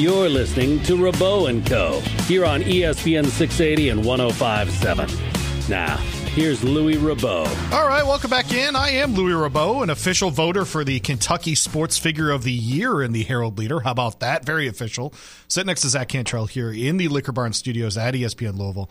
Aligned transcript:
You're 0.00 0.30
listening 0.30 0.82
to 0.84 0.96
Rabaut 0.96 1.50
and 1.50 1.66
Co. 1.66 2.00
here 2.24 2.46
on 2.46 2.62
ESPN 2.62 3.26
680 3.26 3.90
and 3.90 4.02
1057. 4.02 5.10
Now, 5.68 5.98
here's 6.34 6.64
Louis 6.64 6.94
Rabaut. 6.94 7.70
All 7.70 7.86
right, 7.86 8.02
welcome 8.02 8.30
back 8.30 8.50
in. 8.50 8.76
I 8.76 8.92
am 8.92 9.12
Louis 9.12 9.34
Rabaut, 9.34 9.82
an 9.82 9.90
official 9.90 10.30
voter 10.30 10.64
for 10.64 10.84
the 10.84 11.00
Kentucky 11.00 11.54
Sports 11.54 11.98
Figure 11.98 12.30
of 12.30 12.44
the 12.44 12.52
Year 12.52 13.02
in 13.02 13.12
the 13.12 13.24
Herald 13.24 13.58
Leader. 13.58 13.80
How 13.80 13.90
about 13.90 14.20
that? 14.20 14.46
Very 14.46 14.66
official. 14.68 15.12
Sit 15.48 15.66
next 15.66 15.82
to 15.82 15.90
Zach 15.90 16.08
Cantrell 16.08 16.46
here 16.46 16.72
in 16.72 16.96
the 16.96 17.08
Liquor 17.08 17.32
Barn 17.32 17.52
Studios 17.52 17.98
at 17.98 18.14
ESPN 18.14 18.56
Louisville. 18.56 18.88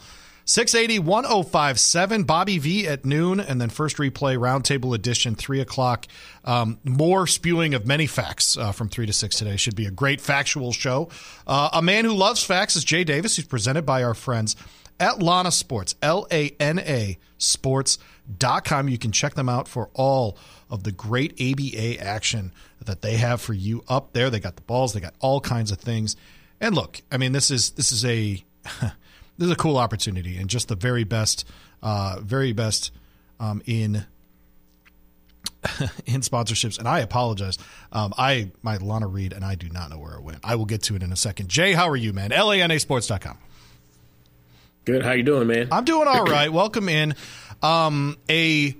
680 0.49 0.97
1057, 0.97 2.23
Bobby 2.23 2.57
V 2.57 2.87
at 2.87 3.05
noon, 3.05 3.39
and 3.39 3.61
then 3.61 3.69
first 3.69 3.97
replay, 3.97 4.35
roundtable 4.35 4.95
edition, 4.95 5.35
3 5.35 5.59
o'clock. 5.61 6.07
Um, 6.43 6.79
more 6.83 7.27
spewing 7.27 7.75
of 7.75 7.85
many 7.85 8.07
facts 8.07 8.57
uh, 8.57 8.71
from 8.71 8.89
3 8.89 9.05
to 9.05 9.13
6 9.13 9.35
today. 9.35 9.57
Should 9.57 9.75
be 9.75 9.85
a 9.85 9.91
great 9.91 10.19
factual 10.19 10.71
show. 10.71 11.09
Uh, 11.45 11.69
a 11.73 11.83
man 11.83 12.03
who 12.03 12.13
loves 12.15 12.43
facts 12.43 12.75
is 12.75 12.83
Jay 12.83 13.03
Davis, 13.03 13.35
who's 13.35 13.45
presented 13.45 13.85
by 13.85 14.01
our 14.01 14.15
friends 14.15 14.55
at 14.99 15.21
Lana 15.21 15.51
Sports, 15.51 15.93
L 16.01 16.25
A 16.31 16.55
N 16.59 16.79
A 16.79 17.19
Sports.com. 17.37 18.89
You 18.89 18.97
can 18.97 19.11
check 19.11 19.35
them 19.35 19.49
out 19.49 19.67
for 19.67 19.91
all 19.93 20.35
of 20.67 20.83
the 20.83 20.91
great 20.91 21.39
ABA 21.39 22.03
action 22.03 22.53
that 22.83 23.03
they 23.03 23.17
have 23.17 23.39
for 23.39 23.53
you 23.53 23.83
up 23.87 24.13
there. 24.13 24.31
They 24.31 24.39
got 24.39 24.55
the 24.55 24.63
balls, 24.63 24.93
they 24.93 24.99
got 24.99 25.13
all 25.19 25.41
kinds 25.41 25.71
of 25.71 25.77
things. 25.77 26.15
And 26.59 26.73
look, 26.73 27.03
I 27.11 27.17
mean, 27.17 27.33
this 27.33 27.51
is 27.51 27.69
this 27.71 27.91
is 27.91 28.03
a 28.03 28.43
this 29.39 29.45
is 29.45 29.51
a 29.51 29.55
cool 29.55 29.77
opportunity 29.77 30.37
and 30.37 30.49
just 30.49 30.67
the 30.67 30.75
very 30.75 31.05
best, 31.05 31.47
uh, 31.81 32.19
very 32.21 32.51
best 32.51 32.91
um, 33.39 33.61
in 33.65 33.95
in 36.05 36.21
sponsorships. 36.21 36.77
And 36.77 36.87
I 36.87 36.99
apologize. 36.99 37.57
Um, 37.93 38.13
I 38.17 38.51
my 38.61 38.77
Lana 38.77 39.07
read 39.07 39.31
and 39.31 39.45
I 39.45 39.55
do 39.55 39.69
not 39.69 39.89
know 39.89 39.97
where 39.97 40.15
it 40.15 40.23
went. 40.23 40.39
I 40.43 40.55
will 40.55 40.65
get 40.65 40.83
to 40.83 40.95
it 40.95 41.03
in 41.03 41.13
a 41.13 41.15
second. 41.15 41.47
Jay, 41.47 41.71
how 41.71 41.87
are 41.87 41.95
you, 41.95 42.11
man? 42.11 42.31
LANAsports.com. 42.31 43.37
Good. 44.83 45.03
How 45.03 45.13
you 45.13 45.23
doing, 45.23 45.47
man? 45.47 45.69
I'm 45.71 45.85
doing 45.85 46.07
all 46.07 46.25
right. 46.25 46.51
Welcome 46.51 46.89
in. 46.89 47.15
Um, 47.61 48.17
a 48.29 48.75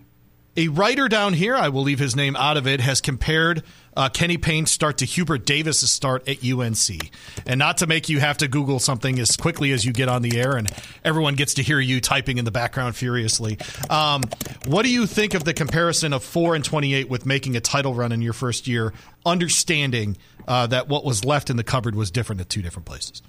a 0.58 0.68
writer 0.68 1.08
down 1.08 1.34
here, 1.34 1.56
I 1.56 1.70
will 1.70 1.84
leave 1.84 2.00
his 2.00 2.18
name 2.18 2.36
out 2.36 2.58
of 2.58 2.68
it, 2.68 2.82
has 2.82 3.00
compared 3.00 3.64
uh, 4.00 4.08
Kenny 4.08 4.38
Payne's 4.38 4.72
start 4.72 5.00
to 5.00 5.06
Hubert 5.06 5.46
Davis's 5.46 5.92
start 5.92 6.26
at 6.30 6.42
UNC. 6.42 7.12
And 7.46 7.60
not 7.60 7.80
to 7.80 7.88
make 7.88 8.08
you 8.08 8.22
have 8.22 8.38
to 8.38 8.48
Google 8.48 8.80
something 8.80 9.20
as 9.20 9.36
quickly 9.36 9.74
as 9.74 9.84
you 9.84 9.92
get 9.92 10.08
on 10.08 10.22
the 10.22 10.40
air 10.40 10.56
and 10.56 10.72
everyone 11.04 11.36
gets 11.36 11.56
to 11.56 11.64
hear 11.64 11.82
you 11.82 12.00
typing 12.00 12.38
in 12.38 12.46
the 12.46 12.52
background 12.52 12.96
furiously. 12.96 13.58
Um, 13.90 14.24
what 14.68 14.84
do 14.84 14.90
you 14.90 15.06
think 15.06 15.34
of 15.34 15.44
the 15.44 15.54
comparison 15.54 16.14
of 16.14 16.24
4 16.24 16.56
and 16.56 16.64
28 16.64 17.10
with 17.10 17.26
making 17.26 17.58
a 17.58 17.60
title 17.60 17.94
run 17.94 18.14
in 18.14 18.22
your 18.22 18.32
first 18.32 18.70
year, 18.70 18.94
understanding 19.26 20.16
uh, 20.48 20.66
that 20.68 20.88
what 20.88 21.04
was 21.04 21.26
left 21.26 21.50
in 21.50 21.58
the 21.58 21.64
cupboard 21.66 21.94
was 21.94 22.10
different 22.10 22.40
at 22.40 22.48
two 22.48 22.62
different 22.62 22.86
places? 22.86 23.22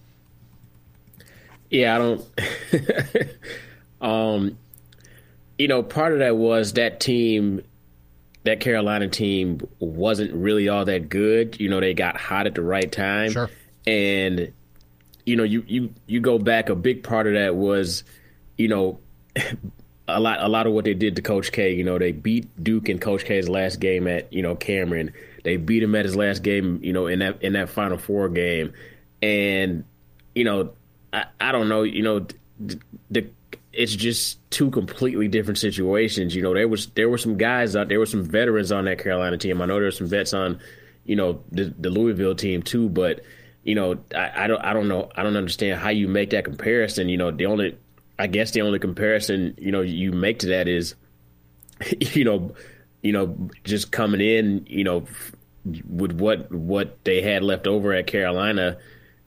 Yeah, 1.69 1.97
I 1.97 1.99
don't. 1.99 3.31
um, 4.01 4.59
you 5.59 5.67
know, 5.67 5.83
part 5.83 6.13
of 6.13 6.21
that 6.21 6.37
was 6.37 6.75
that 6.75 7.01
team 7.01 7.63
that 8.45 8.61
Carolina 8.61 9.09
team 9.09 9.61
wasn't 9.79 10.33
really 10.33 10.69
all 10.69 10.85
that 10.85 11.09
good. 11.09 11.61
You 11.61 11.69
know, 11.69 11.81
they 11.81 11.95
got 11.95 12.17
hot 12.17 12.47
at 12.47 12.55
the 12.55 12.63
right 12.63 12.91
time. 12.91 13.33
Sure. 13.33 13.51
And 13.87 14.53
you 15.27 15.37
know, 15.37 15.45
you 15.45 15.65
you 15.67 15.95
you 16.07 16.21
go 16.21 16.39
back 16.39 16.69
a 16.69 16.75
big 16.75 17.03
part 17.03 17.27
of 17.27 17.35
that 17.35 17.55
was, 17.55 18.05
you 18.57 18.69
know, 18.69 18.99
a 20.09 20.21
lot 20.21 20.43
a 20.43 20.49
lot 20.49 20.67
of 20.67 20.73
what 20.73 20.85
they 20.85 20.95
did 20.95 21.17
to 21.17 21.23
Coach 21.23 21.53
K, 21.53 21.73
you 21.73 21.85
know, 21.85 21.99
they 21.99 22.13
beat 22.13 22.49
Duke 22.63 22.89
in 22.89 22.99
Coach 22.99 23.25
K's 23.25 23.49
last 23.49 23.81
game 23.81 24.07
at, 24.07 24.33
you 24.33 24.43
know, 24.43 24.55
Cameron. 24.55 25.13
They 25.45 25.57
beat 25.57 25.83
him 25.83 25.95
at 25.95 26.05
his 26.05 26.17
last 26.17 26.43
game, 26.43 26.81
you 26.83 26.93
know, 26.93 27.07
in 27.07 27.21
that 27.21 27.43
in 27.43 27.53
that 27.55 27.69
final 27.69 27.99
four 27.99 28.29
game. 28.29 28.73
And 29.23 29.85
you 30.35 30.45
know, 30.45 30.73
I, 31.13 31.25
I 31.41 31.53
don't 31.53 31.69
know, 31.69 31.83
you 31.83 32.03
know, 32.03 32.27
the, 32.59 32.79
the 33.11 33.31
it's 33.73 33.95
just 33.95 34.39
two 34.51 34.71
completely 34.71 35.29
different 35.29 35.59
situations. 35.59 36.35
You 36.35 36.43
know, 36.43 36.55
there 36.55 36.69
was 36.69 36.87
there 36.91 37.09
were 37.09 37.19
some 37.19 37.37
guys 37.37 37.77
out 37.77 37.89
there 37.89 37.99
were 37.99 38.07
some 38.07 38.25
veterans 38.25 38.73
on 38.73 38.85
that 38.87 38.99
Carolina 38.99 39.39
team. 39.39 39.63
I 39.63 39.67
know 39.67 39.75
there 39.75 39.85
were 39.85 39.91
some 39.91 40.09
vets 40.09 40.35
on, 40.35 40.61
you 41.05 41.17
know, 41.17 41.43
the, 41.53 41.73
the 41.79 41.91
Louisville 41.91 42.35
team 42.35 42.63
too. 42.63 42.89
But 42.89 43.21
you 43.63 43.75
know, 43.75 43.99
I, 44.15 44.45
I, 44.45 44.47
don't 44.47 44.65
I 44.65 44.73
don't 44.73 44.89
know 44.89 45.11
I 45.15 45.23
don't 45.23 45.37
understand 45.37 45.81
how 45.81 45.91
you 45.91 46.09
make 46.09 46.31
that 46.31 46.45
comparison. 46.45 47.09
You 47.09 47.17
know, 47.17 47.31
the 47.31 47.47
only 47.47 47.79
I 48.19 48.27
guess 48.27 48.51
the 48.51 48.63
only 48.63 48.79
comparison 48.79 49.55
you 49.59 49.71
know 49.71 49.83
you 49.83 50.13
make 50.13 50.41
to 50.41 50.49
that 50.49 50.67
is, 50.67 50.95
you 52.01 52.25
know, 52.25 52.55
you 53.03 53.13
know, 53.13 53.51
just 53.63 53.93
coming 53.93 54.21
in, 54.21 54.67
you 54.69 54.85
know, 54.85 55.07
with 55.89 56.13
what 56.13 56.51
what 56.51 57.05
they 57.05 57.23
had 57.23 57.45
left 57.45 57.67
over 57.69 57.93
at 57.93 58.09
Carolina. 58.09 58.79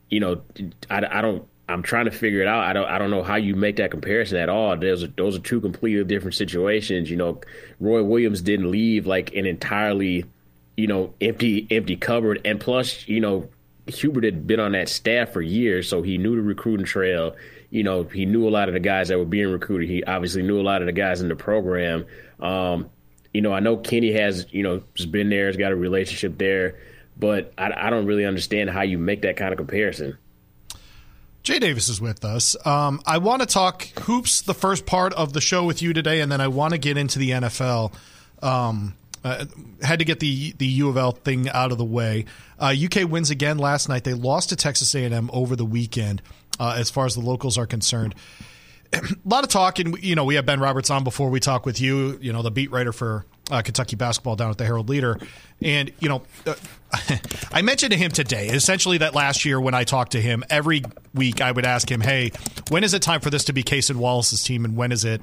You 0.10 0.20
know, 0.20 0.42
I, 0.90 1.02
I 1.10 1.22
don't 1.22 1.48
I'm 1.74 1.82
trying 1.82 2.06
to 2.06 2.12
figure 2.12 2.42
it 2.42 2.48
out. 2.48 2.64
I 2.64 2.74
don't 2.74 2.88
I 2.88 3.00
don't 3.00 3.10
know 3.10 3.24
how 3.24 3.36
you 3.36 3.56
make 3.56 3.78
that 3.78 3.90
comparison 3.90 4.38
at 4.38 4.48
all. 4.48 4.78
Those 4.78 5.04
are, 5.04 5.08
those 5.08 5.36
are 5.36 5.40
two 5.42 5.60
completely 5.60 6.04
different 6.04 6.36
situations. 6.36 7.10
You 7.10 7.18
know, 7.18 7.42
Roy 7.80 8.04
Williams 8.04 8.42
didn't 8.42 8.70
leave 8.70 9.08
like 9.08 9.34
an 9.34 9.48
entirely, 9.48 10.26
you 10.78 10.86
know, 10.86 11.14
empty 11.20 11.68
empty 11.72 11.96
cupboard, 11.96 12.42
and 12.46 12.60
plus, 12.60 13.08
you 13.08 13.20
know, 13.20 13.50
Hubert 13.88 14.24
had 14.24 14.46
been 14.46 14.60
on 14.60 14.74
that 14.74 14.88
staff 14.88 15.34
for 15.34 15.42
years, 15.42 15.90
so 15.90 16.04
he 16.04 16.18
knew 16.18 16.36
the 16.36 16.42
recruiting 16.44 16.86
trail. 16.86 17.36
You 17.72 17.84
know, 17.84 18.04
he 18.04 18.26
knew 18.28 18.48
a 18.48 18.52
lot 18.52 18.70
of 18.70 18.76
the 18.76 18.80
guys 18.80 19.08
that 19.08 19.18
were 19.18 19.26
being 19.26 19.52
recruited. 19.52 19.90
He 19.90 20.04
obviously 20.04 20.44
knew 20.44 20.62
a 20.62 20.64
lot 20.64 20.82
of 20.82 20.86
the 20.86 20.92
guys 20.92 21.22
in 21.22 21.28
the 21.28 21.36
program. 21.36 22.06
Um, 22.40 22.90
you 23.34 23.42
know, 23.42 23.52
I 23.52 23.62
know 23.62 23.78
Kenny 23.78 24.12
has, 24.14 24.46
you 24.52 24.62
know, 24.62 24.84
just 24.94 25.12
been 25.12 25.30
there, 25.30 25.48
has 25.48 25.58
got 25.58 25.72
a 25.72 25.76
relationship 25.76 26.38
there, 26.38 26.78
but 27.18 27.52
I, 27.58 27.88
I 27.88 27.90
don't 27.90 28.06
really 28.06 28.26
understand 28.26 28.70
how 28.70 28.84
you 28.84 29.00
make 29.00 29.24
that 29.24 29.38
kind 29.38 29.52
of 29.52 29.58
comparison. 29.58 30.20
Jay 31.44 31.60
Davis 31.60 31.90
is 31.90 32.00
with 32.00 32.24
us. 32.24 32.56
Um, 32.66 33.02
I 33.06 33.18
want 33.18 33.42
to 33.42 33.46
talk 33.46 33.88
hoops 34.00 34.42
the 34.42 34.54
first 34.54 34.86
part 34.86 35.14
of 35.14 35.34
the 35.34 35.42
show 35.42 35.66
with 35.66 35.82
you 35.82 35.92
today, 35.92 36.22
and 36.22 36.32
then 36.32 36.40
I 36.40 36.48
want 36.48 36.74
to 36.74 36.78
get 36.78 36.98
into 36.98 37.20
the 37.20 37.32
NFL. 37.32 37.94
Um, 38.42 38.96
uh, 39.26 39.46
had 39.82 40.00
to 40.00 40.06
get 40.06 40.20
the 40.20 40.54
the 40.58 40.66
U 40.66 40.90
of 40.90 40.98
L 40.98 41.12
thing 41.12 41.50
out 41.50 41.72
of 41.72 41.78
the 41.78 41.86
way. 41.86 42.26
Uh, 42.60 42.74
UK 42.74 43.10
wins 43.10 43.30
again 43.30 43.58
last 43.58 43.90
night. 43.90 44.06
They 44.06 44.14
lost 44.14 44.50
to 44.50 44.56
Texas 44.56 44.94
A&M 44.96 45.30
over 45.34 45.56
the 45.56 45.66
weekend. 45.66 46.22
Uh, 46.60 46.76
as 46.78 46.90
far 46.90 47.06
as 47.06 47.16
the 47.16 47.22
locals 47.22 47.58
are 47.58 47.66
concerned, 47.66 48.16
a 48.94 49.02
lot 49.26 49.44
of 49.44 49.50
talk, 49.50 49.80
and 49.80 50.02
you 50.02 50.16
know 50.16 50.24
we 50.24 50.36
have 50.36 50.46
Ben 50.46 50.62
Roberts 50.62 50.90
on 50.90 51.04
before 51.04 51.30
we 51.30 51.42
talk 51.42 51.66
with 51.66 51.82
you. 51.82 52.18
You 52.22 52.32
know 52.32 52.42
the 52.42 52.52
beat 52.52 52.72
writer 52.72 52.94
for 52.94 53.26
uh, 53.52 53.62
Kentucky 53.62 53.96
basketball 53.96 54.36
down 54.36 54.50
at 54.50 54.58
the 54.58 54.66
Herald 54.66 54.90
Leader. 54.90 55.20
And, 55.62 55.92
you 56.00 56.10
know, 56.10 56.24
uh, 56.46 56.56
I 57.52 57.62
mentioned 57.62 57.92
to 57.92 57.98
him 57.98 58.12
today, 58.12 58.48
essentially, 58.48 59.00
that 59.00 59.14
last 59.14 59.46
year 59.46 59.60
when 59.60 59.74
I 59.74 59.84
talked 59.84 60.14
to 60.14 60.22
him, 60.22 60.44
every 60.50 60.84
week 61.14 61.42
I 61.42 61.52
would 61.52 61.66
ask 61.66 61.90
him, 61.90 62.02
hey, 62.02 62.32
when 62.70 62.84
is 62.84 62.94
it 62.94 63.02
time 63.02 63.22
for 63.22 63.30
this 63.30 63.46
to 63.46 63.54
be 63.54 63.64
Cason 63.64 63.98
Wallace's 63.98 64.44
team? 64.44 64.66
And 64.66 64.76
when 64.76 64.92
is 64.92 65.04
it, 65.06 65.22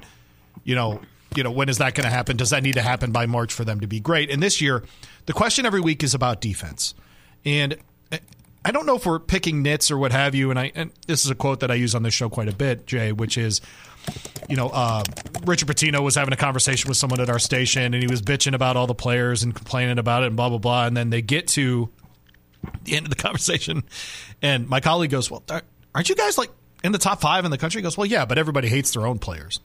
you 0.63 0.75
know, 0.75 1.01
you 1.35 1.43
know, 1.43 1.51
when 1.51 1.69
is 1.69 1.77
that 1.77 1.95
going 1.95 2.03
to 2.03 2.11
happen? 2.13 2.35
Does 2.37 2.49
that 2.49 2.61
need 2.61 2.73
to 2.73 2.81
happen 2.81 3.11
by 3.11 3.25
March 3.25 3.53
for 3.53 3.63
them 3.63 3.79
to 3.79 3.87
be 3.87 3.99
great? 3.99 4.29
And 4.29 4.43
this 4.43 4.61
year, 4.61 4.83
the 5.25 5.33
question 5.33 5.65
every 5.65 5.81
week 5.81 6.03
is 6.03 6.13
about 6.13 6.41
defense. 6.41 6.93
And 7.45 7.77
I 8.63 8.71
don't 8.71 8.85
know 8.85 8.95
if 8.95 9.05
we're 9.05 9.19
picking 9.19 9.63
nits 9.63 9.89
or 9.89 9.97
what 9.97 10.11
have 10.11 10.35
you. 10.35 10.51
And 10.51 10.59
I, 10.59 10.71
and 10.75 10.91
this 11.07 11.25
is 11.25 11.31
a 11.31 11.35
quote 11.35 11.61
that 11.61 11.71
I 11.71 11.75
use 11.75 11.95
on 11.95 12.03
this 12.03 12.13
show 12.13 12.29
quite 12.29 12.47
a 12.47 12.55
bit, 12.55 12.85
Jay, 12.85 13.11
which 13.11 13.37
is, 13.37 13.61
you 14.51 14.57
know, 14.57 14.67
uh, 14.67 15.01
Richard 15.45 15.69
Pitino 15.69 16.03
was 16.03 16.15
having 16.15 16.33
a 16.33 16.37
conversation 16.37 16.89
with 16.89 16.97
someone 16.97 17.21
at 17.21 17.29
our 17.29 17.39
station, 17.39 17.93
and 17.93 18.03
he 18.03 18.07
was 18.07 18.21
bitching 18.21 18.53
about 18.53 18.75
all 18.75 18.85
the 18.85 18.93
players 18.93 19.43
and 19.43 19.55
complaining 19.55 19.97
about 19.97 20.23
it 20.23 20.27
and 20.27 20.35
blah 20.35 20.49
blah 20.49 20.57
blah. 20.57 20.85
And 20.85 20.95
then 20.95 21.09
they 21.09 21.21
get 21.21 21.47
to 21.49 21.89
the 22.83 22.97
end 22.97 23.05
of 23.05 23.09
the 23.09 23.15
conversation, 23.23 23.83
and 24.41 24.67
my 24.67 24.81
colleague 24.81 25.09
goes, 25.09 25.31
"Well, 25.31 25.41
aren't 25.95 26.09
you 26.09 26.15
guys 26.15 26.37
like 26.37 26.51
in 26.83 26.91
the 26.91 26.97
top 26.97 27.21
five 27.21 27.45
in 27.45 27.51
the 27.51 27.57
country?" 27.57 27.79
He 27.79 27.83
goes, 27.83 27.97
"Well, 27.97 28.05
yeah, 28.05 28.25
but 28.25 28.37
everybody 28.37 28.67
hates 28.67 28.91
their 28.91 29.07
own 29.07 29.19
players." 29.19 29.61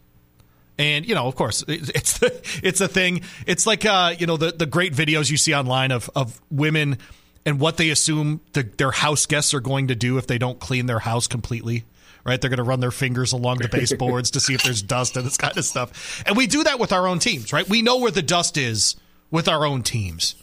And 0.78 1.04
you 1.04 1.16
know, 1.16 1.26
of 1.26 1.34
course, 1.34 1.64
it's 1.68 2.18
the, 2.18 2.40
it's 2.62 2.80
a 2.80 2.86
thing. 2.86 3.22
It's 3.44 3.66
like 3.66 3.84
uh, 3.84 4.14
you 4.16 4.28
know 4.28 4.36
the 4.36 4.52
the 4.52 4.66
great 4.66 4.94
videos 4.94 5.30
you 5.32 5.36
see 5.36 5.52
online 5.52 5.90
of 5.90 6.08
of 6.14 6.40
women 6.48 6.98
and 7.44 7.58
what 7.58 7.76
they 7.76 7.90
assume 7.90 8.40
the, 8.52 8.62
their 8.62 8.90
house 8.92 9.26
guests 9.26 9.52
are 9.52 9.60
going 9.60 9.88
to 9.88 9.94
do 9.94 10.18
if 10.18 10.26
they 10.26 10.38
don't 10.38 10.60
clean 10.60 10.86
their 10.86 11.00
house 11.00 11.26
completely. 11.26 11.84
Right, 12.26 12.40
they're 12.40 12.50
going 12.50 12.58
to 12.58 12.64
run 12.64 12.80
their 12.80 12.90
fingers 12.90 13.32
along 13.32 13.58
the 13.58 13.68
baseboards 13.68 14.32
to 14.32 14.40
see 14.40 14.52
if 14.52 14.64
there's 14.64 14.82
dust 14.82 15.16
and 15.16 15.24
this 15.24 15.36
kind 15.36 15.56
of 15.56 15.64
stuff. 15.64 16.24
And 16.26 16.36
we 16.36 16.48
do 16.48 16.64
that 16.64 16.80
with 16.80 16.90
our 16.92 17.06
own 17.06 17.20
teams, 17.20 17.52
right? 17.52 17.68
We 17.68 17.82
know 17.82 17.98
where 17.98 18.10
the 18.10 18.20
dust 18.20 18.56
is 18.56 18.96
with 19.30 19.46
our 19.46 19.64
own 19.64 19.82
teams. 19.82 20.34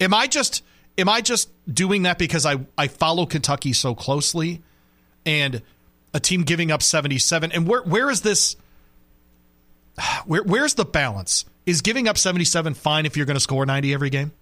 Am 0.00 0.14
I 0.14 0.26
just 0.26 0.62
am 0.96 1.10
I 1.10 1.20
just 1.20 1.50
doing 1.72 2.04
that 2.04 2.18
because 2.18 2.46
I 2.46 2.60
I 2.78 2.88
follow 2.88 3.26
Kentucky 3.26 3.74
so 3.74 3.94
closely 3.94 4.62
and 5.26 5.60
a 6.14 6.20
team 6.20 6.42
giving 6.42 6.70
up 6.70 6.82
77 6.82 7.52
and 7.52 7.68
where 7.68 7.82
where 7.82 8.08
is 8.08 8.22
this 8.22 8.56
where 10.24 10.42
where's 10.42 10.74
the 10.74 10.86
balance? 10.86 11.44
Is 11.66 11.82
giving 11.82 12.08
up 12.08 12.16
77 12.16 12.72
fine 12.74 13.04
if 13.04 13.18
you're 13.18 13.26
going 13.26 13.36
to 13.36 13.40
score 13.40 13.66
90 13.66 13.92
every 13.92 14.08
game? 14.08 14.32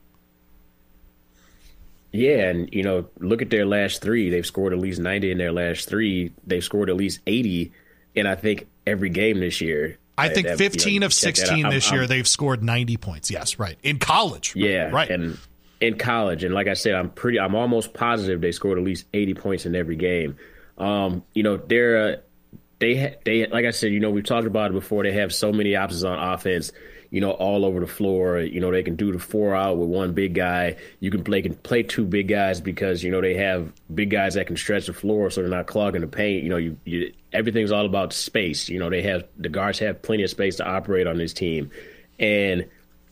Yeah, 2.13 2.49
and 2.49 2.73
you 2.73 2.83
know, 2.83 3.09
look 3.19 3.43
at 3.43 3.51
their 3.51 3.67
last 3.67 4.01
three. 4.01 4.31
They've 4.31 4.47
scored 4.47 4.73
at 4.73 4.79
least 4.79 4.99
90 5.01 5.31
in 5.31 5.39
their 5.39 5.53
last 5.53 5.89
three. 5.89 6.33
They've 6.47 6.65
scored 6.65 6.89
at 6.89 6.97
least 6.97 7.21
80 7.27 7.73
in 8.15 8.27
I 8.27 8.35
think 8.35 8.67
every 8.87 9.11
game 9.11 9.41
this 9.41 9.61
year. 9.61 9.99
I 10.17 10.31
think 10.31 10.49
15 10.49 10.93
you 10.93 11.01
know, 11.01 11.07
of 11.07 11.15
16 11.15 11.69
this 11.71 11.93
year 11.93 12.03
I'm, 12.03 12.09
they've 12.09 12.27
scored 12.27 12.65
90 12.65 12.97
points. 12.97 13.31
Yes, 13.31 13.59
right. 13.59 13.79
In 13.85 13.99
college. 13.99 14.55
Yeah. 14.57 14.91
Right. 14.91 15.09
And 15.09 15.39
in 15.81 15.97
college 15.97 16.43
and 16.43 16.53
like 16.53 16.67
I 16.67 16.75
said, 16.75 16.95
I'm 16.95 17.11
pretty 17.11 17.39
I'm 17.39 17.55
almost 17.55 17.95
positive 17.95 18.41
they 18.41 18.51
scored 18.51 18.79
at 18.79 18.85
least 18.85 19.07
80 19.15 19.35
points 19.35 19.67
in 19.67 19.77
every 19.77 19.97
game. 19.97 20.37
Um, 20.77 21.25
you 21.35 21.45
know, 21.45 21.57
they're 21.57 22.15
uh, 22.15 22.17
they 22.81 23.17
they 23.25 23.47
like 23.47 23.65
I 23.65 23.71
said, 23.71 23.93
you 23.93 24.01
know, 24.01 24.11
we've 24.11 24.25
talked 24.25 24.47
about 24.47 24.71
it 24.71 24.75
before. 24.75 25.05
They 25.05 25.13
have 25.13 25.33
so 25.33 25.53
many 25.53 25.77
options 25.77 26.05
on 26.05 26.19
offense 26.19 26.73
you 27.11 27.21
know, 27.21 27.31
all 27.31 27.65
over 27.65 27.81
the 27.81 27.87
floor. 27.87 28.41
You 28.41 28.61
know, 28.61 28.71
they 28.71 28.83
can 28.83 28.97
do 28.97 29.13
the 29.13 29.19
four 29.19 29.55
out 29.55 29.79
with 29.79 29.89
one 29.89 30.13
big 30.13 30.35
guy. 30.35 30.77
You 31.01 31.11
can 31.11 31.25
play 31.25 31.43
can 31.43 31.55
play 31.55 31.83
two 31.83 32.05
big 32.05 32.29
guys 32.29 32.61
because 32.61 33.03
you 33.03 33.11
know 33.11 33.21
they 33.21 33.35
have 33.35 33.73
big 33.95 34.11
guys 34.11 34.35
that 34.35 34.47
can 34.47 34.57
stretch 34.57 34.87
the 34.87 34.93
floor, 34.93 35.31
so 35.31 35.41
they're 35.41 35.51
not 35.51 35.67
clogging 35.67 36.03
the 36.03 36.07
paint. 36.07 36.43
You 36.43 36.51
know, 36.51 36.57
you, 36.57 36.77
you 36.85 37.13
everything's 37.33 37.73
all 37.73 37.87
about 37.87 38.13
space. 38.13 38.69
You 38.69 38.79
know, 38.79 38.91
they 38.91 39.03
have 39.03 39.25
the 39.37 39.49
guards 39.49 39.79
have 39.79 40.03
plenty 40.03 40.23
of 40.23 40.31
space 40.31 40.57
to 40.57 40.67
operate 40.67 41.07
on 41.07 41.19
this 41.19 41.33
team, 41.33 41.71
and 42.19 42.67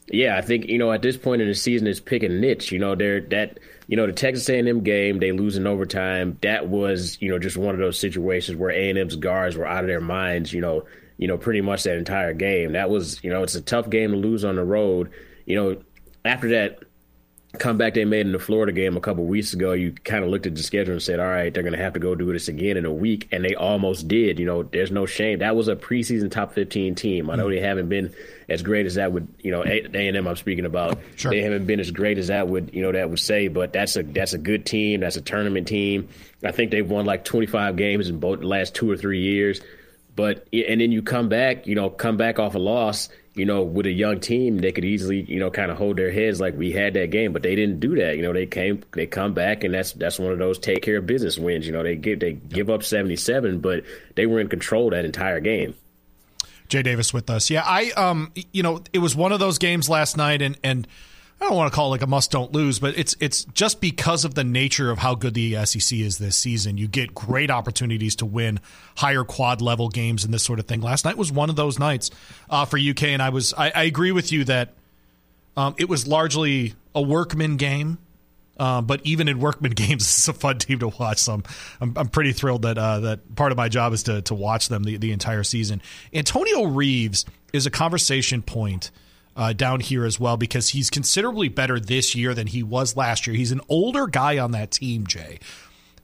yeah, 0.08 0.37
I 0.37 0.42
think 0.42 0.66
you 0.66 0.78
know 0.78 0.92
at 0.92 1.02
this 1.02 1.16
point 1.16 1.42
in 1.42 1.49
the 1.49 1.54
season, 1.54 1.87
it's 1.87 2.00
picking 2.00 2.40
niche. 2.40 2.70
You 2.70 2.78
know, 2.78 2.94
they're 2.94 3.20
that 3.22 3.58
you 3.88 3.96
know 3.96 4.06
the 4.06 4.12
Texas 4.12 4.49
A&M 4.49 4.82
game 4.82 5.20
they 5.20 5.32
lose 5.32 5.56
in 5.56 5.66
overtime. 5.66 6.38
That 6.42 6.69
was 6.69 7.16
you 7.20 7.31
know 7.31 7.38
just 7.38 7.56
one 7.56 7.75
of 7.75 7.81
those 7.81 7.99
situations 7.99 8.58
where 8.58 8.70
A&M's 8.70 9.16
guards 9.16 9.56
were 9.56 9.66
out 9.66 9.84
of 9.84 9.88
their 9.88 10.00
minds. 10.00 10.52
You 10.52 10.60
know 10.60 10.84
you 11.18 11.28
know, 11.28 11.38
pretty 11.38 11.60
much 11.60 11.84
that 11.84 11.96
entire 11.96 12.32
game. 12.32 12.72
That 12.72 12.90
was, 12.90 13.22
you 13.24 13.30
know, 13.30 13.42
it's 13.42 13.54
a 13.54 13.60
tough 13.60 13.88
game 13.88 14.12
to 14.12 14.16
lose 14.16 14.44
on 14.44 14.56
the 14.56 14.64
road. 14.64 15.10
You 15.46 15.56
know, 15.56 15.76
after 16.24 16.50
that 16.50 16.80
comeback 17.58 17.94
they 17.94 18.04
made 18.04 18.26
in 18.26 18.32
the 18.32 18.38
Florida 18.38 18.72
game 18.72 18.96
a 18.96 19.00
couple 19.00 19.24
weeks 19.24 19.52
ago, 19.52 19.72
you 19.72 19.92
kind 19.92 20.24
of 20.24 20.30
looked 20.30 20.46
at 20.46 20.54
the 20.54 20.62
schedule 20.62 20.92
and 20.92 21.02
said, 21.02 21.20
all 21.20 21.26
right, 21.26 21.52
they're 21.52 21.62
going 21.62 21.72
to 21.72 21.82
have 21.82 21.94
to 21.94 22.00
go 22.00 22.14
do 22.14 22.32
this 22.32 22.48
again 22.48 22.76
in 22.76 22.84
a 22.84 22.92
week. 22.92 23.28
And 23.32 23.44
they 23.44 23.54
almost 23.54 24.08
did. 24.08 24.38
You 24.38 24.46
know, 24.46 24.62
there's 24.62 24.90
no 24.90 25.06
shame. 25.06 25.40
That 25.40 25.56
was 25.56 25.68
a 25.68 25.76
preseason 25.76 26.30
top 26.30 26.52
15 26.52 26.94
team. 26.94 27.30
I 27.30 27.36
know 27.36 27.46
mm. 27.46 27.54
they 27.54 27.60
haven't 27.60 27.88
been 27.88 28.14
as 28.48 28.62
great 28.62 28.86
as 28.86 28.94
that 28.96 29.12
would, 29.12 29.26
you 29.40 29.50
know, 29.50 29.62
A&M 29.64 30.26
I'm 30.26 30.36
speaking 30.36 30.66
about. 30.66 30.98
Sure. 31.16 31.30
They 31.30 31.40
haven't 31.40 31.66
been 31.66 31.80
as 31.80 31.90
great 31.90 32.18
as 32.18 32.28
that 32.28 32.48
would, 32.48 32.74
you 32.74 32.82
know, 32.82 32.92
that 32.92 33.10
would 33.10 33.20
say, 33.20 33.48
but 33.48 33.72
that's 33.72 33.96
a, 33.96 34.02
that's 34.02 34.34
a 34.34 34.38
good 34.38 34.66
team. 34.66 35.00
That's 35.00 35.16
a 35.16 35.22
tournament 35.22 35.68
team. 35.68 36.08
I 36.44 36.52
think 36.52 36.70
they've 36.70 36.88
won 36.88 37.06
like 37.06 37.24
25 37.24 37.76
games 37.76 38.08
in 38.08 38.20
both 38.20 38.40
the 38.40 38.46
last 38.46 38.74
two 38.74 38.90
or 38.90 38.96
three 38.96 39.22
years. 39.22 39.60
But 40.16 40.48
and 40.52 40.80
then 40.80 40.92
you 40.92 41.02
come 41.02 41.28
back, 41.28 41.66
you 41.66 41.74
know, 41.74 41.90
come 41.90 42.16
back 42.16 42.38
off 42.38 42.54
a 42.54 42.58
loss, 42.58 43.10
you 43.34 43.44
know, 43.44 43.62
with 43.62 43.84
a 43.84 43.92
young 43.92 44.18
team, 44.18 44.58
they 44.58 44.72
could 44.72 44.84
easily, 44.84 45.20
you 45.20 45.38
know, 45.38 45.50
kind 45.50 45.70
of 45.70 45.76
hold 45.76 45.98
their 45.98 46.10
heads 46.10 46.40
like 46.40 46.56
we 46.56 46.72
had 46.72 46.94
that 46.94 47.10
game, 47.10 47.34
but 47.34 47.42
they 47.42 47.54
didn't 47.54 47.80
do 47.80 47.94
that. 47.96 48.16
You 48.16 48.22
know, 48.22 48.32
they 48.32 48.46
came, 48.46 48.82
they 48.92 49.06
come 49.06 49.34
back, 49.34 49.62
and 49.62 49.74
that's 49.74 49.92
that's 49.92 50.18
one 50.18 50.32
of 50.32 50.38
those 50.38 50.58
take 50.58 50.82
care 50.82 50.96
of 50.96 51.06
business 51.06 51.38
wins. 51.38 51.66
You 51.66 51.72
know, 51.72 51.82
they 51.82 51.96
give 51.96 52.20
they 52.20 52.32
give 52.32 52.70
up 52.70 52.82
seventy 52.82 53.16
seven, 53.16 53.60
but 53.60 53.84
they 54.14 54.24
were 54.24 54.40
in 54.40 54.48
control 54.48 54.88
that 54.90 55.04
entire 55.04 55.40
game. 55.40 55.74
Jay 56.68 56.82
Davis 56.82 57.12
with 57.12 57.28
us. 57.28 57.50
Yeah, 57.50 57.62
I 57.64 57.90
um, 57.90 58.32
you 58.52 58.62
know, 58.62 58.82
it 58.94 58.98
was 59.00 59.14
one 59.14 59.32
of 59.32 59.38
those 59.38 59.58
games 59.58 59.88
last 59.88 60.16
night, 60.16 60.40
and 60.40 60.58
and 60.64 60.88
I 61.40 61.48
don't 61.48 61.56
want 61.56 61.70
to 61.70 61.76
call 61.76 61.88
it 61.88 61.90
like 61.90 62.02
a 62.02 62.06
must 62.06 62.30
don't 62.30 62.52
lose, 62.52 62.78
but 62.78 62.96
it's 62.96 63.14
it's 63.20 63.44
just 63.44 63.80
because 63.80 64.24
of 64.24 64.34
the 64.34 64.42
nature 64.42 64.90
of 64.90 64.98
how 64.98 65.14
good 65.14 65.34
the 65.34 65.66
SEC 65.66 65.98
is 65.98 66.16
this 66.16 66.34
season. 66.34 66.78
You 66.78 66.88
get 66.88 67.14
great 67.14 67.50
opportunities 67.50 68.16
to 68.16 68.26
win 68.26 68.58
higher 68.96 69.22
quad 69.22 69.60
level 69.60 69.90
games 69.90 70.24
and 70.24 70.32
this 70.32 70.42
sort 70.42 70.58
of 70.58 70.66
thing. 70.66 70.80
Last 70.80 71.04
night 71.04 71.18
was 71.18 71.30
one 71.30 71.50
of 71.50 71.56
those 71.56 71.78
nights 71.78 72.10
uh, 72.48 72.64
for 72.64 72.78
UK, 72.78 73.04
and 73.04 73.22
I 73.22 73.28
was 73.28 73.52
I, 73.52 73.70
I 73.70 73.82
agree 73.84 74.12
with 74.12 74.32
you 74.32 74.44
that 74.44 74.72
um, 75.58 75.74
it 75.78 75.90
was 75.90 76.06
largely 76.06 76.74
a 76.94 77.02
workman 77.02 77.56
game. 77.56 77.98
Uh, 78.58 78.80
but 78.80 79.02
even 79.04 79.28
in 79.28 79.38
workman 79.38 79.72
games, 79.74 80.04
it's 80.04 80.28
a 80.28 80.32
fun 80.32 80.56
team 80.56 80.78
to 80.78 80.88
watch. 80.88 81.18
So 81.18 81.34
I'm, 81.34 81.44
I'm, 81.82 81.92
I'm 81.96 82.08
pretty 82.08 82.32
thrilled 82.32 82.62
that 82.62 82.78
uh, 82.78 83.00
that 83.00 83.36
part 83.36 83.52
of 83.52 83.58
my 83.58 83.68
job 83.68 83.92
is 83.92 84.04
to 84.04 84.22
to 84.22 84.34
watch 84.34 84.68
them 84.68 84.84
the, 84.84 84.96
the 84.96 85.12
entire 85.12 85.44
season. 85.44 85.82
Antonio 86.14 86.64
Reeves 86.64 87.26
is 87.52 87.66
a 87.66 87.70
conversation 87.70 88.40
point 88.40 88.90
uh, 89.36 89.52
down 89.52 89.80
here 89.80 90.04
as 90.04 90.18
well 90.18 90.36
because 90.36 90.70
he's 90.70 90.90
considerably 90.90 91.48
better 91.48 91.78
this 91.78 92.14
year 92.14 92.34
than 92.34 92.46
he 92.46 92.62
was 92.62 92.96
last 92.96 93.26
year. 93.26 93.36
He's 93.36 93.52
an 93.52 93.60
older 93.68 94.06
guy 94.06 94.38
on 94.38 94.52
that 94.52 94.70
team, 94.70 95.06
Jay. 95.06 95.38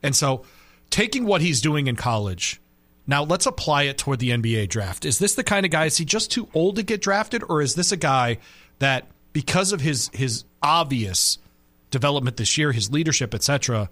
And 0.03 0.15
so 0.15 0.45
taking 0.91 1.25
what 1.25 1.41
he's 1.41 1.61
doing 1.61 1.87
in 1.87 1.97
college, 1.97 2.61
now 3.07 3.25
let's 3.25 3.47
apply 3.47 3.85
it 3.85 3.99
toward 3.99 4.19
the 4.19 4.31
NBA 4.31 4.69
draft. 4.69 5.05
Is 5.05 5.19
this 5.19 5.35
the 5.35 5.43
kind 5.43 5.65
of 5.65 5.73
guy, 5.73 5.87
is 5.87 5.97
he 5.97 6.05
just 6.05 6.31
too 6.31 6.49
old 6.55 6.77
to 6.77 6.83
get 6.83 7.01
drafted, 7.01 7.43
or 7.49 7.63
is 7.63 7.75
this 7.75 7.91
a 7.91 7.97
guy 7.97 8.39
that 8.79 9.07
because 9.33 9.73
of 9.73 9.81
his 9.81 10.11
his 10.13 10.45
obvious 10.63 11.39
development 11.91 12.37
this 12.37 12.57
year, 12.59 12.73
his 12.73 12.93
leadership, 12.93 13.35
etc., 13.35 13.89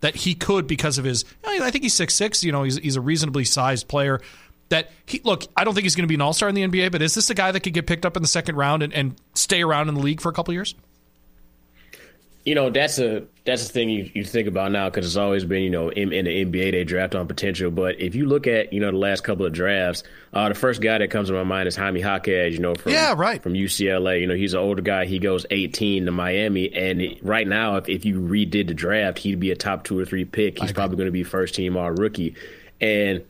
that 0.00 0.14
he 0.14 0.34
could 0.34 0.66
because 0.66 0.98
of 0.98 1.04
his 1.04 1.24
I 1.44 1.70
think 1.70 1.82
he's 1.82 1.94
six 1.94 2.14
six, 2.14 2.44
you 2.44 2.52
know, 2.52 2.62
he's 2.62 2.76
he's 2.76 2.96
a 2.96 3.00
reasonably 3.00 3.44
sized 3.44 3.88
player 3.88 4.20
that 4.68 4.90
he 5.06 5.20
look, 5.24 5.44
I 5.56 5.64
don't 5.64 5.74
think 5.74 5.84
he's 5.84 5.94
going 5.94 6.04
to 6.04 6.08
be 6.08 6.14
an 6.14 6.20
all 6.20 6.32
star 6.32 6.48
in 6.48 6.54
the 6.54 6.66
NBA, 6.66 6.92
but 6.92 7.02
is 7.02 7.14
this 7.14 7.30
a 7.30 7.34
guy 7.34 7.52
that 7.52 7.60
could 7.60 7.74
get 7.74 7.86
picked 7.86 8.06
up 8.06 8.16
in 8.16 8.22
the 8.22 8.28
second 8.28 8.56
round 8.56 8.82
and, 8.82 8.92
and 8.92 9.16
stay 9.34 9.62
around 9.62 9.88
in 9.88 9.94
the 9.94 10.00
league 10.00 10.20
for 10.20 10.28
a 10.28 10.32
couple 10.32 10.54
years? 10.54 10.74
You 12.44 12.54
know, 12.54 12.68
that's 12.68 12.98
a 12.98 13.24
that's 13.46 13.66
the 13.66 13.72
thing 13.72 13.88
you, 13.88 14.10
you 14.12 14.22
think 14.22 14.48
about 14.48 14.70
now 14.70 14.90
because 14.90 15.06
it's 15.06 15.16
always 15.16 15.46
been 15.46 15.62
you 15.62 15.70
know 15.70 15.88
in, 15.88 16.12
in, 16.12 16.26
the 16.26 16.44
NBA 16.44 16.72
they 16.72 16.84
draft 16.84 17.14
on 17.14 17.26
potential. 17.26 17.70
But 17.70 18.00
if 18.00 18.14
you 18.14 18.26
look 18.26 18.46
at 18.46 18.70
you 18.70 18.80
know 18.80 18.90
the 18.90 18.98
last 18.98 19.24
couple 19.24 19.46
of 19.46 19.54
drafts, 19.54 20.02
uh, 20.34 20.50
the 20.50 20.54
first 20.54 20.82
guy 20.82 20.98
that 20.98 21.10
comes 21.10 21.28
to 21.28 21.34
my 21.34 21.42
mind 21.42 21.68
is 21.68 21.76
Jaime 21.76 22.00
Jaquez. 22.00 22.52
You 22.52 22.60
know 22.60 22.74
from 22.74 22.92
yeah 22.92 23.14
right 23.16 23.42
from 23.42 23.54
UCLA. 23.54 24.20
You 24.20 24.26
know 24.26 24.34
he's 24.34 24.52
an 24.52 24.60
older 24.60 24.82
guy. 24.82 25.06
He 25.06 25.18
goes 25.18 25.46
18 25.50 26.04
to 26.04 26.12
Miami, 26.12 26.70
and 26.74 27.18
right 27.22 27.48
now 27.48 27.76
if, 27.76 27.88
if 27.88 28.04
you 28.04 28.20
redid 28.20 28.68
the 28.68 28.74
draft, 28.74 29.18
he'd 29.18 29.40
be 29.40 29.50
a 29.50 29.56
top 29.56 29.84
two 29.84 29.98
or 29.98 30.04
three 30.04 30.26
pick. 30.26 30.58
He's 30.58 30.72
probably 30.72 30.98
going 30.98 31.06
to 31.06 31.12
be 31.12 31.24
first 31.24 31.54
team 31.54 31.78
all 31.78 31.92
rookie, 31.92 32.36
and 32.78 33.24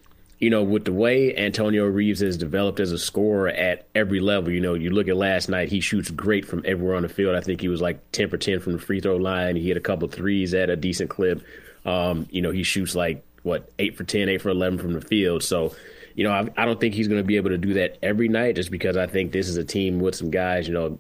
you 0.45 0.51
know, 0.51 0.63
with 0.63 0.85
the 0.85 0.93
way 0.93 1.35
Antonio 1.35 1.87
Reeves 1.87 2.21
has 2.21 2.37
developed 2.37 2.79
as 2.79 2.93
a 2.93 2.99
scorer 2.99 3.49
at 3.49 3.89
every 3.95 4.21
level, 4.21 4.53
you 4.53 4.61
know, 4.61 4.75
you 4.75 4.91
look 4.91 5.09
at 5.09 5.17
last 5.17 5.49
night, 5.49 5.71
he 5.71 5.81
shoots 5.81 6.11
great 6.11 6.45
from 6.45 6.63
everywhere 6.67 6.97
on 6.97 7.03
the 7.03 7.09
field. 7.09 7.35
I 7.35 7.41
think 7.41 7.63
he 7.63 7.69
was 7.69 7.81
like 7.81 8.13
10 8.13 8.29
for 8.29 8.37
10 8.37 8.61
from 8.61 8.75
the 8.75 8.79
free 8.79 9.01
throw 9.01 9.17
line. 9.17 9.57
He 9.57 9.69
hit 9.69 9.79
a 9.79 9.81
couple 9.81 10.07
threes 10.07 10.53
at 10.53 10.69
a 10.69 10.77
decent 10.77 11.09
clip. 11.09 11.43
Um, 11.87 12.27
you 12.31 12.43
know, 12.43 12.51
he 12.51 12.63
shoots 12.63 12.95
like, 12.95 13.25
what, 13.43 13.73
8 13.79 13.97
for 13.97 14.05
10, 14.05 14.29
8 14.29 14.43
for 14.43 14.51
11 14.51 14.81
from 14.81 14.93
the 14.93 15.01
field. 15.01 15.43
So, 15.43 15.75
you 16.15 16.25
know, 16.25 16.33
I, 16.33 16.47
I 16.59 16.67
don't 16.67 16.79
think 16.79 16.93
he's 16.93 17.09
going 17.09 17.23
to 17.23 17.27
be 17.27 17.37
able 17.37 17.49
to 17.49 17.57
do 17.57 17.73
that 17.75 17.97
every 18.03 18.29
night 18.29 18.57
just 18.57 18.71
because 18.71 18.99
I 18.99 19.07
think 19.07 19.33
this 19.33 19.49
is 19.49 19.57
a 19.57 19.65
team 19.65 19.99
with 19.99 20.15
some 20.15 20.31
guys, 20.31 20.69
you 20.69 20.75
know, 20.75 20.99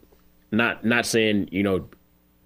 not 0.52 0.86
not 0.86 1.04
saying, 1.04 1.50
you 1.52 1.64
know, 1.64 1.86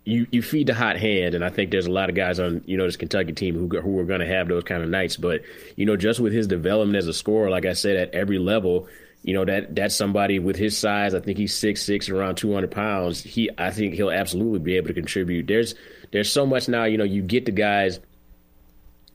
you, 0.09 0.27
you 0.31 0.41
feed 0.41 0.67
the 0.67 0.75
hot 0.75 0.97
hand, 0.97 1.35
and 1.35 1.45
I 1.45 1.51
think 1.51 1.71
there's 1.71 1.87
a 1.87 1.91
lot 1.91 2.09
of 2.09 2.15
guys 2.15 2.41
on 2.41 2.63
you 2.65 2.79
know 2.79 2.87
this 2.87 2.97
Kentucky 2.97 3.33
team 3.33 3.55
who 3.55 3.69
who 3.81 3.99
are 3.99 4.05
going 4.05 4.21
to 4.21 4.27
have 4.27 4.49
those 4.49 4.65
kind 4.65 4.83
of 4.83 4.89
nights. 4.89 5.19
But 5.19 5.43
you 5.77 5.85
know, 5.85 5.97
just 5.97 6.19
with 6.19 6.33
his 6.33 6.47
development 6.47 6.97
as 6.97 7.07
a 7.09 7.13
scorer, 7.13 7.51
like 7.51 7.67
I 7.67 7.75
said, 7.75 7.97
at 7.97 8.15
every 8.15 8.39
level, 8.39 8.89
you 9.23 9.35
know 9.35 9.45
that 9.45 9.75
that's 9.77 9.95
somebody 9.95 10.39
with 10.39 10.57
his 10.57 10.79
size. 10.79 11.15
I 11.15 11.21
think 11.21 11.37
he's 11.37 11.55
six 11.55 11.83
six, 11.83 12.09
around 12.09 12.37
two 12.37 12.55
hundred 12.55 12.71
pounds. 12.71 13.23
He, 13.23 13.51
I 13.59 13.71
think 13.71 13.95
he'll 13.95 14.11
absolutely 14.11 14.61
be 14.61 14.77
able 14.77 14.89
to 14.89 14.95
contribute. 14.95 15.47
There's 15.47 15.75
there's 16.11 16.33
so 16.33 16.47
much 16.47 16.69
now. 16.69 16.85
You 16.85 16.97
know, 16.97 17.05
you 17.05 17.21
get 17.21 17.45
the 17.45 17.53
guys, 17.53 18.01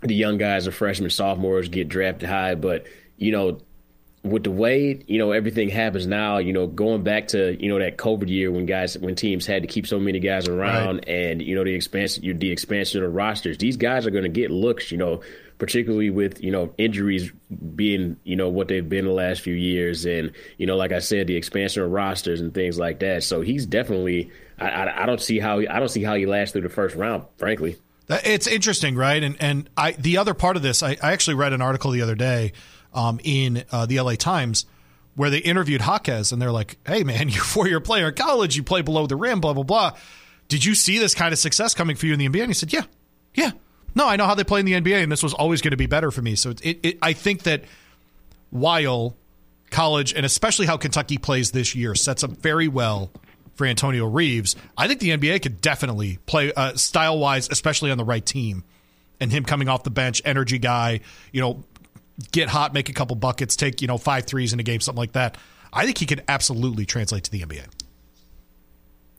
the 0.02 0.14
young 0.14 0.38
guys, 0.38 0.66
the 0.66 0.72
freshmen, 0.72 1.10
sophomores 1.10 1.70
get 1.70 1.90
drafted 1.90 2.30
high, 2.30 2.54
but 2.54 2.86
you 3.18 3.32
know 3.32 3.60
with 4.24 4.44
the 4.44 4.52
way 4.52 5.04
you 5.06 5.18
know 5.18 5.32
everything 5.32 5.70
happens 5.70 6.08
now, 6.08 6.38
you 6.38 6.54
know, 6.54 6.66
going 6.66 7.04
back 7.04 7.28
to 7.30 7.62
you 7.62 7.70
know 7.70 7.80
that 7.80 7.98
COVID 7.98 8.30
year 8.30 8.52
when 8.52 8.66
guys 8.66 8.98
when 8.98 9.16
teams 9.16 9.46
had 9.46 9.64
to 9.64 9.68
keep 9.68 9.86
so 9.86 10.00
many 10.00 10.20
guys 10.20 10.48
around, 10.48 10.98
right. 10.98 11.10
and 11.10 11.42
you 11.42 11.56
know 11.56 11.64
the 11.64 11.74
expansion, 11.74 12.40
the 12.40 12.52
expansion 12.52 13.04
of 13.04 13.14
rosters, 13.14 13.58
these 13.58 13.76
guys 13.76 14.08
are 14.08 14.12
going 14.12 14.24
to 14.24 14.30
get 14.30 14.50
looks, 14.50 14.92
you 14.92 14.98
know, 14.98 15.22
particularly 15.58 16.10
with 16.10 16.42
you 16.42 16.52
know 16.52 16.74
injuries 16.78 17.32
being 17.76 18.16
you 18.24 18.38
know 18.38 18.48
what 18.48 18.70
they've 18.70 18.88
been 18.88 19.06
the 19.06 19.12
last 19.12 19.42
few 19.42 19.56
years, 19.56 20.06
and 20.06 20.32
you 20.58 20.68
know, 20.68 20.78
like 20.78 20.94
I 20.94 21.00
said, 21.00 21.28
the 21.28 21.36
expansion 21.36 21.84
of 21.84 21.92
rosters 21.92 22.40
and 22.40 22.54
things 22.54 22.80
like 22.80 23.00
that. 23.00 23.24
So 23.24 23.42
he's 23.42 23.66
definitely, 23.66 24.32
I, 24.58 24.70
I, 24.70 25.04
I 25.04 25.06
don't 25.06 25.22
see 25.22 25.40
how 25.40 25.60
I 25.60 25.80
don't 25.80 25.90
see 25.90 26.04
how 26.04 26.16
he 26.16 26.26
lasts 26.26 26.54
through 26.54 26.62
the 26.62 26.70
first 26.70 26.96
round, 26.96 27.26
frankly. 27.38 27.78
It's 28.08 28.48
interesting, 28.48 28.96
right? 28.96 29.22
And 29.22 29.36
and 29.42 29.70
I 29.76 29.92
the 29.92 30.18
other 30.18 30.34
part 30.34 30.56
of 30.56 30.64
this, 30.64 30.82
I, 30.82 30.92
I 31.04 31.12
actually 31.12 31.36
read 31.36 31.52
an 31.52 31.62
article 31.62 31.92
the 31.92 32.02
other 32.02 32.16
day 32.16 32.54
um, 32.94 33.20
in 33.24 33.64
uh, 33.72 33.86
the 33.86 34.00
LA 34.00 34.16
Times 34.16 34.66
where 35.16 35.30
they 35.30 35.38
interviewed 35.38 35.82
Jaquez 35.82 36.32
and 36.32 36.42
they're 36.42 36.52
like, 36.52 36.78
"Hey, 36.86 37.04
man, 37.04 37.30
you're 37.30 37.44
four 37.44 37.68
year 37.68 37.80
player 37.80 38.10
in 38.10 38.16
college. 38.16 38.56
You 38.56 38.64
play 38.64 38.82
below 38.82 39.08
the 39.08 39.16
rim. 39.16 39.42
Blah 39.42 39.54
blah 39.54 39.64
blah. 39.64 39.98
Did 40.48 40.66
you 40.66 40.76
see 40.76 41.00
this 41.00 41.16
kind 41.16 41.34
of 41.34 41.40
success 41.40 41.74
coming 41.74 41.96
for 41.96 42.06
you 42.06 42.14
in 42.14 42.20
the 42.20 42.28
NBA?" 42.28 42.42
And 42.42 42.50
he 42.50 42.54
said, 42.54 42.74
"Yeah, 42.74 42.84
yeah. 43.34 43.52
No, 43.96 44.08
I 44.08 44.16
know 44.16 44.26
how 44.26 44.34
they 44.36 44.44
play 44.44 44.60
in 44.60 44.66
the 44.66 44.74
NBA, 44.74 45.04
and 45.04 45.12
this 45.12 45.22
was 45.22 45.34
always 45.34 45.62
going 45.62 45.72
to 45.72 45.78
be 45.78 45.86
better 45.86 46.12
for 46.12 46.22
me." 46.22 46.36
So 46.36 46.52
it, 46.62 46.80
it, 46.84 46.98
I 47.02 47.14
think 47.14 47.44
that 47.44 47.64
while 48.50 49.16
college 49.74 50.14
and 50.14 50.26
especially 50.26 50.68
how 50.68 50.78
Kentucky 50.78 51.18
plays 51.18 51.52
this 51.52 51.76
year 51.76 51.96
sets 51.96 52.24
up 52.24 52.32
very 52.32 52.70
well 52.70 53.12
for 53.56 53.68
Antonio 53.68 54.06
Reeves. 54.06 54.56
I 54.78 54.88
think 54.88 55.00
the 55.00 55.10
NBA 55.10 55.42
could 55.42 55.62
definitely 55.62 56.20
play 56.26 56.54
uh, 56.54 56.76
style 56.76 57.20
wise, 57.20 57.50
especially 57.52 57.92
on 57.92 57.98
the 57.98 58.04
right 58.06 58.26
team. 58.26 58.64
And 59.20 59.32
him 59.32 59.46
coming 59.46 59.70
off 59.70 59.84
the 59.84 59.92
bench, 59.92 60.22
energy 60.26 60.58
guy, 60.58 61.02
you 61.32 61.40
know, 61.40 61.64
get 62.32 62.50
hot, 62.50 62.74
make 62.74 62.90
a 62.90 62.94
couple 62.94 63.16
buckets, 63.16 63.56
take, 63.56 63.82
you 63.82 63.88
know, 63.88 63.98
five 63.98 64.26
threes 64.26 64.54
in 64.54 64.60
a 64.60 64.64
game, 64.64 64.80
something 64.80 65.00
like 65.00 65.14
that. 65.14 65.38
I 65.72 65.86
think 65.86 65.98
he 65.98 66.06
could 66.06 66.24
absolutely 66.28 66.86
translate 66.86 67.24
to 67.24 67.32
the 67.32 67.42
NBA. 67.42 67.66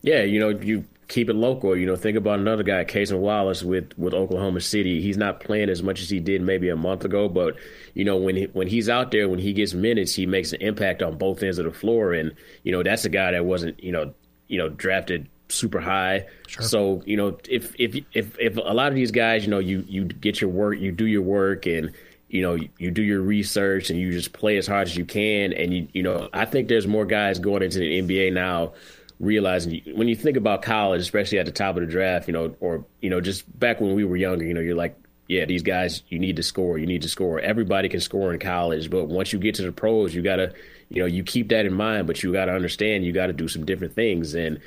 Yeah, 0.02 0.22
you 0.22 0.38
know, 0.38 0.50
you 0.50 0.84
keep 1.08 1.28
it 1.28 1.34
local. 1.34 1.76
You 1.76 1.86
know, 1.86 1.96
think 1.96 2.16
about 2.16 2.38
another 2.38 2.62
guy, 2.62 2.84
Cason 2.84 3.18
Wallace 3.18 3.62
with 3.62 3.96
with 3.98 4.14
Oklahoma 4.14 4.60
City. 4.60 5.00
He's 5.00 5.16
not 5.16 5.40
playing 5.40 5.68
as 5.70 5.82
much 5.82 6.00
as 6.02 6.10
he 6.10 6.20
did 6.20 6.42
maybe 6.42 6.68
a 6.68 6.76
month 6.76 7.04
ago, 7.04 7.28
but 7.28 7.56
you 7.94 8.04
know, 8.04 8.16
when 8.16 8.36
he, 8.36 8.44
when 8.46 8.68
he's 8.68 8.88
out 8.88 9.10
there, 9.10 9.28
when 9.28 9.38
he 9.38 9.52
gets 9.52 9.74
minutes, 9.74 10.14
he 10.14 10.26
makes 10.26 10.52
an 10.52 10.60
impact 10.60 11.02
on 11.02 11.16
both 11.16 11.42
ends 11.42 11.58
of 11.58 11.64
the 11.64 11.72
floor. 11.72 12.12
And 12.12 12.34
you 12.62 12.72
know, 12.72 12.82
that's 12.82 13.04
a 13.04 13.08
guy 13.08 13.32
that 13.32 13.44
wasn't 13.44 13.82
you 13.82 13.92
know 13.92 14.12
you 14.48 14.58
know 14.58 14.68
drafted 14.68 15.28
super 15.48 15.80
high. 15.80 16.26
Sure. 16.46 16.62
So 16.62 17.02
you 17.06 17.16
know, 17.16 17.38
if 17.48 17.74
if 17.78 17.96
if 18.12 18.38
if 18.38 18.56
a 18.56 18.60
lot 18.60 18.88
of 18.88 18.94
these 18.94 19.10
guys, 19.10 19.44
you 19.44 19.50
know, 19.50 19.58
you 19.58 19.84
you 19.88 20.04
get 20.04 20.40
your 20.40 20.50
work, 20.50 20.78
you 20.78 20.92
do 20.92 21.06
your 21.06 21.22
work, 21.22 21.66
and 21.66 21.92
you 22.28 22.42
know 22.42 22.58
you 22.78 22.90
do 22.90 23.02
your 23.02 23.20
research 23.20 23.90
and 23.90 23.98
you 23.98 24.12
just 24.12 24.32
play 24.32 24.56
as 24.56 24.66
hard 24.66 24.88
as 24.88 24.96
you 24.96 25.04
can. 25.04 25.52
And 25.52 25.72
you 25.72 25.88
you 25.92 26.02
know 26.02 26.28
I 26.32 26.44
think 26.44 26.68
there's 26.68 26.86
more 26.86 27.04
guys 27.04 27.38
going 27.38 27.62
into 27.62 27.78
the 27.78 28.00
NBA 28.00 28.32
now 28.32 28.72
realizing 29.20 29.80
when 29.94 30.08
you 30.08 30.16
think 30.16 30.36
about 30.36 30.62
college 30.62 31.00
especially 31.00 31.38
at 31.38 31.46
the 31.46 31.52
top 31.52 31.76
of 31.76 31.82
the 31.82 31.86
draft 31.86 32.26
you 32.26 32.32
know 32.32 32.54
or 32.58 32.84
you 33.00 33.08
know 33.08 33.20
just 33.20 33.46
back 33.58 33.80
when 33.80 33.94
we 33.94 34.04
were 34.04 34.16
younger 34.16 34.44
you 34.44 34.52
know 34.52 34.60
you're 34.60 34.74
like 34.74 34.96
yeah 35.28 35.44
these 35.44 35.62
guys 35.62 36.02
you 36.08 36.18
need 36.18 36.34
to 36.34 36.42
score 36.42 36.78
you 36.78 36.86
need 36.86 37.02
to 37.02 37.08
score. 37.08 37.38
Everybody 37.38 37.88
can 37.88 38.00
score 38.00 38.32
in 38.32 38.40
college 38.40 38.90
but 38.90 39.04
once 39.04 39.32
you 39.32 39.38
get 39.38 39.54
to 39.56 39.62
the 39.62 39.72
pros 39.72 40.14
you 40.14 40.22
got 40.22 40.36
to 40.36 40.52
you 40.88 41.00
know 41.00 41.06
you 41.06 41.22
keep 41.22 41.48
that 41.50 41.64
in 41.64 41.74
mind 41.74 42.06
but 42.06 42.22
you 42.22 42.32
got 42.32 42.46
to 42.46 42.52
understand 42.52 43.04
you 43.04 43.12
got 43.12 43.28
to 43.28 43.32
do 43.32 43.48
some 43.48 43.64
different 43.64 43.94
things. 43.94 44.34
And 44.34 44.60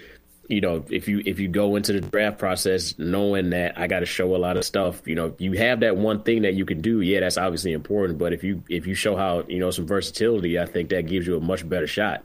you 0.47 0.61
know, 0.61 0.85
if 0.89 1.07
you 1.07 1.21
if 1.25 1.39
you 1.39 1.47
go 1.47 1.75
into 1.75 1.93
the 1.93 2.01
draft 2.01 2.37
process 2.37 2.95
knowing 2.97 3.49
that 3.51 3.77
I 3.77 3.87
got 3.87 3.99
to 3.99 4.05
show 4.05 4.35
a 4.35 4.37
lot 4.37 4.57
of 4.57 4.63
stuff, 4.63 5.05
you 5.05 5.15
know, 5.15 5.35
you 5.37 5.53
have 5.53 5.81
that 5.81 5.97
one 5.97 6.23
thing 6.23 6.43
that 6.43 6.53
you 6.53 6.65
can 6.65 6.81
do. 6.81 7.01
Yeah, 7.01 7.19
that's 7.19 7.37
obviously 7.37 7.73
important. 7.73 8.17
But 8.17 8.33
if 8.33 8.43
you 8.43 8.63
if 8.69 8.87
you 8.87 8.95
show 8.95 9.15
how 9.15 9.43
you 9.47 9.59
know 9.59 9.71
some 9.71 9.85
versatility, 9.85 10.59
I 10.59 10.65
think 10.65 10.89
that 10.89 11.07
gives 11.07 11.27
you 11.27 11.37
a 11.37 11.41
much 11.41 11.67
better 11.67 11.87
shot. 11.87 12.23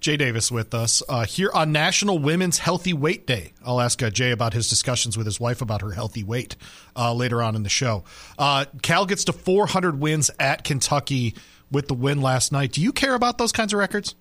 Jay 0.00 0.16
Davis 0.16 0.52
with 0.52 0.74
us 0.74 1.02
uh, 1.08 1.24
here 1.24 1.50
on 1.54 1.72
National 1.72 2.18
Women's 2.18 2.58
Healthy 2.58 2.92
Weight 2.92 3.26
Day. 3.26 3.52
I'll 3.64 3.80
ask 3.80 4.02
uh, 4.02 4.10
Jay 4.10 4.30
about 4.30 4.52
his 4.52 4.68
discussions 4.68 5.16
with 5.16 5.26
his 5.26 5.40
wife 5.40 5.62
about 5.62 5.80
her 5.80 5.92
healthy 5.92 6.22
weight 6.22 6.54
uh, 6.94 7.14
later 7.14 7.42
on 7.42 7.56
in 7.56 7.62
the 7.62 7.70
show. 7.70 8.04
Uh, 8.38 8.66
Cal 8.82 9.06
gets 9.06 9.24
to 9.24 9.32
400 9.32 9.98
wins 9.98 10.30
at 10.38 10.64
Kentucky 10.64 11.34
with 11.70 11.88
the 11.88 11.94
win 11.94 12.20
last 12.20 12.52
night. 12.52 12.72
Do 12.72 12.82
you 12.82 12.92
care 12.92 13.14
about 13.14 13.38
those 13.38 13.52
kinds 13.52 13.72
of 13.72 13.78
records? 13.78 14.14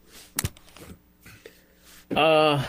Uh, 2.15 2.63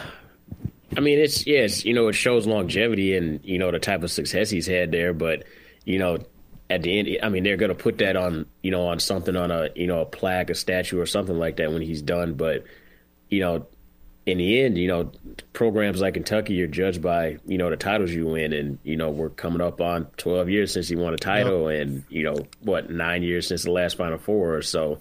I 0.94 1.00
mean, 1.00 1.18
it's 1.18 1.46
yes, 1.46 1.84
you 1.84 1.94
know, 1.94 2.08
it 2.08 2.14
shows 2.14 2.46
longevity 2.46 3.16
and 3.16 3.40
you 3.44 3.58
know 3.58 3.70
the 3.70 3.78
type 3.78 4.02
of 4.02 4.10
success 4.10 4.50
he's 4.50 4.66
had 4.66 4.92
there. 4.92 5.12
But 5.12 5.44
you 5.84 5.98
know, 5.98 6.18
at 6.70 6.82
the 6.82 6.98
end, 6.98 7.18
I 7.22 7.28
mean, 7.28 7.44
they're 7.44 7.56
going 7.56 7.70
to 7.70 7.74
put 7.74 7.98
that 7.98 8.16
on 8.16 8.46
you 8.62 8.70
know 8.70 8.86
on 8.86 9.00
something 9.00 9.36
on 9.36 9.50
a 9.50 9.70
you 9.74 9.86
know 9.86 10.02
a 10.02 10.06
plaque, 10.06 10.50
a 10.50 10.54
statue, 10.54 11.00
or 11.00 11.06
something 11.06 11.38
like 11.38 11.56
that 11.56 11.72
when 11.72 11.82
he's 11.82 12.02
done. 12.02 12.34
But 12.34 12.64
you 13.28 13.40
know, 13.40 13.66
in 14.26 14.38
the 14.38 14.60
end, 14.60 14.76
you 14.76 14.88
know, 14.88 15.10
programs 15.52 16.00
like 16.00 16.14
Kentucky 16.14 16.60
are 16.62 16.66
judged 16.66 17.00
by 17.00 17.38
you 17.46 17.58
know 17.58 17.70
the 17.70 17.76
titles 17.76 18.10
you 18.10 18.26
win, 18.26 18.52
and 18.52 18.78
you 18.82 18.96
know 18.96 19.10
we're 19.10 19.30
coming 19.30 19.60
up 19.60 19.80
on 19.80 20.06
12 20.16 20.50
years 20.50 20.72
since 20.72 20.88
he 20.88 20.96
won 20.96 21.14
a 21.14 21.18
title, 21.18 21.70
yep. 21.70 21.82
and 21.82 22.04
you 22.08 22.22
know 22.24 22.46
what, 22.60 22.90
nine 22.90 23.22
years 23.22 23.46
since 23.48 23.62
the 23.62 23.70
last 23.70 23.96
Final 23.96 24.18
Four. 24.18 24.62
So, 24.62 24.98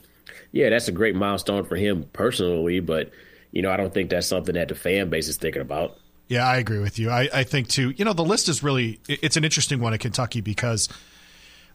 yeah, 0.51 0.69
that's 0.69 0.87
a 0.87 0.91
great 0.91 1.15
milestone 1.15 1.65
for 1.65 1.75
him 1.75 2.07
personally, 2.13 2.79
but 2.79 3.11
you 3.55 3.62
know, 3.62 3.71
I 3.71 3.77
don't 3.77 3.93
think 3.93 4.12
that's 4.12 4.27
something 4.27 4.53
that 4.53 4.67
the 4.67 4.75
fan 4.75 5.09
base 5.09 5.27
is 5.27 5.38
thinking 5.38 5.62
about. 5.62 5.97
Yeah, 6.27 6.47
I 6.47 6.57
agree 6.57 6.79
with 6.79 7.00
you. 7.00 7.09
I, 7.09 7.29
I 7.33 7.43
think 7.43 7.69
too. 7.69 7.93
You 7.95 8.05
know, 8.05 8.13
the 8.13 8.24
list 8.24 8.50
is 8.50 8.62
really 8.62 9.00
it's 9.07 9.38
an 9.38 9.43
interesting 9.43 9.79
one 9.79 9.93
at 9.93 10.01
Kentucky 10.01 10.41
because 10.41 10.89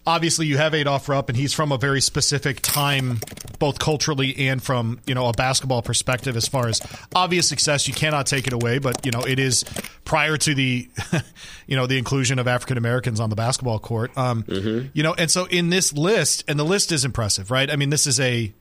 obviously 0.06 0.46
you 0.46 0.58
have 0.58 0.74
Adolph 0.74 1.08
Rupp, 1.08 1.28
and 1.28 1.38
he's 1.38 1.54
from 1.54 1.72
a 1.72 1.78
very 1.78 2.00
specific 2.00 2.60
time, 2.60 3.20
both 3.58 3.78
culturally 3.78 4.48
and 4.48 4.62
from 4.62 5.00
you 5.06 5.14
know 5.14 5.26
a 5.26 5.32
basketball 5.32 5.80
perspective. 5.82 6.36
As 6.36 6.46
far 6.46 6.68
as 6.68 6.82
obvious 7.14 7.48
success, 7.48 7.88
you 7.88 7.94
cannot 7.94 8.26
take 8.26 8.46
it 8.46 8.52
away, 8.52 8.78
but 8.78 9.06
you 9.06 9.12
know 9.12 9.22
it 9.22 9.38
is 9.38 9.64
prior 10.04 10.36
to 10.36 10.54
the 10.54 10.88
you 11.66 11.76
know 11.76 11.86
the 11.86 11.96
inclusion 11.96 12.38
of 12.38 12.46
African 12.46 12.76
Americans 12.76 13.20
on 13.20 13.30
the 13.30 13.36
basketball 13.36 13.78
court. 13.78 14.16
Um, 14.18 14.42
mm-hmm. 14.42 14.88
You 14.92 15.02
know, 15.02 15.14
and 15.14 15.30
so 15.30 15.46
in 15.46 15.70
this 15.70 15.94
list, 15.94 16.44
and 16.46 16.58
the 16.58 16.64
list 16.64 16.92
is 16.92 17.06
impressive, 17.06 17.50
right? 17.50 17.70
I 17.70 17.76
mean, 17.76 17.88
this 17.88 18.06
is 18.06 18.20
a 18.20 18.52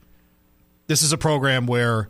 this 0.88 1.02
is 1.02 1.12
a 1.12 1.18
program 1.18 1.66
where 1.66 2.10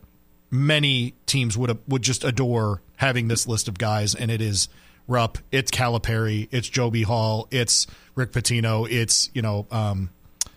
many 0.51 1.13
teams 1.25 1.57
would 1.57 1.77
would 1.87 2.01
just 2.01 2.23
adore 2.23 2.81
having 2.97 3.27
this 3.27 3.47
list 3.47 3.67
of 3.67 3.77
guys, 3.77 4.15
and 4.15 4.29
it 4.31 4.41
is 4.41 4.69
Rupp, 5.07 5.37
it's 5.51 5.71
Calipari, 5.71 6.47
it's 6.51 6.67
Joe 6.67 6.89
B. 6.89 7.03
Hall, 7.03 7.47
it's 7.51 7.87
Rick 8.15 8.31
Pitino, 8.31 8.89
it's 8.89 9.29
you 9.33 9.41
know, 9.41 9.65
um, 9.71 10.09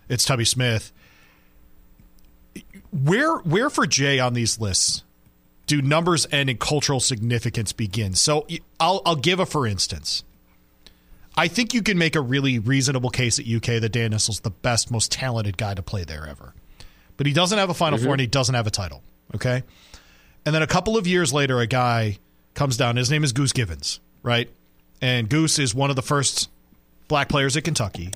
it's 0.09 0.25
Tubby 0.25 0.45
Smith. 0.45 0.93
Where 2.91 3.37
where 3.39 3.71
for 3.71 3.87
Jay 3.87 4.19
on 4.19 4.35
these 4.35 4.61
lists 4.61 5.05
do 5.67 5.81
numbers 5.81 6.27
and 6.27 6.59
cultural 6.61 7.01
significance 7.01 7.73
begin? 7.73 8.15
So 8.15 8.47
I'll 8.79 9.01
I'll 9.07 9.17
give 9.17 9.41
a 9.41 9.47
for 9.47 9.67
instance. 9.67 10.25
I 11.35 11.49
think 11.49 11.73
you 11.73 11.83
can 11.83 11.97
make 11.97 12.15
a 12.15 12.21
really 12.21 12.59
reasonable 12.59 13.09
case 13.09 13.39
at 13.39 13.47
UK 13.47 13.81
that 13.81 13.91
Dan 13.91 14.13
Issel's 14.13 14.41
the 14.41 14.51
best, 14.51 14.91
most 14.91 15.11
talented 15.11 15.57
guy 15.57 15.73
to 15.73 15.83
play 15.83 16.05
there 16.05 16.27
ever. 16.27 16.53
But 17.17 17.27
he 17.27 17.33
doesn't 17.33 17.57
have 17.57 17.71
a 17.71 17.75
Final 17.75 17.99
mm-hmm. 17.99 18.05
Four 18.07 18.15
and 18.15 18.21
he 18.21 18.27
doesn't 18.27 18.55
have 18.55 18.67
a 18.67 18.71
title. 18.71 19.03
Okay. 19.35 19.63
And 20.45 20.55
then 20.55 20.63
a 20.63 20.67
couple 20.67 20.97
of 20.97 21.07
years 21.07 21.33
later, 21.33 21.61
a 21.61 21.67
guy 21.67 22.19
comes 22.55 22.77
down. 22.77 22.97
His 22.97 23.11
name 23.11 23.25
is 23.25 23.33
Goose 23.33 23.53
Givens, 23.53 24.01
right? 24.23 24.51
And 25.01 25.29
Goose 25.29 25.59
is 25.59 25.75
one 25.75 25.91
of 25.91 25.97
the 25.97 26.03
first 26.03 26.51
black 27.09 27.29
players 27.29 27.57
at 27.57 27.65
Kentucky. 27.65 28.11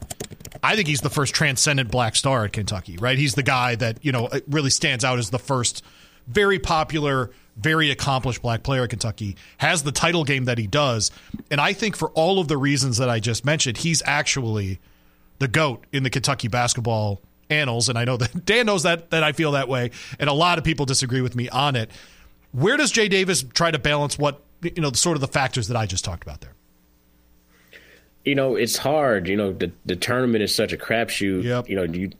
I 0.62 0.74
think 0.74 0.88
he's 0.88 1.00
the 1.00 1.10
first 1.10 1.34
transcendent 1.34 1.90
black 1.90 2.16
star 2.16 2.44
at 2.44 2.52
Kentucky, 2.52 2.96
right? 2.96 3.18
He's 3.18 3.34
the 3.34 3.42
guy 3.42 3.74
that, 3.76 4.04
you 4.04 4.12
know, 4.12 4.28
really 4.48 4.70
stands 4.70 5.04
out 5.04 5.18
as 5.18 5.30
the 5.30 5.38
first 5.38 5.84
very 6.26 6.58
popular, 6.58 7.30
very 7.56 7.90
accomplished 7.90 8.42
black 8.42 8.62
player 8.62 8.84
at 8.84 8.90
Kentucky, 8.90 9.36
has 9.58 9.82
the 9.82 9.92
title 9.92 10.24
game 10.24 10.46
that 10.46 10.58
he 10.58 10.66
does. 10.66 11.10
And 11.50 11.60
I 11.60 11.72
think 11.72 11.96
for 11.96 12.10
all 12.10 12.40
of 12.40 12.48
the 12.48 12.56
reasons 12.56 12.98
that 12.98 13.08
I 13.08 13.20
just 13.20 13.44
mentioned, 13.44 13.78
he's 13.78 14.02
actually 14.04 14.80
the 15.38 15.48
GOAT 15.48 15.84
in 15.92 16.02
the 16.02 16.10
Kentucky 16.10 16.48
basketball 16.48 17.20
annals. 17.50 17.88
And 17.88 17.98
I 17.98 18.04
know 18.04 18.16
that 18.16 18.44
Dan 18.44 18.66
knows 18.66 18.82
that 18.84 19.10
that 19.10 19.22
I 19.22 19.32
feel 19.32 19.52
that 19.52 19.68
way. 19.68 19.90
And 20.18 20.28
a 20.28 20.34
lot 20.34 20.58
of 20.58 20.64
people 20.64 20.86
disagree 20.86 21.20
with 21.20 21.36
me 21.36 21.48
on 21.48 21.76
it. 21.76 21.90
Where 22.52 22.76
does 22.76 22.90
Jay 22.90 23.08
Davis 23.08 23.42
try 23.42 23.70
to 23.70 23.78
balance 23.78 24.18
what 24.18 24.40
you 24.62 24.82
know, 24.82 24.92
sort 24.92 25.16
of 25.16 25.20
the 25.20 25.28
factors 25.28 25.68
that 25.68 25.76
I 25.76 25.86
just 25.86 26.04
talked 26.04 26.22
about 26.22 26.40
there? 26.40 26.52
You 28.24 28.34
know, 28.34 28.56
it's 28.56 28.76
hard. 28.76 29.28
You 29.28 29.36
know, 29.36 29.52
the 29.52 29.70
the 29.84 29.96
tournament 29.96 30.42
is 30.42 30.54
such 30.54 30.72
a 30.72 30.76
crapshoot. 30.76 31.44
Yep. 31.44 31.68
You 31.68 31.76
know, 31.76 31.82
you 31.84 32.10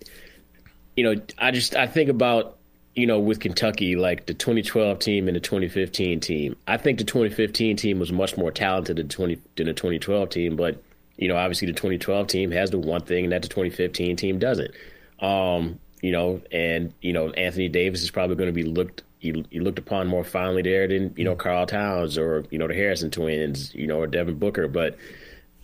you 0.97 1.05
know, 1.05 1.21
I 1.39 1.51
just 1.51 1.75
I 1.75 1.87
think 1.87 2.09
about 2.09 2.57
you 2.95 3.07
know 3.07 3.19
with 3.19 3.41
Kentucky 3.41 3.97
like 3.97 4.27
the 4.27 4.35
2012 4.35 4.99
team 5.01 5.29
and 5.29 5.37
the 5.37 5.41
2015 5.41 6.21
team. 6.21 6.57
I 6.67 6.77
think 6.77 6.99
the 6.99 7.05
2015 7.05 7.77
team 7.77 7.99
was 7.99 8.13
much 8.13 8.37
more 8.37 8.53
talented 8.53 8.97
than 8.97 9.09
20 9.09 9.35
than 9.57 9.67
the 9.67 9.73
2012 9.73 10.31
team, 10.31 10.57
but 10.57 10.81
you 11.17 11.29
know, 11.29 11.37
obviously 11.37 11.67
the 11.67 11.73
2012 11.73 12.27
team 12.29 12.51
has 12.53 12.71
the 12.71 12.79
one 12.79 13.01
thing 13.01 13.25
and 13.25 13.33
that 13.33 13.43
the 13.43 13.49
2015 13.49 14.17
team 14.17 14.39
doesn't. 14.39 14.71
Um, 15.21 15.79
you 16.03 16.13
know, 16.13 16.43
and 16.53 16.93
you 17.01 17.13
know 17.13 17.31
Anthony 17.31 17.69
Davis 17.69 18.03
is 18.03 18.11
probably 18.11 18.37
going 18.37 18.49
to 18.49 18.53
be 18.53 18.65
looked 18.65 19.03
he, 19.19 19.45
he 19.51 19.61
looked 19.61 19.79
upon 19.79 20.07
more 20.07 20.25
fondly 20.25 20.63
there 20.63 20.87
than 20.87 21.15
you 21.17 21.25
know 21.25 21.33
mm-hmm. 21.33 21.41
Karl 21.41 21.67
Towns 21.67 22.19
or 22.19 22.45
you 22.51 22.59
know 22.59 22.69
the 22.69 22.75
Harrison 22.75 23.11
twins, 23.11 23.75
you 23.75 23.87
know, 23.87 24.01
or 24.01 24.07
Devin 24.07 24.39
Booker. 24.39 24.69
But 24.69 24.97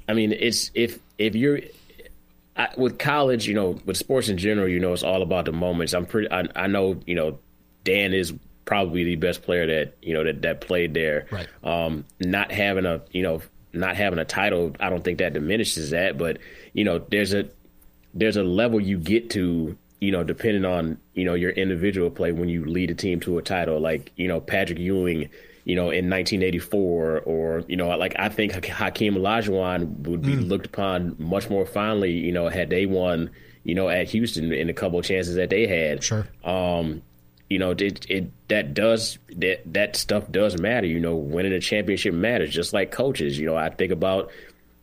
I 0.09 0.15
mean, 0.15 0.33
it's 0.33 0.71
if 0.75 0.99
if 1.19 1.35
you're 1.35 1.61
I, 2.57 2.69
with 2.77 2.99
college, 2.99 3.47
you 3.47 3.55
know, 3.55 3.79
with 3.85 3.97
sports 3.97 4.29
in 4.29 4.37
general, 4.37 4.69
you 4.69 4.81
know, 4.81 4.93
it's 4.93 5.03
all 5.03 5.23
about 5.23 5.47
the 5.47 5.53
moments. 5.53 5.95
I'm 5.95 6.07
pretty. 6.07 6.31
I, 6.31 6.45
I 6.55 6.67
know, 6.67 7.01
you 7.07 7.15
know, 7.15 7.39
Dan 7.85 8.13
is 8.13 8.33
probably 8.65 9.05
the 9.05 9.17
best 9.17 9.43
player 9.43 9.67
that 9.67 9.97
you 10.03 10.15
know 10.15 10.25
that 10.25 10.43
that 10.43 10.61
played 10.61 10.95
there. 10.95 11.27
Right. 11.31 11.49
Um, 11.63 12.05
not 12.21 12.51
having 12.51 12.87
a 12.87 13.03
you 13.11 13.23
know 13.23 13.43
not 13.73 13.97
having 13.97 14.19
a 14.19 14.25
title, 14.25 14.75
I 14.81 14.91
don't 14.91 15.03
think 15.03 15.19
that 15.19 15.33
diminishes 15.33 15.91
that. 15.91 16.19
But 16.19 16.39
you 16.73 16.85
know, 16.85 16.99
there's 16.99 17.33
a 17.35 17.49
there's 18.15 18.37
a 18.37 18.43
level 18.43 18.81
you 18.81 18.99
get 18.99 19.31
to 19.31 19.77
you 20.03 20.11
know, 20.11 20.25
depending 20.25 20.65
on, 20.65 20.99
you 21.15 21.25
know, 21.25 21.35
your 21.35 21.53
individual 21.53 22.11
play 22.11 22.33
when 22.33 22.49
you 22.49 22.65
lead 22.65 22.91
a 22.91 22.95
team 22.95 23.21
to 23.21 23.39
a 23.39 23.43
title. 23.43 23.79
Like, 23.79 24.11
you 24.17 24.27
know, 24.27 24.41
Patrick 24.41 24.81
Ewing, 24.81 25.29
you 25.65 25.77
know, 25.77 25.91
in 25.91 26.11
1984, 26.11 27.21
or 27.21 27.63
you 27.69 27.77
know, 27.77 27.87
like 27.97 28.17
I 28.19 28.29
think 28.29 28.53
Hakeem 28.53 29.15
Olajuwon 29.15 30.01
would 30.09 30.23
be 30.23 30.33
mm. 30.33 30.49
looked 30.49 30.67
upon 30.67 31.15
much 31.21 31.49
more 31.49 31.65
fondly, 31.65 32.11
you 32.11 32.33
know, 32.33 32.49
had 32.49 32.69
they 32.69 32.85
won, 32.85 33.31
you 33.63 33.77
know, 33.77 33.89
at 33.89 34.09
Houston 34.09 34.53
in 34.53 34.69
a 34.69 34.75
couple 34.75 34.99
of 34.99 35.05
chances 35.05 35.37
that 35.37 35.51
they 35.51 35.69
had. 35.69 36.03
Sure. 36.03 36.27
Um, 36.43 37.03
you 37.49 37.61
know, 37.61 37.71
it, 37.71 38.05
it 38.11 38.33
that 38.49 38.75
does 38.75 39.19
that 39.37 39.61
that 39.73 39.95
stuff 39.95 40.29
does 40.33 40.61
matter. 40.61 40.89
You 40.89 40.99
know, 40.99 41.15
winning 41.15 41.53
a 41.53 41.61
championship 41.61 42.13
matters, 42.13 42.53
just 42.53 42.73
like 42.73 42.91
coaches. 42.91 43.39
You 43.39 43.47
know, 43.47 43.57
I 43.57 43.71
think 43.71 43.93
about 43.93 44.33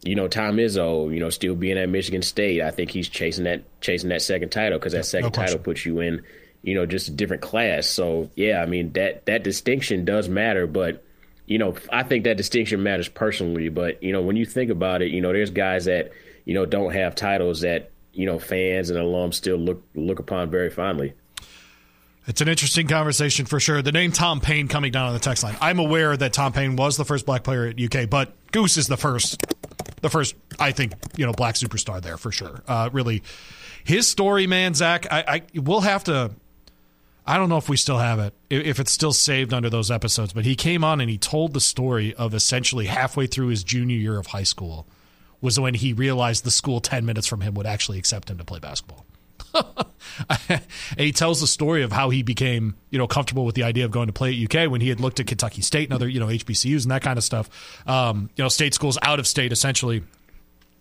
you 0.02 0.16
know 0.16 0.28
Tom 0.28 0.58
Izzo, 0.58 1.14
you 1.14 1.20
know, 1.20 1.30
still 1.30 1.56
being 1.56 1.78
at 1.78 1.90
Michigan 1.90 2.22
State. 2.22 2.62
I 2.62 2.72
think 2.72 2.92
he's 2.92 3.10
chasing 3.10 3.46
that 3.46 3.64
chasing 3.82 4.10
that 4.10 4.22
second 4.22 4.50
title 4.50 4.80
because 4.80 4.94
that 4.94 5.06
second 5.06 5.36
no 5.38 5.44
title 5.44 5.60
puts 5.60 5.86
you 5.86 6.00
in 6.00 6.24
you 6.62 6.76
know, 6.76 6.86
just 6.86 7.08
a 7.08 7.12
different 7.12 7.42
class. 7.42 7.88
So 7.88 8.30
yeah, 8.36 8.62
I 8.62 8.66
mean 8.66 8.92
that 8.94 9.26
that 9.26 9.44
distinction 9.44 10.06
does 10.06 10.28
matter, 10.28 10.68
but 10.68 11.04
you 11.46 11.58
know, 11.58 11.76
I 11.92 12.04
think 12.04 12.26
that 12.26 12.38
distinction 12.38 12.84
matters 12.84 13.08
personally. 13.08 13.70
But 13.70 14.04
you 14.04 14.12
know, 14.12 14.22
when 14.22 14.36
you 14.36 14.46
think 14.46 14.70
about 14.70 15.02
it, 15.02 15.12
you 15.12 15.22
know, 15.22 15.32
there's 15.32 15.52
guys 15.52 15.86
that 15.86 16.12
you 16.46 16.54
know 16.54 16.66
don't 16.66 16.94
have 16.94 17.16
titles 17.16 17.62
that 17.62 17.92
you 18.14 18.26
know 18.26 18.40
fans 18.40 18.90
and 18.90 19.00
alums 19.00 19.36
still 19.36 19.58
look 19.58 19.84
look 19.96 20.20
upon 20.20 20.50
very 20.50 20.70
fondly. 20.70 21.14
It's 22.28 22.42
an 22.42 22.48
interesting 22.48 22.88
conversation 22.88 23.48
for 23.48 23.60
sure. 23.60 23.82
The 23.82 23.92
name 23.92 24.12
Tom 24.12 24.40
Payne 24.40 24.68
coming 24.68 24.92
down 24.92 25.08
on 25.08 25.14
the 25.14 25.20
text 25.20 25.44
line. 25.44 25.58
I'm 25.62 25.80
aware 25.80 26.16
that 26.16 26.32
Tom 26.32 26.54
Payne 26.54 26.76
was 26.76 26.96
the 26.96 27.06
first 27.06 27.26
black 27.26 27.44
player 27.44 27.66
at 27.66 27.82
UK, 27.82 28.08
but 28.08 28.36
Goose 28.52 28.78
is 28.78 28.88
the 28.88 28.98
first, 28.98 29.44
the 30.02 30.10
first 30.10 30.36
I 30.60 30.72
think 30.72 30.94
you 31.16 31.26
know 31.26 31.34
black 31.34 31.56
superstar 31.56 32.02
there 32.02 32.18
for 32.18 32.32
sure. 32.32 32.64
Uh, 32.68 32.90
really, 32.92 33.24
his 33.84 34.08
story, 34.08 34.48
man, 34.48 34.74
Zach. 34.74 35.06
I, 35.12 35.24
I 35.28 35.60
we'll 35.60 35.82
have 35.82 36.04
to 36.06 36.32
I 37.30 37.38
don't 37.38 37.50
know 37.50 37.58
if 37.58 37.70
we 37.70 37.78
still 37.78 38.00
have 38.00 38.18
it, 38.18 38.34
if 38.50 38.80
it's 38.80 38.92
still 38.92 39.14
saved 39.14 39.54
under 39.54 39.70
those 39.70 39.92
episodes, 39.92 40.34
but 40.34 40.46
he 40.46 40.56
came 40.56 40.84
on 40.84 41.00
and 41.00 41.12
he 41.12 41.20
told 41.20 41.54
the 41.54 41.60
story 41.60 42.16
of 42.16 42.34
essentially 42.34 42.88
halfway 42.88 43.28
through 43.28 43.50
his 43.50 43.64
junior 43.64 43.98
year 43.98 44.18
of 44.18 44.26
high 44.28 44.44
school 44.44 44.88
was 45.40 45.60
when 45.60 45.76
he 45.76 45.94
realized 45.94 46.44
the 46.44 46.50
school 46.50 46.82
10 46.82 47.06
minutes 47.06 47.28
from 47.28 47.42
him 47.42 47.54
would 47.54 47.68
actually 47.68 48.00
accept 48.00 48.32
him 48.32 48.40
to 48.40 48.44
play 48.44 48.58
basketball. 48.58 49.06
and 50.50 50.62
he 50.98 51.12
tells 51.12 51.42
the 51.42 51.48
story 51.48 51.84
of 51.84 51.92
how 51.92 52.10
he 52.10 52.24
became, 52.24 52.76
you 52.90 52.98
know, 52.98 53.08
comfortable 53.08 53.46
with 53.46 53.56
the 53.56 53.64
idea 53.64 53.86
of 53.86 53.92
going 53.92 54.08
to 54.08 54.14
play 54.14 54.32
at 54.32 54.56
UK 54.56 54.70
when 54.70 54.82
he 54.82 54.90
had 54.90 55.00
looked 55.00 55.20
at 55.20 55.28
Kentucky 55.28 55.62
State 55.62 55.90
and 55.90 55.94
other, 55.94 56.08
you 56.08 56.20
know, 56.20 56.28
HBCUs 56.28 56.84
and 56.84 56.92
that 56.92 57.02
kind 57.02 57.18
of 57.18 57.24
stuff. 57.24 57.50
Um, 57.88 58.30
you 58.36 58.44
know, 58.44 58.50
state 58.50 58.74
schools 58.74 58.98
out 59.02 59.20
of 59.20 59.28
state 59.28 59.52
essentially 59.52 60.04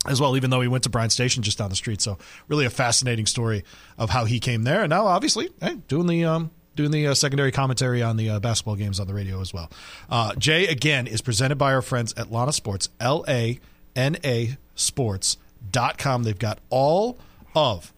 as 0.07 0.21
well, 0.21 0.37
even 0.37 0.51
though 0.51 0.61
he 0.61 0.69
went 0.69 0.85
to 0.85 0.91
Bryan 0.91 1.11
Station 1.11 1.43
just 1.43 1.59
down 1.59 1.71
the 1.71 1.77
street. 1.77 2.01
So 2.01 2.19
really 2.49 2.67
a 2.67 2.71
fascinating 2.71 3.27
story 3.27 3.65
of 3.97 4.11
how 4.11 4.25
he 4.25 4.41
came 4.41 4.63
there, 4.63 4.83
and 4.83 4.91
now 4.91 5.07
obviously 5.07 5.51
hey, 5.61 5.77
doing 5.89 6.07
the 6.07 6.25
um, 6.25 6.51
doing 6.77 6.91
the 6.91 7.09
uh, 7.09 7.15
secondary 7.15 7.53
commentary 7.53 8.03
on 8.03 8.17
the 8.17 8.31
uh, 8.31 8.41
basketball 8.41 8.77
games 8.77 9.01
on 9.01 9.07
the 9.07 9.15
radio 9.15 9.41
as 9.41 9.53
well. 9.53 9.71
Uh, 10.09 10.35
Jay 10.37 10.67
again 10.67 11.07
is 11.07 11.21
presented 11.21 11.57
by 11.57 11.75
our 11.75 11.83
friends 11.83 12.15
at 12.17 12.31
Lana 12.31 12.53
Sports, 12.53 12.89
L 13.01 13.25
A 13.29 13.59
N 13.97 14.17
A 14.25 14.57
Sports.com. 14.75 16.23
They've 16.23 16.39
got 16.39 16.59
all 16.71 17.19
of 17.55 17.93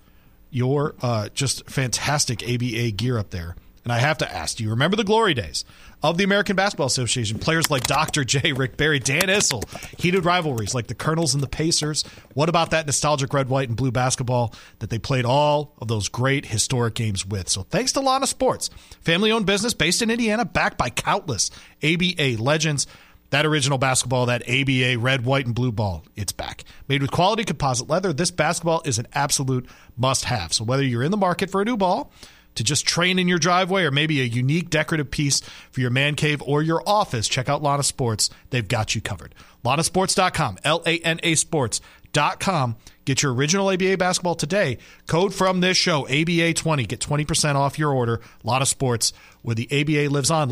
your 0.50 0.94
uh, 1.02 1.28
just 1.30 1.68
fantastic 1.70 2.42
ABA 2.42 2.92
gear 2.92 3.18
up 3.18 3.30
there. 3.30 3.56
And 3.84 3.92
I 3.92 3.98
have 3.98 4.18
to 4.18 4.30
ask, 4.30 4.58
do 4.58 4.64
you 4.64 4.70
remember 4.70 4.96
the 4.96 5.04
glory 5.04 5.32
days 5.32 5.64
of 6.02 6.16
the 6.16 6.24
American 6.24 6.56
Basketball 6.56 6.86
Association. 6.86 7.38
Players 7.38 7.70
like 7.70 7.86
Dr. 7.86 8.24
J, 8.24 8.52
Rick 8.52 8.76
Barry, 8.76 8.98
Dan 8.98 9.28
Issel, 9.28 9.62
heated 9.98 10.24
rivalries 10.24 10.74
like 10.74 10.86
the 10.86 10.94
Colonels 10.94 11.34
and 11.34 11.42
the 11.42 11.48
Pacers. 11.48 12.04
What 12.34 12.48
about 12.48 12.70
that 12.70 12.86
nostalgic 12.86 13.32
red, 13.34 13.48
white, 13.48 13.68
and 13.68 13.76
blue 13.76 13.90
basketball 13.90 14.54
that 14.78 14.90
they 14.90 14.98
played 14.98 15.24
all 15.24 15.74
of 15.78 15.88
those 15.88 16.08
great 16.08 16.46
historic 16.46 16.94
games 16.94 17.26
with? 17.26 17.48
So 17.48 17.62
thanks 17.62 17.92
to 17.92 18.00
Lana 18.00 18.26
Sports, 18.26 18.70
family 19.00 19.30
owned 19.30 19.46
business 19.46 19.74
based 19.74 20.02
in 20.02 20.10
Indiana, 20.10 20.44
backed 20.44 20.78
by 20.78 20.90
countless 20.90 21.50
ABA 21.82 22.36
legends. 22.38 22.86
That 23.30 23.46
original 23.46 23.78
basketball, 23.78 24.26
that 24.26 24.42
ABA 24.48 24.98
red, 24.98 25.24
white, 25.24 25.46
and 25.46 25.54
blue 25.54 25.72
ball, 25.72 26.04
it's 26.16 26.32
back. 26.32 26.64
Made 26.88 27.00
with 27.00 27.12
quality 27.12 27.44
composite 27.44 27.88
leather, 27.88 28.12
this 28.12 28.30
basketball 28.30 28.82
is 28.84 28.98
an 28.98 29.06
absolute 29.12 29.68
must 29.96 30.24
have. 30.24 30.52
So 30.52 30.64
whether 30.64 30.82
you're 30.82 31.02
in 31.04 31.12
the 31.12 31.16
market 31.16 31.50
for 31.50 31.60
a 31.60 31.64
new 31.64 31.76
ball, 31.76 32.12
to 32.56 32.64
just 32.64 32.86
train 32.86 33.18
in 33.18 33.28
your 33.28 33.38
driveway 33.38 33.84
or 33.84 33.90
maybe 33.90 34.20
a 34.20 34.24
unique 34.24 34.70
decorative 34.70 35.10
piece 35.10 35.40
for 35.70 35.80
your 35.80 35.90
man 35.90 36.14
cave 36.14 36.42
or 36.42 36.62
your 36.62 36.82
office, 36.86 37.28
check 37.28 37.48
out 37.48 37.62
Lana 37.62 37.82
Sports. 37.82 38.28
They've 38.50 38.66
got 38.66 38.94
you 38.94 39.00
covered. 39.00 39.34
LanaSports.com, 39.64 40.58
L 40.64 40.82
A 40.84 40.98
N 40.98 41.20
A 41.22 41.34
Sports.com. 41.36 42.76
Get 43.04 43.22
your 43.22 43.32
original 43.32 43.70
ABA 43.70 43.96
basketball 43.96 44.34
today. 44.34 44.78
Code 45.06 45.34
from 45.34 45.60
this 45.60 45.76
show, 45.76 46.04
ABA20. 46.04 46.86
Get 46.86 47.00
20% 47.00 47.54
off 47.54 47.78
your 47.78 47.92
order. 47.92 48.20
Lana 48.44 48.66
Sports, 48.66 49.12
where 49.42 49.54
the 49.54 49.68
ABA 49.72 50.12
lives 50.12 50.30
on, 50.30 50.48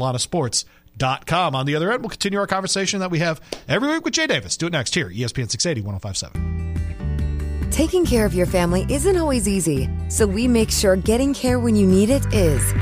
LanaSports.com. 0.98 1.54
On 1.54 1.66
the 1.66 1.76
other 1.76 1.92
end, 1.92 2.02
we'll 2.02 2.11
continue 2.11 2.38
our 2.38 2.46
conversation 2.46 3.00
that 3.00 3.11
we 3.11 3.18
have 3.20 3.40
every 3.68 3.90
week 3.90 4.04
with 4.04 4.14
Jay 4.14 4.26
Davis. 4.26 4.56
Do 4.56 4.66
it 4.66 4.72
next 4.72 4.94
here, 4.94 5.08
ESPN 5.08 5.50
680 5.50 5.82
1057. 5.82 7.70
Taking 7.70 8.04
care 8.04 8.24
of 8.24 8.34
your 8.34 8.46
family 8.46 8.87
isn't 8.88 9.16
always 9.16 9.46
easy, 9.46 9.88
so 10.08 10.26
we 10.26 10.48
make 10.48 10.70
sure 10.70 10.96
getting 10.96 11.34
care 11.34 11.61
when 11.61 11.76
you 11.76 11.87
need 11.87 12.11
it 12.11 12.24
is. 12.32 12.72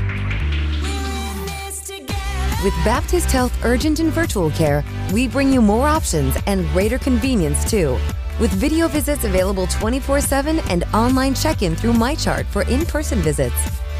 With 2.63 2.73
Baptist 2.83 3.31
Health 3.31 3.55
Urgent 3.63 3.99
and 3.99 4.11
Virtual 4.11 4.49
Care, 4.51 4.83
we 5.13 5.27
bring 5.27 5.53
you 5.53 5.61
more 5.61 5.87
options 5.87 6.35
and 6.47 6.67
greater 6.69 6.97
convenience 6.97 7.69
too. 7.69 7.99
With 8.39 8.51
video 8.51 8.87
visits 8.87 9.23
available 9.25 9.67
24 9.67 10.21
7 10.21 10.59
and 10.69 10.83
online 10.93 11.35
check 11.35 11.61
in 11.61 11.75
through 11.75 11.93
MyChart 11.93 12.45
for 12.47 12.63
in 12.63 12.85
person 12.85 13.19
visits. 13.19 13.55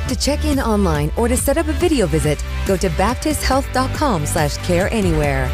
To 0.07 0.15
check 0.15 0.45
in 0.45 0.59
online 0.59 1.11
or 1.17 1.27
to 1.27 1.35
set 1.35 1.57
up 1.57 1.67
a 1.67 1.73
video 1.73 2.07
visit, 2.07 2.43
go 2.65 2.77
to 2.77 2.89
BaptistHealth.com 2.89 4.25
slash 4.25 4.57
care 4.65 4.91
anywhere. 4.93 5.49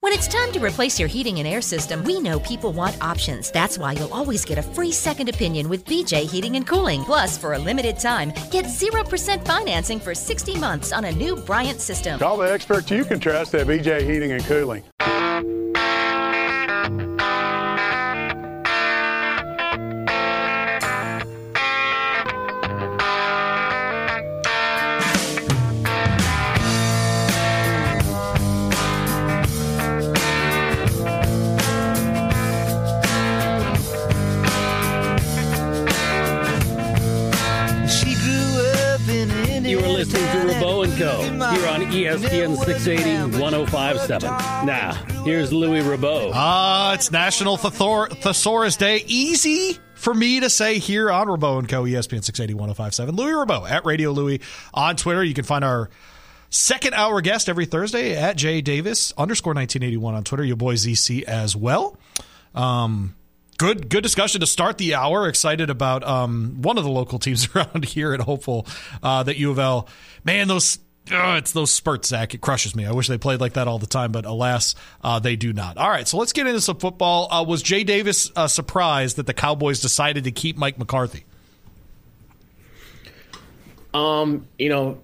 When 0.00 0.12
it's 0.12 0.28
time 0.28 0.52
to 0.52 0.60
replace 0.60 0.98
your 0.98 1.08
heating 1.08 1.38
and 1.38 1.48
air 1.48 1.62
system, 1.62 2.04
we 2.04 2.20
know 2.20 2.38
people 2.40 2.72
want 2.72 3.02
options. 3.02 3.50
That's 3.50 3.78
why 3.78 3.92
you'll 3.92 4.12
always 4.12 4.44
get 4.44 4.58
a 4.58 4.62
free 4.62 4.92
second 4.92 5.28
opinion 5.28 5.68
with 5.68 5.86
BJ 5.86 6.28
Heating 6.28 6.56
and 6.56 6.66
Cooling. 6.66 7.04
Plus, 7.04 7.38
for 7.38 7.54
a 7.54 7.58
limited 7.58 7.98
time, 7.98 8.32
get 8.50 8.66
0% 8.66 9.46
financing 9.46 9.98
for 9.98 10.14
60 10.14 10.58
months 10.58 10.92
on 10.92 11.06
a 11.06 11.12
new 11.12 11.36
Bryant 11.36 11.80
system. 11.80 12.18
Call 12.18 12.36
the 12.36 12.52
experts 12.52 12.90
you 12.90 13.04
can 13.04 13.18
trust 13.18 13.54
at 13.54 13.66
BJ 13.66 14.02
Heating 14.02 14.32
and 14.32 14.44
Cooling. 14.44 14.82
ESPN 42.04 42.54
680 42.58 43.40
1057. 43.40 44.28
Now, 44.66 44.92
here's 45.24 45.54
Louis 45.54 45.80
Rabaut. 45.80 46.32
Ah, 46.34 46.90
uh, 46.90 46.94
it's 46.94 47.10
National 47.10 47.56
Thethor- 47.56 48.10
Thesaurus 48.20 48.76
Day. 48.76 49.02
Easy 49.06 49.78
for 49.94 50.12
me 50.12 50.40
to 50.40 50.50
say 50.50 50.78
here 50.78 51.10
on 51.10 51.30
and 51.30 51.66
Co. 51.66 51.84
ESPN 51.84 52.22
680 52.22 52.52
1057. 52.52 53.16
Louis 53.16 53.32
Rabaut 53.32 53.70
at 53.70 53.86
Radio 53.86 54.10
Louie 54.10 54.42
on 54.74 54.96
Twitter. 54.96 55.24
You 55.24 55.32
can 55.32 55.44
find 55.44 55.64
our 55.64 55.88
second 56.50 56.92
hour 56.92 57.22
guest 57.22 57.48
every 57.48 57.64
Thursday 57.64 58.14
at 58.14 58.36
Jay 58.36 58.60
Davis 58.60 59.14
underscore 59.16 59.54
1981 59.54 60.14
on 60.14 60.24
Twitter. 60.24 60.44
Your 60.44 60.56
boy 60.56 60.74
ZC 60.74 61.22
as 61.22 61.56
well. 61.56 61.96
Um, 62.54 63.14
good 63.56 63.88
good 63.88 64.02
discussion 64.02 64.42
to 64.42 64.46
start 64.46 64.76
the 64.76 64.94
hour. 64.94 65.26
Excited 65.26 65.70
about 65.70 66.04
um, 66.04 66.60
one 66.60 66.76
of 66.76 66.84
the 66.84 66.90
local 66.90 67.18
teams 67.18 67.48
around 67.56 67.86
here 67.86 68.12
at 68.12 68.20
Hopeful 68.20 68.66
uh, 69.02 69.22
that 69.22 69.38
U 69.38 69.50
of 69.50 69.58
L. 69.58 69.88
Man, 70.22 70.48
those 70.48 70.78
oh, 71.12 71.34
it's 71.34 71.52
those 71.52 71.70
spurts, 71.70 72.08
Zach. 72.08 72.34
It 72.34 72.40
crushes 72.40 72.74
me. 72.74 72.86
I 72.86 72.92
wish 72.92 73.08
they 73.08 73.18
played 73.18 73.40
like 73.40 73.54
that 73.54 73.68
all 73.68 73.78
the 73.78 73.86
time, 73.86 74.12
but 74.12 74.24
alas, 74.24 74.74
uh, 75.02 75.18
they 75.18 75.36
do 75.36 75.52
not. 75.52 75.76
All 75.76 75.88
right, 75.88 76.06
so 76.06 76.16
let's 76.16 76.32
get 76.32 76.46
into 76.46 76.60
some 76.60 76.78
football. 76.78 77.32
Uh, 77.32 77.44
was 77.44 77.62
Jay 77.62 77.84
Davis 77.84 78.30
uh, 78.36 78.48
surprised 78.48 79.16
that 79.16 79.26
the 79.26 79.34
Cowboys 79.34 79.80
decided 79.80 80.24
to 80.24 80.30
keep 80.30 80.56
Mike 80.56 80.78
McCarthy? 80.78 81.24
Um, 83.92 84.48
you 84.58 84.68
know, 84.68 84.98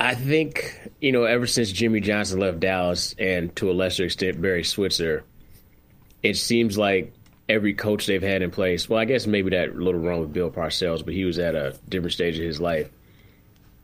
I 0.00 0.14
think 0.14 0.90
you 1.00 1.12
know 1.12 1.24
ever 1.24 1.46
since 1.46 1.70
Jimmy 1.70 2.00
Johnson 2.00 2.40
left 2.40 2.60
Dallas, 2.60 3.14
and 3.18 3.54
to 3.56 3.70
a 3.70 3.72
lesser 3.72 4.04
extent 4.04 4.40
Barry 4.40 4.64
Switzer, 4.64 5.24
it 6.22 6.36
seems 6.36 6.76
like 6.76 7.12
every 7.48 7.74
coach 7.74 8.06
they've 8.06 8.22
had 8.22 8.42
in 8.42 8.50
place. 8.50 8.88
Well, 8.88 8.98
I 8.98 9.04
guess 9.04 9.26
maybe 9.26 9.50
that 9.50 9.76
little 9.76 10.00
run 10.00 10.20
with 10.20 10.32
Bill 10.32 10.50
Parcells, 10.50 11.04
but 11.04 11.14
he 11.14 11.24
was 11.24 11.38
at 11.38 11.54
a 11.54 11.76
different 11.88 12.12
stage 12.12 12.38
of 12.38 12.44
his 12.44 12.60
life 12.60 12.88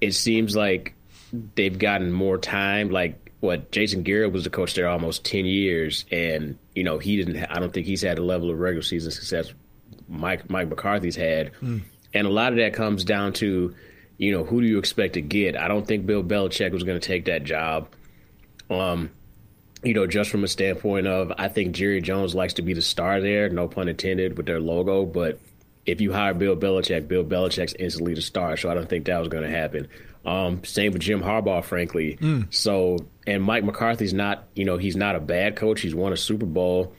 it 0.01 0.13
seems 0.13 0.57
like 0.57 0.95
they've 1.55 1.79
gotten 1.79 2.13
more 2.13 2.39
time. 2.39 2.91
Like 2.91 3.33
what 3.41 3.71
Jason 3.71 4.03
Garrett 4.03 4.33
was 4.33 4.45
the 4.45 4.51
coach 4.51 4.75
there 4.75 4.89
almost 4.89 5.25
ten 5.25 5.45
years, 5.47 6.05
and 6.11 6.59
you 6.75 6.85
know 6.85 6.99
he 6.99 7.17
didn't. 7.17 7.45
I 7.51 7.59
don't 7.61 7.73
think 7.73 7.87
he's 7.87 8.03
had 8.03 8.19
the 8.19 8.23
level 8.23 8.51
of 8.51 8.59
regular 8.59 8.83
season 8.83 9.11
success 9.11 9.53
Mike 10.09 10.49
Mike 10.51 10.69
McCarthy's 10.69 11.17
had, 11.17 11.53
mm. 11.61 11.83
and 12.15 12.27
a 12.27 12.31
lot 12.31 12.53
of 12.53 12.59
that 12.59 12.75
comes 12.75 13.05
down 13.05 13.33
to 13.35 13.75
you 14.19 14.33
know, 14.33 14.45
who 14.45 14.61
do 14.61 14.67
you 14.67 14.79
expect 14.79 15.15
to 15.15 15.21
get? 15.21 15.57
I 15.57 15.69
don't 15.69 15.87
think 15.87 16.07
Bill 16.07 16.23
Belichick 16.23 16.73
was 16.73 16.85
going 16.85 16.99
to 16.99 17.07
take 17.07 17.27
that 17.27 17.45
job. 17.45 17.89
Um, 18.71 19.11
you 19.83 19.95
know, 19.95 20.07
just 20.07 20.31
from 20.31 20.43
a 20.43 20.49
standpoint 20.49 21.07
of, 21.07 21.33
I 21.37 21.49
think 21.49 21.75
Jerry 21.75 22.01
Jones 22.01 22.35
likes 22.35 22.55
to 22.55 22.63
be 22.63 22.73
the 22.73 22.83
star 22.83 23.21
there, 23.21 23.49
no 23.49 23.69
pun 23.69 23.89
intended, 23.89 24.37
with 24.37 24.47
their 24.47 24.61
logo. 24.61 25.05
But 25.05 25.39
if 25.87 26.01
you 26.01 26.13
hire 26.13 26.35
Bill 26.35 26.57
Belichick, 26.57 27.09
Bill 27.09 27.25
Belichick's 27.25 27.75
instantly 27.79 28.15
the 28.15 28.21
star. 28.21 28.57
So 28.57 28.71
I 28.71 28.75
don't 28.75 28.89
think 28.89 29.07
that 29.07 29.19
was 29.19 29.29
going 29.29 29.45
to 29.45 29.51
happen. 29.51 29.89
Um, 30.25 30.65
same 30.65 30.93
with 30.93 31.03
Jim 31.03 31.23
Harbaugh, 31.23 31.65
frankly. 31.65 32.19
Mm. 32.21 32.53
So, 32.53 32.99
and 33.27 33.43
Mike 33.43 33.63
McCarthy's 33.63 34.13
not, 34.13 34.49
you 34.55 34.65
know, 34.65 34.77
he's 34.77 34.97
not 34.97 35.15
a 35.15 35.21
bad 35.21 35.55
coach. 35.55 35.81
He's 35.81 35.95
won 35.95 36.13
a 36.13 36.17
Super 36.17 36.47
Bowl. 36.47 36.93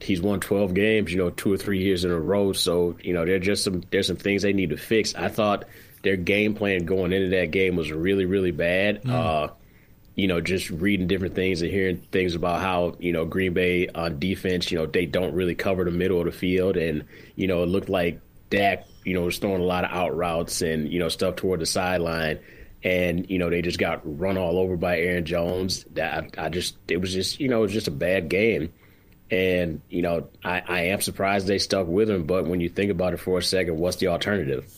He's 0.00 0.22
won 0.22 0.38
12 0.38 0.74
games, 0.74 1.12
you 1.12 1.18
know, 1.18 1.30
two 1.30 1.52
or 1.52 1.56
three 1.56 1.82
years 1.82 2.04
in 2.04 2.12
a 2.12 2.18
row. 2.18 2.52
So, 2.52 2.96
you 3.02 3.12
know, 3.12 3.26
there's 3.26 3.44
just 3.44 3.64
some 3.64 3.82
there's 3.90 4.06
some 4.06 4.16
things 4.16 4.42
they 4.42 4.52
need 4.52 4.70
to 4.70 4.76
fix. 4.76 5.16
I 5.16 5.26
thought 5.26 5.64
their 6.04 6.16
game 6.16 6.54
plan 6.54 6.84
going 6.84 7.12
into 7.12 7.30
that 7.30 7.50
game 7.50 7.74
was 7.74 7.90
really, 7.90 8.24
really 8.24 8.52
bad. 8.52 9.02
Mm. 9.02 9.10
Uh, 9.10 9.52
you 10.14 10.28
know, 10.28 10.40
just 10.40 10.70
reading 10.70 11.08
different 11.08 11.34
things 11.34 11.62
and 11.62 11.70
hearing 11.70 11.98
things 12.12 12.34
about 12.36 12.60
how, 12.60 12.94
you 12.98 13.12
know, 13.12 13.24
Green 13.24 13.54
Bay 13.54 13.88
on 13.88 14.18
defense, 14.18 14.70
you 14.70 14.78
know, 14.78 14.86
they 14.86 15.06
don't 15.06 15.32
really 15.32 15.54
cover 15.54 15.84
the 15.84 15.92
middle 15.92 16.18
of 16.18 16.26
the 16.26 16.32
field. 16.32 16.76
And, 16.76 17.04
you 17.36 17.46
know, 17.46 17.62
it 17.62 17.66
looked 17.66 17.88
like 17.88 18.20
Dak, 18.50 18.86
you 19.04 19.14
know, 19.14 19.22
was 19.22 19.38
throwing 19.38 19.60
a 19.62 19.64
lot 19.64 19.84
of 19.84 19.90
out 19.90 20.16
routes 20.16 20.62
and, 20.62 20.90
you 20.90 20.98
know, 20.98 21.08
stuff 21.08 21.36
toward 21.36 21.60
the 21.60 21.66
sideline. 21.66 22.38
And, 22.82 23.28
you 23.28 23.38
know, 23.38 23.50
they 23.50 23.62
just 23.62 23.78
got 23.78 24.02
run 24.04 24.38
all 24.38 24.58
over 24.58 24.76
by 24.76 24.98
Aaron 25.00 25.24
Jones. 25.24 25.84
That 25.94 26.34
I 26.38 26.48
just, 26.48 26.76
it 26.88 27.00
was 27.00 27.12
just, 27.12 27.40
you 27.40 27.48
know, 27.48 27.58
it 27.58 27.62
was 27.62 27.72
just 27.72 27.88
a 27.88 27.92
bad 27.92 28.28
game. 28.28 28.72
And, 29.30 29.82
you 29.90 30.02
know, 30.02 30.28
I, 30.44 30.62
I 30.66 30.80
am 30.86 31.00
surprised 31.00 31.46
they 31.46 31.58
stuck 31.58 31.86
with 31.86 32.08
him. 32.08 32.24
But 32.24 32.46
when 32.46 32.60
you 32.60 32.68
think 32.68 32.90
about 32.90 33.14
it 33.14 33.18
for 33.18 33.38
a 33.38 33.42
second, 33.42 33.78
what's 33.78 33.96
the 33.96 34.08
alternative? 34.08 34.72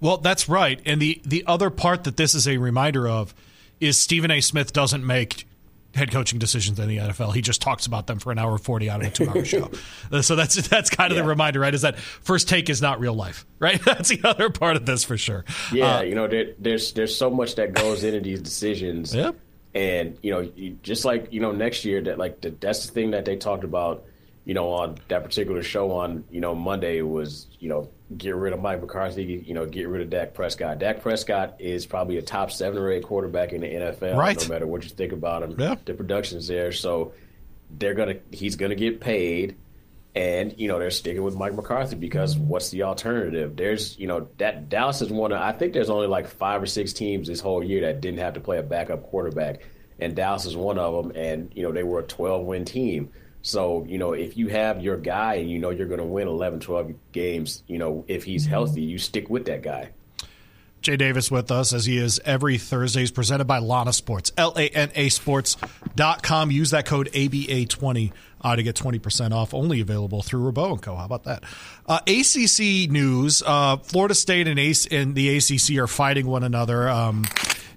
Well, 0.00 0.16
that's 0.16 0.48
right. 0.48 0.80
And 0.84 1.00
the, 1.00 1.20
the 1.24 1.44
other 1.46 1.70
part 1.70 2.04
that 2.04 2.16
this 2.16 2.34
is 2.34 2.48
a 2.48 2.58
reminder 2.58 3.06
of 3.08 3.34
is 3.80 4.00
Stephen 4.00 4.30
A. 4.30 4.40
Smith 4.40 4.72
doesn't 4.72 5.06
make 5.06 5.46
head 5.94 6.10
coaching 6.10 6.38
decisions 6.38 6.78
in 6.78 6.88
the 6.88 6.98
NFL. 6.98 7.34
He 7.34 7.40
just 7.40 7.62
talks 7.62 7.86
about 7.86 8.06
them 8.06 8.18
for 8.18 8.32
an 8.32 8.38
hour 8.38 8.58
forty 8.58 8.90
out 8.90 9.00
of 9.00 9.08
a 9.08 9.10
two 9.10 9.28
hour 9.28 9.44
show. 9.44 9.70
So 10.22 10.36
that's 10.36 10.54
that's 10.68 10.90
kind 10.90 11.10
of 11.10 11.16
yeah. 11.16 11.22
the 11.22 11.28
reminder, 11.28 11.60
right? 11.60 11.74
Is 11.74 11.82
that 11.82 11.98
first 11.98 12.48
take 12.48 12.68
is 12.70 12.80
not 12.80 13.00
real 13.00 13.14
life, 13.14 13.44
right? 13.58 13.82
That's 13.84 14.08
the 14.08 14.20
other 14.24 14.48
part 14.48 14.76
of 14.76 14.86
this 14.86 15.04
for 15.04 15.16
sure. 15.16 15.44
Yeah, 15.72 15.98
uh, 15.98 16.02
you 16.02 16.14
know, 16.14 16.28
there, 16.28 16.52
there's 16.58 16.92
there's 16.92 17.16
so 17.16 17.30
much 17.30 17.56
that 17.56 17.72
goes 17.72 18.04
into 18.04 18.20
these 18.20 18.40
decisions. 18.40 19.14
Yep. 19.24 19.36
And 19.74 20.18
you 20.22 20.30
know, 20.30 20.76
just 20.82 21.04
like 21.04 21.32
you 21.32 21.40
know, 21.40 21.50
next 21.50 21.84
year 21.84 22.00
that 22.02 22.16
like 22.16 22.40
the, 22.40 22.50
that's 22.50 22.86
the 22.86 22.92
thing 22.92 23.10
that 23.10 23.24
they 23.24 23.36
talked 23.36 23.64
about. 23.64 24.04
You 24.44 24.54
know, 24.54 24.70
on 24.72 24.98
that 25.08 25.24
particular 25.24 25.62
show 25.62 25.92
on 25.92 26.24
you 26.30 26.40
know 26.40 26.54
Monday 26.54 27.00
was 27.02 27.46
you 27.60 27.68
know 27.68 27.88
get 28.16 28.34
rid 28.34 28.52
of 28.52 28.60
Mike 28.60 28.80
McCarthy, 28.80 29.42
you 29.46 29.54
know, 29.54 29.66
get 29.66 29.88
rid 29.88 30.02
of 30.02 30.10
Dak 30.10 30.34
Prescott. 30.34 30.78
Dak 30.78 31.02
Prescott 31.02 31.56
is 31.58 31.86
probably 31.86 32.18
a 32.18 32.22
top 32.22 32.50
seven 32.50 32.78
or 32.78 32.90
eight 32.90 33.02
quarterback 33.02 33.52
in 33.52 33.62
the 33.62 33.66
NFL, 33.66 34.16
right. 34.16 34.40
no 34.40 34.48
matter 34.48 34.66
what 34.66 34.84
you 34.84 34.90
think 34.90 35.12
about 35.12 35.42
him. 35.42 35.56
Yeah. 35.58 35.76
The 35.84 35.94
production's 35.94 36.46
there, 36.46 36.72
so 36.72 37.12
they're 37.70 37.94
gonna 37.94 38.16
he's 38.30 38.56
gonna 38.56 38.74
get 38.74 39.00
paid, 39.00 39.56
and 40.14 40.54
you 40.58 40.68
know 40.68 40.78
they're 40.78 40.90
sticking 40.90 41.22
with 41.22 41.34
Mike 41.34 41.54
McCarthy 41.54 41.96
because 41.96 42.36
what's 42.36 42.70
the 42.70 42.82
alternative? 42.84 43.56
There's 43.56 43.98
you 43.98 44.06
know 44.06 44.28
that 44.38 44.68
Dallas 44.68 45.02
is 45.02 45.10
one 45.10 45.32
of 45.32 45.40
I 45.40 45.52
think 45.52 45.72
there's 45.72 45.90
only 45.90 46.06
like 46.06 46.28
five 46.28 46.62
or 46.62 46.66
six 46.66 46.92
teams 46.92 47.28
this 47.28 47.40
whole 47.40 47.64
year 47.64 47.82
that 47.82 48.00
didn't 48.00 48.20
have 48.20 48.34
to 48.34 48.40
play 48.40 48.58
a 48.58 48.62
backup 48.62 49.04
quarterback, 49.04 49.62
and 49.98 50.14
Dallas 50.14 50.44
is 50.44 50.56
one 50.56 50.78
of 50.78 50.94
them, 50.94 51.16
and 51.16 51.50
you 51.54 51.62
know 51.62 51.72
they 51.72 51.82
were 51.82 52.00
a 52.00 52.04
12 52.04 52.44
win 52.44 52.64
team. 52.64 53.10
So, 53.44 53.84
you 53.86 53.98
know, 53.98 54.14
if 54.14 54.38
you 54.38 54.48
have 54.48 54.80
your 54.80 54.96
guy 54.96 55.34
and 55.34 55.50
you 55.50 55.58
know 55.58 55.68
you're 55.68 55.86
going 55.86 56.00
to 56.00 56.06
win 56.06 56.28
11, 56.28 56.60
12 56.60 56.94
games, 57.12 57.62
you 57.66 57.76
know, 57.76 58.02
if 58.08 58.24
he's 58.24 58.46
healthy, 58.46 58.80
you 58.80 58.96
stick 58.96 59.28
with 59.28 59.44
that 59.44 59.60
guy. 59.60 59.90
Jay 60.80 60.96
Davis 60.96 61.30
with 61.30 61.50
us 61.50 61.74
as 61.74 61.84
he 61.84 61.98
is 61.98 62.18
every 62.24 62.56
Thursday. 62.56 63.00
He's 63.00 63.10
presented 63.10 63.44
by 63.44 63.58
Lana 63.58 63.92
Sports, 63.92 64.32
L 64.38 64.54
A 64.56 64.68
N 64.70 64.90
A 64.94 65.10
Sports.com. 65.10 66.50
Use 66.50 66.70
that 66.70 66.86
code 66.86 67.10
ABA20 67.12 68.12
uh, 68.40 68.56
to 68.56 68.62
get 68.62 68.76
20% 68.76 69.32
off. 69.32 69.52
Only 69.52 69.82
available 69.82 70.22
through 70.22 70.50
Rabaut 70.50 70.80
& 70.80 70.82
Co. 70.82 70.96
How 70.96 71.04
about 71.04 71.24
that? 71.24 71.44
Uh, 71.86 72.00
ACC 72.06 72.90
news 72.90 73.42
uh, 73.44 73.76
Florida 73.76 74.14
State 74.14 74.48
and, 74.48 74.58
Ace, 74.58 74.86
and 74.86 75.14
the 75.14 75.36
ACC 75.36 75.78
are 75.78 75.86
fighting 75.86 76.26
one 76.26 76.44
another. 76.44 76.88
Um, 76.88 77.26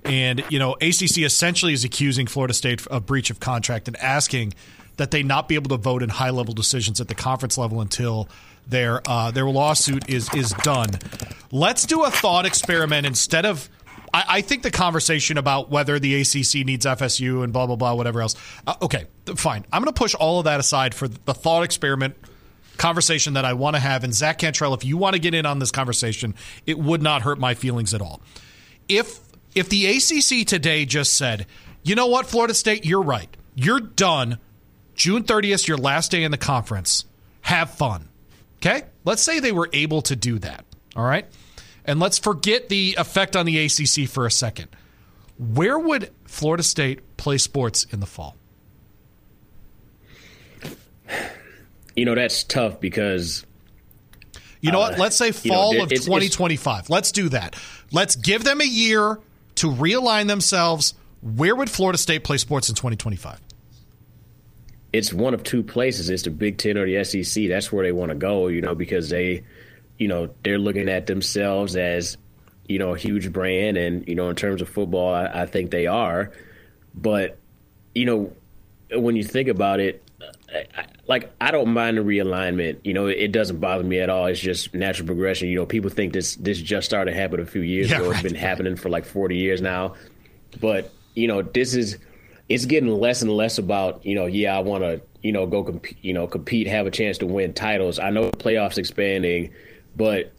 and, 0.06 0.45
you 0.49 0.60
know, 0.60 0.75
ACC 0.75 1.19
essentially 1.19 1.73
is 1.73 1.84
accusing 1.84 2.27
Florida 2.27 2.53
State 2.53 2.88
of 2.88 3.06
breach 3.06 3.30
of 3.30 3.41
contract 3.41 3.89
and 3.89 3.97
asking 3.97 4.53
that 4.97 5.12
they 5.12 5.23
not 5.23 5.47
be 5.47 5.55
able 5.55 5.69
to 5.69 5.77
vote 5.77 6.03
in 6.03 6.10
high 6.10 6.31
level 6.31 6.53
decisions 6.53 6.99
at 6.99 7.07
the 7.07 7.15
conference 7.15 7.57
level 7.57 7.81
until 7.81 8.27
their 8.67 9.01
uh, 9.05 9.31
their 9.31 9.45
lawsuit 9.45 10.10
is 10.10 10.33
is 10.33 10.51
done. 10.63 10.89
Let's 11.51 11.86
do 11.86 12.03
a 12.03 12.12
thought 12.12 12.45
experiment 12.45 13.05
instead 13.05 13.45
of. 13.45 13.69
I, 14.13 14.23
I, 14.27 14.41
think 14.41 14.63
the 14.63 14.71
conversation 14.71 15.38
about 15.38 15.69
whether 15.69 15.99
the 15.99 16.21
ACC 16.21 16.65
needs 16.65 16.86
FSU 16.86 17.43
and 17.43 17.51
blah 17.51 17.65
blah 17.65 17.75
blah 17.75 17.93
whatever 17.93 18.21
else. 18.21 18.36
Uh, 18.65 18.75
okay, 18.81 19.05
fine. 19.36 19.65
I'm 19.71 19.81
going 19.83 19.93
to 19.93 19.97
push 19.97 20.15
all 20.15 20.39
of 20.39 20.45
that 20.45 20.60
aside 20.60 20.93
for 20.93 21.07
the 21.07 21.33
thought 21.33 21.63
experiment 21.63 22.15
conversation 22.77 23.33
that 23.33 23.43
I 23.43 23.53
want 23.53 23.75
to 23.75 23.79
have. 23.79 24.03
And 24.03 24.13
Zach 24.13 24.38
Cantrell, 24.38 24.73
if 24.73 24.86
you 24.86 24.97
want 24.97 25.15
to 25.15 25.19
get 25.19 25.33
in 25.33 25.45
on 25.45 25.60
this 25.60 25.71
conversation, 25.71 26.36
it 26.65 26.77
would 26.77 27.01
not 27.01 27.23
hurt 27.23 27.39
my 27.39 27.53
feelings 27.53 27.93
at 27.93 28.01
all. 28.01 28.21
If 28.88 29.19
if 29.55 29.69
the 29.69 29.88
ACC 29.88 30.47
today 30.47 30.86
just 30.86 31.13
said, 31.13 31.47
you 31.83 31.95
know 31.95 32.07
what, 32.07 32.27
Florida 32.27 32.53
State, 32.53 32.86
you're 32.86 33.01
right, 33.01 33.36
you're 33.55 33.79
done 33.79 34.39
June 34.97 35.23
30th, 35.23 35.67
your 35.67 35.77
last 35.77 36.12
day 36.12 36.23
in 36.23 36.31
the 36.31 36.38
conference. 36.38 37.05
Have 37.41 37.69
fun. 37.69 38.10
Okay? 38.57 38.83
Let's 39.05 39.21
say 39.21 39.39
they 39.39 39.53
were 39.53 39.69
able 39.71 40.01
to 40.01 40.15
do 40.15 40.39
that. 40.39 40.65
All 40.95 41.05
right? 41.05 41.25
And 41.86 41.99
let's 41.99 42.17
forget 42.17 42.67
the 42.67 42.95
effect 42.97 43.38
on 43.38 43.45
the 43.45 43.65
ACC 43.65 44.10
for 44.10 44.25
a 44.25 44.31
second. 44.31 44.67
Where 45.38 45.77
would 45.77 46.12
Florida 46.25 46.63
State 46.63 47.15
play 47.15 47.38
sports 47.38 47.86
in 47.86 47.99
the 47.99 48.05
fall? 48.05 48.36
You 51.95 52.05
know, 52.05 52.15
that's 52.15 52.43
tough 52.43 52.79
because. 52.79 53.45
You 54.62 54.71
know 54.71 54.81
uh, 54.81 54.89
what? 54.89 54.99
Let's 54.99 55.15
say 55.15 55.31
fall 55.31 55.73
you 55.73 55.77
know, 55.77 55.83
of 55.86 55.89
2025. 55.89 56.79
It's, 56.79 56.89
Let's 56.89 57.12
do 57.12 57.29
that. 57.29 57.55
Let's 57.91 58.15
give 58.15 58.43
them 58.43 58.62
a 58.62 58.65
year 58.65 59.19
to 59.55 59.71
realign 59.71 60.27
themselves. 60.27 60.95
Where 61.21 61.55
would 61.55 61.69
Florida 61.69 61.97
State 61.97 62.23
play 62.23 62.38
sports 62.38 62.67
in 62.67 62.75
2025? 62.75 63.39
It's 64.97 65.13
one 65.13 65.33
of 65.36 65.43
two 65.43 65.62
places. 65.62 66.10
It's 66.10 66.23
the 66.23 66.31
Big 66.31 66.57
Ten 66.57 66.77
or 66.77 66.86
the 66.86 67.03
SEC. 67.03 67.47
That's 67.47 67.71
where 67.71 67.86
they 67.86 67.91
want 67.91 68.10
to 68.10 68.15
go, 68.15 68.47
you 68.47 68.62
know, 68.62 68.73
because 68.73 69.10
they, 69.10 69.43
you 69.99 70.07
know, 70.07 70.29
they're 70.43 70.57
looking 70.57 70.89
at 70.89 71.05
themselves 71.05 71.75
as, 71.75 72.17
you 72.67 72.79
know, 72.79 72.95
a 72.95 72.97
huge 72.97 73.31
brand, 73.31 73.77
and 73.77 74.07
you 74.07 74.15
know, 74.15 74.29
in 74.29 74.36
terms 74.36 74.62
of 74.62 74.69
football, 74.69 75.13
I, 75.13 75.43
I 75.43 75.45
think 75.45 75.69
they 75.69 75.86
are. 75.86 76.31
But, 76.95 77.38
you 77.93 78.05
know, 78.05 78.33
when 78.91 79.15
you 79.15 79.23
think 79.23 79.49
about 79.49 79.79
it, 79.79 80.03
I, 80.51 80.86
like 81.07 81.31
I 81.39 81.51
don't 81.51 81.69
mind 81.69 81.97
the 81.97 82.01
realignment. 82.01 82.79
You 82.83 82.93
know, 82.93 83.05
it 83.05 83.31
doesn't 83.31 83.60
bother 83.60 83.83
me 83.83 83.99
at 83.99 84.10
all. 84.10 84.25
It's 84.25 84.39
just 84.39 84.73
natural 84.73 85.05
progression. 85.05 85.47
You 85.47 85.57
know, 85.57 85.65
people 85.67 85.91
think 85.91 86.13
this 86.13 86.36
this 86.38 86.60
just 86.60 86.88
started 86.88 87.13
happening 87.13 87.45
a 87.45 87.49
few 87.49 87.62
years 87.62 87.91
yeah, 87.91 87.97
ago. 87.97 88.07
Right. 88.07 88.13
It's 88.15 88.23
been 88.23 88.36
happening 88.39 88.75
for 88.75 88.89
like 88.89 89.05
forty 89.05 89.38
years 89.38 89.62
now. 89.62 89.93
But 90.60 90.91
you 91.13 91.27
know, 91.27 91.43
this 91.43 91.75
is 91.75 91.97
it's 92.49 92.65
getting 92.65 92.89
less 92.89 93.21
and 93.21 93.31
less 93.31 93.57
about 93.57 94.05
you 94.05 94.15
know 94.15 94.25
yeah 94.25 94.55
I 94.55 94.60
want 94.60 94.83
to 94.83 95.01
you 95.21 95.31
know 95.31 95.45
go 95.45 95.63
compete 95.63 95.97
you 96.01 96.13
know 96.13 96.27
compete 96.27 96.67
have 96.67 96.88
a 96.88 96.91
chance 96.91 97.17
to 97.19 97.25
win 97.25 97.53
titles. 97.53 97.99
I 97.99 98.10
know 98.10 98.31
playoffs 98.31 98.77
expanding, 98.77 99.53
but 99.95 100.31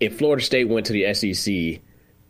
if 0.00 0.18
Florida 0.18 0.42
State 0.42 0.68
went 0.68 0.86
to 0.86 0.92
the 0.92 1.14
SEC 1.14 1.82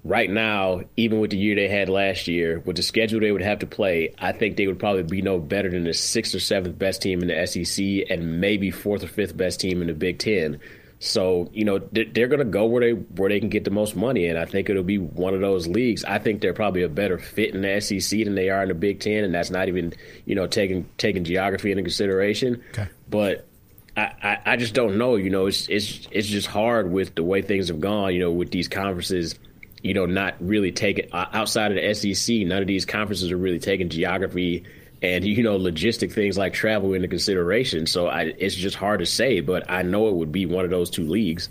right 0.05 0.31
now, 0.31 0.83
even 0.97 1.19
with 1.19 1.31
the 1.31 1.37
year 1.37 1.57
they 1.57 1.69
had 1.69 1.89
last 1.89 2.29
year, 2.29 2.61
with 2.61 2.77
the 2.77 2.83
schedule 2.83 3.21
they 3.21 3.33
would 3.33 3.43
have 3.43 3.59
to 3.59 3.67
play, 3.67 4.15
I 4.19 4.33
think 4.33 4.57
they 4.57 4.67
would 4.67 4.79
probably 4.79 5.03
be 5.03 5.21
no 5.21 5.39
better 5.39 5.69
than 5.69 5.85
the 5.85 5.95
sixth 5.95 6.35
or 6.35 6.41
seventh 6.41 6.79
best 6.79 7.03
team 7.03 7.23
in 7.23 7.29
the 7.29 7.47
SEC 7.47 8.09
and 8.09 8.41
maybe 8.41 8.71
fourth 8.71 9.03
or 9.03 9.09
fifth 9.09 9.37
best 9.37 9.61
team 9.61 9.81
in 9.81 9.89
the 9.89 9.95
Big 9.95 10.19
Ten. 10.19 10.61
So 10.99 11.51
you 11.53 11.65
know 11.65 11.79
they're 11.93 12.27
going 12.27 12.39
to 12.39 12.45
go 12.45 12.65
where 12.65 12.81
they 12.81 12.93
where 12.93 13.29
they 13.29 13.39
can 13.39 13.51
get 13.51 13.65
the 13.65 13.71
most 13.71 13.97
money, 13.97 14.27
and 14.27 14.39
I 14.39 14.47
think 14.47 14.71
it'll 14.71 14.83
be 14.83 14.97
one 14.99 15.35
of 15.35 15.41
those 15.41 15.67
leagues. 15.67 16.05
I 16.05 16.19
think 16.19 16.41
they're 16.41 16.55
probably 16.55 16.83
a 16.83 16.89
better 16.89 17.19
fit 17.19 17.55
in 17.55 17.61
the 17.61 17.81
SEC 17.81 18.25
than 18.25 18.35
they 18.35 18.49
are 18.49 18.63
in 18.63 18.69
the 18.69 18.75
Big 18.75 19.01
Ten, 19.01 19.23
and 19.23 19.35
that's 19.35 19.51
not 19.51 19.69
even 19.69 19.93
you 20.25 20.35
know 20.35 20.47
taking 20.47 20.89
taking 20.97 21.23
geography 21.23 21.71
into 21.71 21.83
consideration. 21.83 22.63
Okay. 22.71 22.89
But 23.11 23.47
I, 23.95 24.13
I, 24.23 24.39
I 24.53 24.57
just 24.57 24.73
don't 24.73 24.97
know. 24.97 25.17
You 25.17 25.29
know, 25.29 25.47
it's 25.47 25.69
it's 25.69 26.09
it's 26.11 26.29
just 26.29 26.47
hard 26.47 26.91
with 26.91 27.15
the 27.15 27.23
way 27.23 27.43
things 27.43 27.69
have 27.69 27.81
gone. 27.81 28.15
You 28.15 28.21
know, 28.21 28.31
with 28.31 28.51
these 28.51 28.67
conferences, 28.67 29.35
you 29.83 29.93
know, 29.93 30.07
not 30.07 30.35
really 30.41 30.73
taking 30.73 31.13
uh, 31.13 31.27
outside 31.33 31.73
of 31.73 31.77
the 31.77 32.15
SEC. 32.15 32.37
None 32.47 32.63
of 32.63 32.67
these 32.67 32.87
conferences 32.87 33.31
are 33.31 33.37
really 33.37 33.59
taking 33.59 33.91
geography 33.91 34.65
and 35.03 35.25
you 35.25 35.43
know 35.43 35.59
logistic 35.59 36.13
things 36.13 36.39
like 36.39 36.53
travel 36.53 36.95
into 36.95 37.09
consideration. 37.09 37.87
So 37.87 38.09
I, 38.09 38.35
it's 38.39 38.55
just 38.55 38.77
hard 38.77 39.01
to 39.01 39.07
say, 39.07 39.41
but 39.41 39.71
I 39.71 39.83
know 39.83 40.09
it 40.09 40.15
would 40.15 40.33
be 40.33 40.47
one 40.47 40.65
of 40.65 40.71
those 40.71 40.91
two 40.91 41.07
leagues. 41.07 41.49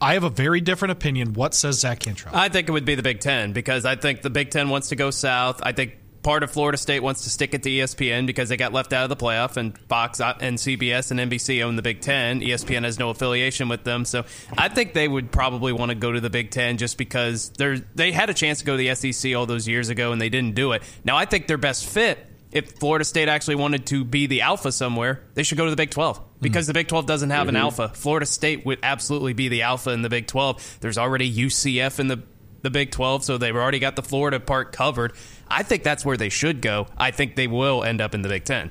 I 0.00 0.14
have 0.14 0.24
a 0.24 0.30
very 0.30 0.60
different 0.60 0.92
opinion. 0.92 1.32
What 1.34 1.54
says 1.54 1.78
Zach 1.78 2.00
Cantrell? 2.00 2.34
I 2.34 2.48
think 2.48 2.68
it 2.68 2.72
would 2.72 2.84
be 2.84 2.96
the 2.96 3.04
Big 3.04 3.20
Ten 3.20 3.52
because 3.52 3.84
I 3.84 3.94
think 3.94 4.22
the 4.22 4.30
Big 4.30 4.50
Ten 4.50 4.68
wants 4.68 4.88
to 4.88 4.96
go 4.96 5.12
south. 5.12 5.60
I 5.62 5.70
think 5.70 5.96
part 6.22 6.42
of 6.42 6.50
Florida 6.50 6.76
State 6.78 7.02
wants 7.02 7.22
to 7.22 7.30
stick 7.30 7.54
it 7.54 7.62
to 7.62 7.70
ESPN 7.70 8.26
because 8.26 8.48
they 8.48 8.56
got 8.56 8.72
left 8.72 8.92
out 8.92 9.04
of 9.04 9.08
the 9.10 9.16
playoff, 9.16 9.56
and 9.56 9.76
Fox 9.88 10.20
and 10.20 10.58
CBS 10.58 11.10
and 11.10 11.20
NBC 11.20 11.62
own 11.62 11.76
the 11.76 11.82
Big 11.82 12.00
Ten. 12.00 12.40
ESPN 12.40 12.84
has 12.84 12.98
no 12.98 13.10
affiliation 13.10 13.68
with 13.68 13.84
them, 13.84 14.04
so 14.04 14.24
I 14.56 14.68
think 14.68 14.92
they 14.92 15.08
would 15.08 15.30
probably 15.30 15.72
want 15.72 15.90
to 15.90 15.94
go 15.94 16.12
to 16.12 16.20
the 16.20 16.30
Big 16.30 16.50
Ten 16.50 16.78
just 16.78 16.98
because 16.98 17.50
they 17.50 17.82
they 17.94 18.12
had 18.12 18.30
a 18.30 18.34
chance 18.34 18.60
to 18.60 18.64
go 18.64 18.76
to 18.76 18.78
the 18.78 18.94
SEC 18.94 19.34
all 19.34 19.46
those 19.46 19.68
years 19.68 19.88
ago 19.88 20.12
and 20.12 20.20
they 20.20 20.28
didn't 20.28 20.54
do 20.54 20.72
it. 20.72 20.82
Now 21.04 21.16
I 21.16 21.26
think 21.26 21.46
their 21.46 21.58
best 21.58 21.86
fit. 21.86 22.26
If 22.52 22.72
Florida 22.72 23.04
State 23.04 23.28
actually 23.28 23.54
wanted 23.54 23.86
to 23.86 24.04
be 24.04 24.26
the 24.26 24.42
alpha 24.42 24.72
somewhere, 24.72 25.24
they 25.34 25.42
should 25.42 25.58
go 25.58 25.64
to 25.64 25.70
the 25.70 25.76
Big 25.76 25.90
12 25.90 26.20
because 26.40 26.64
mm-hmm. 26.64 26.68
the 26.68 26.74
Big 26.74 26.88
12 26.88 27.06
doesn't 27.06 27.30
have 27.30 27.46
mm-hmm. 27.46 27.56
an 27.56 27.62
alpha. 27.62 27.88
Florida 27.88 28.26
State 28.26 28.66
would 28.66 28.78
absolutely 28.82 29.32
be 29.32 29.48
the 29.48 29.62
alpha 29.62 29.90
in 29.90 30.02
the 30.02 30.10
Big 30.10 30.26
12. 30.26 30.78
There's 30.80 30.98
already 30.98 31.32
UCF 31.32 31.98
in 31.98 32.08
the 32.08 32.22
the 32.62 32.70
Big 32.70 32.92
12, 32.92 33.24
so 33.24 33.38
they've 33.38 33.56
already 33.56 33.80
got 33.80 33.96
the 33.96 34.02
Florida 34.02 34.38
part 34.38 34.72
covered. 34.72 35.14
I 35.48 35.64
think 35.64 35.82
that's 35.82 36.04
where 36.04 36.16
they 36.16 36.28
should 36.28 36.62
go. 36.62 36.86
I 36.96 37.10
think 37.10 37.34
they 37.34 37.48
will 37.48 37.82
end 37.82 38.00
up 38.00 38.14
in 38.14 38.22
the 38.22 38.28
Big 38.28 38.44
10. 38.44 38.70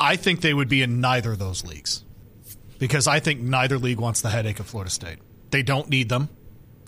I 0.00 0.16
think 0.16 0.40
they 0.40 0.54
would 0.54 0.68
be 0.68 0.82
in 0.82 1.00
neither 1.00 1.32
of 1.32 1.38
those 1.40 1.64
leagues 1.64 2.04
because 2.78 3.08
I 3.08 3.18
think 3.18 3.40
neither 3.40 3.78
league 3.78 3.98
wants 3.98 4.20
the 4.20 4.30
headache 4.30 4.60
of 4.60 4.66
Florida 4.66 4.90
State. 4.90 5.18
They 5.50 5.62
don't 5.62 5.88
need 5.90 6.08
them. 6.08 6.28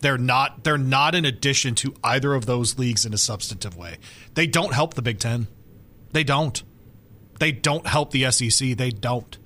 They're 0.00 0.16
not 0.18 0.64
they're 0.64 0.78
not 0.78 1.14
an 1.14 1.24
addition 1.24 1.74
to 1.76 1.94
either 2.02 2.34
of 2.34 2.46
those 2.46 2.78
leagues 2.78 3.04
in 3.04 3.12
a 3.12 3.18
substantive 3.18 3.76
way. 3.76 3.98
They 4.34 4.46
don't 4.46 4.72
help 4.72 4.94
the 4.94 5.02
Big 5.02 5.18
10. 5.18 5.46
They 6.12 6.24
don't. 6.24 6.62
They 7.38 7.52
don't 7.52 7.86
help 7.86 8.10
the 8.10 8.30
SEC. 8.30 8.76
They 8.76 8.90
don't. 8.90 9.38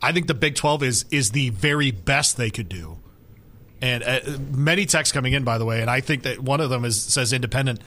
I 0.00 0.12
think 0.12 0.26
the 0.26 0.34
Big 0.34 0.56
12 0.56 0.82
is 0.82 1.04
is 1.10 1.30
the 1.30 1.50
very 1.50 1.90
best 1.90 2.36
they 2.36 2.50
could 2.50 2.68
do. 2.68 2.98
And 3.80 4.02
uh, 4.02 4.20
many 4.52 4.86
texts 4.86 5.12
coming 5.12 5.32
in, 5.32 5.44
by 5.44 5.58
the 5.58 5.64
way, 5.64 5.80
and 5.80 5.90
I 5.90 6.00
think 6.00 6.22
that 6.22 6.40
one 6.40 6.60
of 6.60 6.70
them 6.70 6.84
is 6.84 7.00
says 7.00 7.32
independent. 7.32 7.80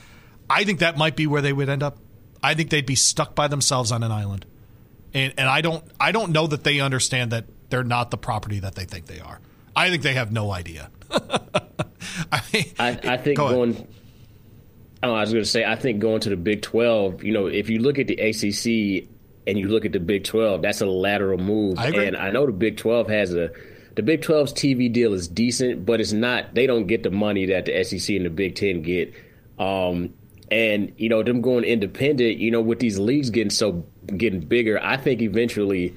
I 0.50 0.64
think 0.64 0.80
that 0.80 0.98
might 0.98 1.16
be 1.16 1.28
where 1.28 1.42
they 1.42 1.54
would 1.54 1.70
end 1.70 1.84
up. 1.84 1.98
I 2.44 2.54
think 2.54 2.70
they'd 2.70 2.86
be 2.86 2.96
stuck 2.96 3.34
by 3.34 3.48
themselves 3.48 3.92
on 3.92 4.04
an 4.04 4.12
island, 4.12 4.46
and 5.14 5.34
and 5.38 5.50
I 5.50 5.62
don't 5.62 5.84
I 6.00 6.12
don't 6.12 6.32
know 6.32 6.48
that 6.48 6.64
they 6.64 6.80
understand 6.80 7.32
that 7.32 7.46
they're 7.70 7.84
not 7.84 8.12
the 8.12 8.18
property 8.18 8.60
that 8.60 8.76
they 8.76 8.86
think 8.86 9.08
they 9.08 9.20
are. 9.20 9.40
I 9.76 9.90
think 9.90 10.04
they 10.04 10.14
have 10.14 10.32
no 10.32 10.52
idea. 10.52 10.90
I, 11.12 12.42
I, 12.80 13.00
I, 13.04 13.18
think 13.18 13.38
Go 13.38 13.50
going. 13.50 13.88
Oh, 15.06 15.14
I 15.14 15.22
was 15.22 15.32
going 15.32 15.44
to 15.44 15.50
say 15.50 15.64
I 15.64 15.76
think 15.76 16.00
going 16.00 16.22
to 16.22 16.30
the 16.30 16.38
Big 16.38 16.62
Twelve. 16.62 17.24
You 17.24 17.32
know, 17.32 17.48
if 17.48 17.70
you 17.70 17.80
look 17.80 18.00
at 18.00 18.08
the 18.08 18.16
ACC 18.16 19.08
and 19.48 19.60
you 19.60 19.68
look 19.68 19.86
at 19.86 19.92
the 19.92 20.00
Big 20.00 20.24
Twelve, 20.24 20.62
that's 20.62 20.82
a 20.82 20.86
lateral 20.86 21.38
move. 21.38 21.78
I 21.78 21.90
and 21.90 22.18
I 22.18 22.32
know 22.32 22.46
the 22.46 22.52
Big 22.52 22.78
Twelve 22.78 23.08
has 23.10 23.34
a 23.34 23.52
the 23.96 24.04
Big 24.04 24.22
12's 24.22 24.52
TV 24.52 24.92
deal 24.92 25.14
is 25.14 25.28
decent, 25.28 25.86
but 25.86 26.02
it's 26.02 26.12
not. 26.12 26.54
They 26.54 26.68
don't 26.68 26.86
get 26.86 27.04
the 27.04 27.12
money 27.12 27.46
that 27.46 27.66
the 27.66 27.84
SEC 27.84 28.16
and 28.16 28.26
the 28.26 28.30
Big 28.30 28.56
Ten 28.56 28.82
get. 28.82 29.14
Um, 29.58 30.14
and 30.52 30.94
you 30.98 31.10
know 31.10 31.24
them 31.24 31.42
going 31.42 31.64
independent. 31.64 32.38
You 32.38 32.52
know 32.52 32.62
with 32.62 32.80
these 32.80 33.00
leagues 33.00 33.30
getting 33.30 33.50
so 33.50 33.86
getting 34.16 34.42
bigger, 34.42 34.80
I 34.82 34.98
think 34.98 35.22
eventually. 35.22 35.96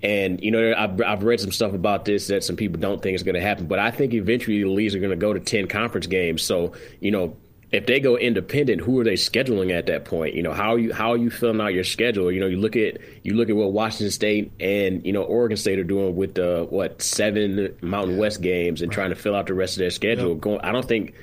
And 0.00 0.40
you 0.40 0.52
know, 0.52 0.74
I've, 0.78 1.00
I've 1.02 1.24
read 1.24 1.40
some 1.40 1.50
stuff 1.50 1.72
about 1.72 2.04
this 2.04 2.28
that 2.28 2.44
some 2.44 2.54
people 2.54 2.78
don't 2.78 3.02
think 3.02 3.16
is 3.16 3.24
going 3.24 3.34
to 3.34 3.40
happen, 3.40 3.66
but 3.66 3.80
I 3.80 3.90
think 3.90 4.14
eventually 4.14 4.62
the 4.62 4.70
leagues 4.70 4.94
are 4.94 5.00
going 5.00 5.10
to 5.10 5.16
go 5.16 5.32
to 5.32 5.40
ten 5.40 5.66
conference 5.66 6.06
games. 6.06 6.42
So 6.42 6.72
you 7.00 7.10
know, 7.10 7.36
if 7.70 7.84
they 7.84 8.00
go 8.00 8.16
independent, 8.16 8.80
who 8.80 8.98
are 8.98 9.04
they 9.04 9.14
scheduling 9.14 9.76
at 9.76 9.86
that 9.86 10.06
point? 10.06 10.34
You 10.34 10.42
know, 10.42 10.52
how 10.52 10.74
are 10.74 10.78
you 10.78 10.92
how 10.92 11.12
are 11.12 11.16
you 11.16 11.28
filling 11.28 11.60
out 11.60 11.74
your 11.74 11.84
schedule? 11.84 12.32
You 12.32 12.40
know, 12.40 12.46
you 12.46 12.56
look 12.56 12.76
at 12.76 12.98
you 13.24 13.34
look 13.34 13.50
at 13.50 13.56
what 13.56 13.72
Washington 13.72 14.10
State 14.10 14.52
and 14.58 15.04
you 15.04 15.12
know 15.12 15.22
Oregon 15.22 15.56
State 15.56 15.78
are 15.78 15.84
doing 15.84 16.16
with 16.16 16.34
the 16.34 16.66
what 16.70 17.02
seven 17.02 17.76
Mountain 17.82 18.14
yeah. 18.14 18.20
West 18.20 18.40
games 18.40 18.80
and 18.80 18.90
right. 18.90 18.94
trying 18.94 19.10
to 19.10 19.16
fill 19.16 19.34
out 19.34 19.46
the 19.46 19.54
rest 19.54 19.76
of 19.76 19.80
their 19.80 19.90
schedule. 19.90 20.30
Yep. 20.30 20.40
Going, 20.40 20.60
I 20.62 20.72
don't 20.72 20.88
think 20.88 21.14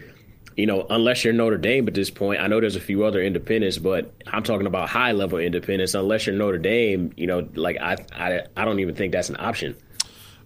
you 0.55 0.67
know 0.67 0.85
unless 0.87 1.23
you're 1.23 1.33
Notre 1.33 1.57
Dame 1.57 1.87
at 1.87 1.95
this 1.95 2.11
point. 2.11 2.39
I 2.39 2.45
know 2.45 2.61
there's 2.61 2.75
a 2.75 2.81
few 2.81 3.05
other 3.05 3.21
independents, 3.23 3.79
but 3.79 4.13
I'm 4.27 4.43
talking 4.43 4.67
about 4.67 4.87
high 4.87 5.13
level 5.13 5.39
independents. 5.39 5.95
Unless 5.95 6.27
you're 6.27 6.35
Notre 6.35 6.59
Dame, 6.59 7.11
you 7.17 7.25
know, 7.25 7.47
like 7.55 7.77
I 7.77 7.97
I 8.13 8.41
I 8.55 8.65
don't 8.65 8.79
even 8.79 8.93
think 8.93 9.13
that's 9.13 9.29
an 9.29 9.37
option. 9.39 9.75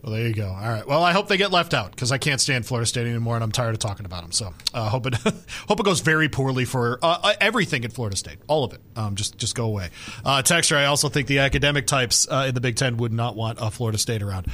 Well, 0.02 0.14
there 0.14 0.26
you 0.26 0.34
go. 0.34 0.48
All 0.48 0.70
right. 0.70 0.88
Well, 0.88 1.04
I 1.04 1.12
hope 1.12 1.28
they 1.28 1.36
get 1.36 1.52
left 1.52 1.74
out 1.74 1.92
because 1.92 2.12
I 2.12 2.18
can't 2.18 2.40
stand 2.40 2.66
Florida 2.66 2.86
State 2.86 3.06
anymore, 3.06 3.36
and 3.36 3.44
I'm 3.44 3.52
tired 3.52 3.74
of 3.74 3.80
talking 3.80 4.06
about 4.06 4.22
them. 4.22 4.32
So, 4.32 4.54
uh, 4.74 4.88
hope 4.88 5.08
it 5.08 5.16
hope 5.68 5.80
it 5.80 5.84
goes 5.84 6.00
very 6.00 6.30
poorly 6.30 6.64
for 6.64 7.00
uh, 7.02 7.20
uh, 7.22 7.34
everything 7.42 7.84
at 7.84 7.92
Florida 7.92 8.16
State, 8.16 8.38
all 8.48 8.64
of 8.64 8.74
it. 8.74 8.80
Um, 8.96 9.16
just 9.16 9.38
just 9.38 9.56
go 9.56 9.66
away. 9.66 9.90
Uh, 10.24 10.42
Texter, 10.42 10.78
I 10.78 10.86
also 10.86 11.10
think 11.10 11.28
the 11.28 11.40
academic 11.40 11.86
types 11.86 12.28
uh, 12.30 12.46
in 12.48 12.56
the 12.56 12.62
Big 12.62 12.78
Ten 12.78 12.96
would 12.98 13.12
not 13.12 13.36
want 13.36 13.62
uh, 13.62 13.70
Florida 13.70 13.98
State 13.98 14.22
around. 14.22 14.48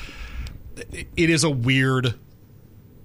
It 0.92 1.30
is 1.30 1.44
a 1.44 1.50
weird, 1.50 2.16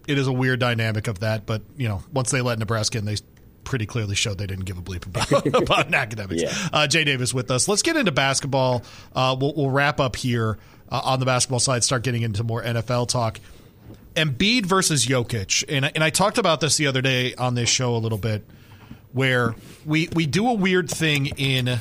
it 0.09 0.19
is 0.19 0.27
a 0.27 0.33
weird 0.33 0.61
dynamic 0.61 1.09
of 1.09 1.21
that. 1.21 1.45
But 1.45 1.61
you 1.77 1.89
know, 1.89 2.03
once 2.11 2.31
they 2.31 2.41
let 2.41 2.59
Nebraska 2.59 2.97
in, 2.97 3.05
they 3.05 3.17
pretty 3.65 3.87
clearly 3.87 4.15
showed 4.15 4.39
they 4.39 4.47
didn't 4.47 4.65
give 4.65 4.79
a 4.79 4.83
bleep 4.83 5.07
about, 5.07 5.47
about 5.63 5.95
academics. 5.95 6.43
Yeah. 6.43 6.53
Uh, 6.73 6.87
Jay 6.87 7.05
Davis 7.05 7.33
with 7.33 7.51
us. 7.51 7.69
Let's 7.69 7.83
get 7.83 7.97
into 7.97 8.11
basketball. 8.11 8.83
Uh, 9.15 9.37
we'll, 9.39 9.55
we'll, 9.55 9.71
wrap 9.71 10.01
up 10.01 10.17
here 10.17 10.59
uh, 10.91 11.01
on 11.05 11.21
the 11.21 11.27
basketball 11.27 11.61
side, 11.61 11.85
start 11.85 12.03
getting 12.03 12.23
into 12.23 12.45
more 12.45 12.63
NFL 12.63 13.09
talk. 13.09 13.41
Embiid 14.15 14.67
versus 14.67 15.07
Jokic, 15.07 15.65
and 15.69 15.85
and 15.95 16.03
I 16.03 16.11
talked 16.11 16.39
about 16.39 16.61
this 16.61 16.77
the 16.77 16.87
other 16.89 17.01
day 17.01 17.35
on 17.35 17.55
this 17.55 17.69
show 17.69 17.95
a 17.95 17.99
little 17.99 18.19
bit, 18.19 18.45
where 19.13 19.55
we 19.87 20.09
we 20.15 20.27
do 20.27 20.49
a 20.49 20.55
weird 20.55 20.91
thing 20.91 21.27
in 21.27 21.79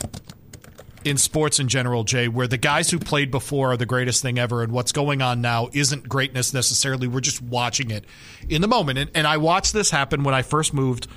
in 1.04 1.18
sports 1.18 1.60
in 1.60 1.68
general, 1.68 2.04
Jay, 2.04 2.28
where 2.28 2.48
the 2.48 2.58
guys 2.58 2.92
who 2.92 3.00
played 3.00 3.32
before 3.32 3.72
are 3.72 3.78
the 3.78 3.86
greatest 3.86 4.22
thing 4.22 4.38
ever, 4.38 4.62
and 4.62 4.72
what's 4.72 4.92
going 4.92 5.22
on 5.22 5.42
now 5.42 5.70
isn't 5.74 6.08
greatness 6.08 6.54
necessarily. 6.54 7.08
We're 7.08 7.22
just 7.22 7.42
watching 7.42 7.90
it 7.90 8.06
in 8.48 8.62
the 8.62 8.68
moment, 8.68 9.00
and, 9.00 9.12
and 9.16 9.26
I 9.26 9.38
watched 9.38 9.74
this 9.74 9.90
happen 9.90 10.24
when 10.24 10.36
I 10.36 10.44
first 10.44 10.74
moved 10.74 11.08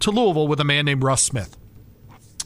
to 0.00 0.10
Louisville 0.10 0.48
with 0.48 0.60
a 0.60 0.64
man 0.64 0.84
named 0.84 1.02
Russ 1.02 1.22
Smith, 1.22 1.56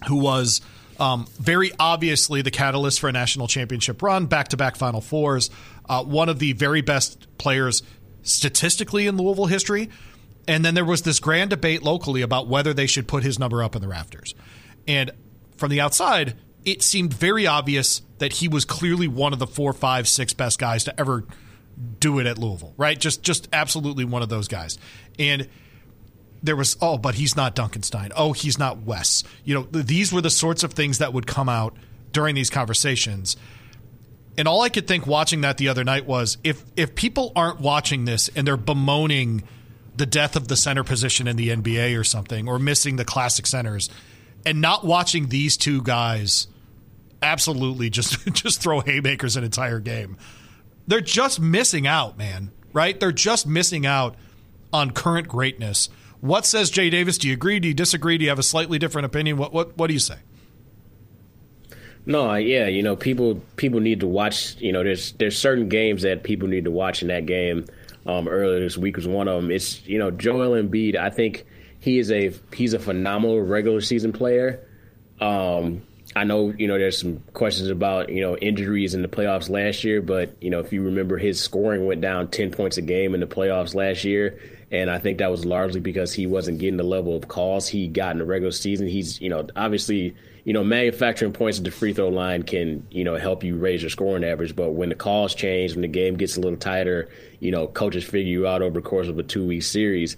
who 0.07 0.17
was 0.17 0.61
um, 1.03 1.27
very 1.41 1.73
obviously, 1.81 2.43
the 2.43 2.53
catalyst 2.53 3.01
for 3.01 3.09
a 3.09 3.13
national 3.13 3.49
championship 3.49 4.03
run, 4.03 4.27
back 4.27 4.49
to 4.49 4.57
back 4.57 4.77
Final 4.77 5.01
Fours, 5.01 5.51
uh, 5.89 6.05
one 6.05 6.29
of 6.29 6.39
the 6.39 6.53
very 6.53 6.81
best 6.81 7.27
players 7.39 7.83
statistically 8.23 9.09
in 9.09 9.17
Louisville 9.17 9.47
history. 9.47 9.91
And 10.47 10.65
then 10.65 10.75
there 10.75 10.85
was 10.85 11.03
this 11.03 11.19
grand 11.19 11.51
debate 11.51 11.83
locally 11.83 12.23
about 12.23 12.47
whether 12.47 12.73
they 12.73 12.87
should 12.87 13.09
put 13.09 13.25
his 13.25 13.37
number 13.37 13.65
up 13.65 13.75
in 13.75 13.83
the 13.83 13.89
rafters. 13.89 14.37
And 14.87 15.11
from 15.57 15.71
the 15.71 15.81
outside, 15.81 16.37
it 16.65 16.83
seemed 16.83 17.13
very 17.13 17.49
obvious 17.49 18.03
that 18.19 18.35
he 18.35 18.47
was 18.47 18.65
clearly 18.65 19.09
one 19.09 19.33
of 19.33 19.41
the 19.41 19.47
four, 19.49 19.73
five, 19.73 20.07
six 20.07 20.33
best 20.33 20.61
guys 20.61 20.85
to 20.85 21.01
ever 21.01 21.25
do 21.99 22.21
it 22.21 22.27
at 22.27 22.39
Louisville, 22.39 22.75
right? 22.77 22.97
Just 22.97 23.25
just 23.25 23.49
absolutely 23.53 24.05
one 24.05 24.23
of 24.23 24.29
those 24.29 24.47
guys. 24.47 24.79
And 25.19 25.49
there 26.43 26.57
was 26.57 26.77
oh, 26.81 26.99
but 26.99 27.15
he's 27.15 27.37
not 27.37 27.55
Dunkenstein. 27.55 28.11
Oh, 28.17 28.33
he's 28.33 28.59
not 28.59 28.83
Wes. 28.83 29.25
You 29.45 29.55
know, 29.55 29.63
these 29.71 30.13
were 30.13 30.21
the 30.21 30.31
sorts 30.31 30.63
of 30.63 30.73
things 30.73 30.99
that 30.99 31.13
would 31.13 31.27
come 31.27 31.49
out 31.49 31.77
during 32.13 32.35
these 32.35 32.51
conversations. 32.51 33.37
And 34.37 34.49
all 34.49 34.63
I 34.63 34.69
could 34.69 34.89
think 34.89 35.07
watching 35.07 35.43
that 35.43 35.59
the 35.59 35.69
other 35.69 35.85
night 35.85 36.07
was 36.07 36.39
if 36.43 36.65
if 36.77 36.95
people 36.95 37.33
aren't 37.37 37.61
watching 37.61 38.05
this 38.05 38.29
and 38.35 38.47
they're 38.47 38.57
bemoaning 38.57 39.45
the 39.97 40.07
death 40.07 40.37
of 40.37 40.49
the 40.49 40.57
center 40.57 40.85
position 40.85 41.29
in 41.29 41.37
the 41.37 41.51
NBA 41.51 41.99
or 41.99 42.05
something 42.05 42.49
or 42.49 42.59
missing 42.59 42.97
the 42.97 43.05
classic 43.05 43.47
centers 43.47 43.91
and 44.47 44.61
not 44.61 44.85
watching 44.85 45.29
these 45.29 45.57
two 45.57 45.83
guys 45.83 46.47
absolutely 47.21 47.91
just 47.91 48.27
just 48.33 48.63
throw 48.63 48.81
haymakers 48.81 49.37
an 49.37 49.45
entire 49.45 49.81
game. 49.81 50.17
They're 50.87 51.01
just 51.01 51.39
missing 51.39 51.87
out, 51.87 52.19
man, 52.19 52.51
right? 52.73 52.99
They're 52.99 53.13
just 53.13 53.47
missing 53.47 53.87
out 53.87 54.17
on 54.73 54.91
current 54.91 55.29
greatness 55.29 55.89
what 56.23 56.47
says 56.47 56.71
Jay 56.71 56.89
Davis? 56.89 57.19
Do 57.19 57.27
you 57.27 57.35
agree? 57.35 57.59
Do 57.59 57.67
you 57.67 57.75
disagree? 57.75 58.17
Do 58.17 58.23
you 58.23 58.31
have 58.31 58.39
a 58.39 58.45
slightly 58.45 58.79
different 58.79 59.07
opinion? 59.07 59.37
What 59.37 59.53
what 59.53 59.77
what 59.77 59.89
do 59.89 59.93
you 59.93 60.01
say? 60.01 60.17
No, 62.07 62.35
yeah, 62.35 62.69
you 62.69 62.83
know, 62.83 62.95
people 62.95 63.43
people 63.57 63.81
need 63.81 64.01
to 64.01 64.07
watch. 64.07 64.57
You 64.59 64.73
know, 64.73 64.85
there's 64.85 65.13
there's 65.13 65.37
certain 65.37 65.69
games 65.69 66.03
that 66.03 66.23
people 66.23 66.49
need 66.49 66.65
to 66.65 66.71
watch 66.71 67.03
in 67.03 67.09
that 67.09 67.27
game. 67.27 67.67
Um, 68.07 68.27
earlier 68.27 68.61
this 68.61 68.79
week 68.79 68.97
was 68.97 69.07
one 69.07 69.29
of 69.29 69.43
them. 69.43 69.51
It's 69.51 69.85
you 69.87 69.99
know 69.99 70.13
Joel 70.13 70.61
Embiid. 70.63 70.97
I 70.97 71.11
think 71.11 71.45
he 71.81 71.99
is 71.99 72.13
a 72.13 72.33
he's 72.55 72.73
a 72.73 72.79
phenomenal 72.79 73.41
regular 73.41 73.81
season 73.81 74.13
player. 74.13 74.65
Um, 75.21 75.83
I 76.15 76.25
know 76.25 76.53
you 76.57 76.69
know 76.69 76.79
there's 76.79 76.99
some 76.99 77.23
questions 77.33 77.69
about 77.69 78.11
you 78.11 78.21
know 78.21 78.37
injuries 78.37 78.95
in 78.95 79.03
the 79.03 79.09
playoffs 79.09 79.49
last 79.49 79.85
year, 79.85 80.03
but 80.03 80.37
you 80.41 80.51
know 80.51 80.61
if 80.61 80.73
you 80.73 80.83
remember 80.83 81.19
his 81.19 81.41
scoring 81.41 81.87
went 81.87 82.01
down 82.01 82.29
ten 82.29 82.51
points 82.51 82.77
a 82.77 82.83
game 82.83 83.15
in 83.15 83.21
the 83.21 83.27
playoffs 83.27 83.75
last 83.75 84.05
year, 84.05 84.39
and 84.73 84.91
I 84.91 84.99
think 84.99 85.19
that 85.19 85.31
was 85.31 85.45
largely 85.45 85.81
because 85.81 86.15
he 86.15 86.27
wasn't 86.27 86.59
getting 86.59 86.79
the 86.79 86.83
level 86.83 87.15
of 87.15 87.29
calls 87.29 87.69
he 87.69 87.89
got 87.89 88.13
in 88.13 88.19
the 88.19 88.25
regular 88.25 88.53
season. 88.53 88.87
He's, 88.87 89.21
you 89.21 89.29
know, 89.29 89.47
obviously, 89.55 90.17
you 90.45 90.55
know, 90.55 90.65
manufacturing 90.65 91.35
points 91.35 91.59
at 91.59 91.65
the 91.65 91.71
free 91.71 91.93
throw 91.93 92.09
line 92.09 92.43
can, 92.43 92.87
you 92.91 93.05
know, 93.05 93.17
help 93.17 93.45
you 93.45 93.57
raise 93.57 93.83
your 93.83 93.91
scoring 93.91 94.25
average. 94.25 94.57
But 94.57 94.71
when 94.71 94.89
the 94.89 94.95
calls 94.95 95.35
change, 95.35 95.75
when 95.75 95.83
the 95.83 95.89
game 95.89 96.17
gets 96.17 96.39
a 96.39 96.41
little 96.41 96.59
tighter, 96.59 97.11
you 97.39 97.51
know, 97.51 97.67
coaches 97.67 98.03
figure 98.03 98.33
you 98.33 98.47
out 98.47 98.63
over 98.63 98.81
the 98.81 98.89
course 98.89 99.09
of 99.09 99.19
a 99.19 99.23
two 99.23 99.47
week 99.47 99.63
series. 99.63 100.17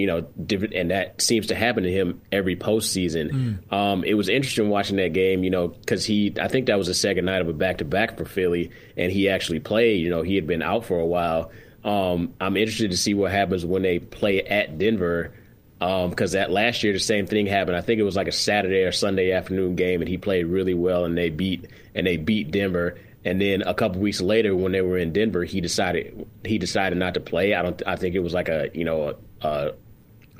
You 0.00 0.06
know, 0.06 0.20
different, 0.20 0.74
and 0.74 0.90
that 0.90 1.20
seems 1.20 1.48
to 1.48 1.54
happen 1.54 1.84
to 1.84 1.92
him 1.92 2.20
every 2.32 2.56
postseason. 2.56 3.30
Mm. 3.30 3.72
Um, 3.72 4.04
it 4.04 4.14
was 4.14 4.28
interesting 4.28 4.68
watching 4.68 4.96
that 4.96 5.12
game, 5.12 5.44
you 5.44 5.50
know, 5.50 5.68
because 5.68 6.04
he, 6.04 6.34
I 6.40 6.48
think 6.48 6.66
that 6.66 6.78
was 6.78 6.86
the 6.86 6.94
second 6.94 7.26
night 7.26 7.40
of 7.40 7.48
a 7.48 7.52
back 7.52 7.78
to 7.78 7.84
back 7.84 8.18
for 8.18 8.24
Philly, 8.24 8.70
and 8.96 9.12
he 9.12 9.28
actually 9.28 9.60
played. 9.60 10.00
You 10.00 10.10
know, 10.10 10.22
he 10.22 10.34
had 10.34 10.46
been 10.46 10.62
out 10.62 10.84
for 10.84 10.98
a 10.98 11.06
while. 11.06 11.52
Um, 11.84 12.34
I'm 12.40 12.56
interested 12.56 12.90
to 12.90 12.96
see 12.96 13.14
what 13.14 13.30
happens 13.30 13.64
when 13.64 13.82
they 13.82 13.98
play 13.98 14.42
at 14.42 14.78
Denver 14.78 15.32
because 15.78 16.34
um, 16.34 16.38
that 16.38 16.50
last 16.50 16.82
year 16.82 16.92
the 16.92 16.98
same 16.98 17.26
thing 17.26 17.46
happened. 17.46 17.74
I 17.74 17.80
think 17.80 18.00
it 18.00 18.02
was 18.04 18.14
like 18.14 18.28
a 18.28 18.32
Saturday 18.32 18.82
or 18.82 18.92
Sunday 18.92 19.32
afternoon 19.32 19.76
game, 19.76 20.02
and 20.02 20.08
he 20.08 20.18
played 20.18 20.44
really 20.44 20.74
well, 20.74 21.06
and 21.06 21.16
they 21.16 21.30
beat 21.30 21.70
and 21.94 22.06
they 22.06 22.18
beat 22.18 22.50
Denver. 22.50 22.98
And 23.24 23.40
then 23.40 23.62
a 23.62 23.74
couple 23.74 24.00
weeks 24.00 24.20
later, 24.20 24.54
when 24.54 24.72
they 24.72 24.82
were 24.82 24.98
in 24.98 25.12
Denver, 25.12 25.42
he 25.44 25.62
decided 25.62 26.26
he 26.44 26.58
decided 26.58 26.98
not 26.98 27.14
to 27.14 27.20
play. 27.20 27.54
I 27.54 27.62
don't. 27.62 27.82
I 27.86 27.96
think 27.96 28.14
it 28.14 28.20
was 28.20 28.34
like 28.34 28.50
a 28.50 28.68
you 28.74 28.84
know 28.84 29.14
a, 29.42 29.46
a 29.46 29.72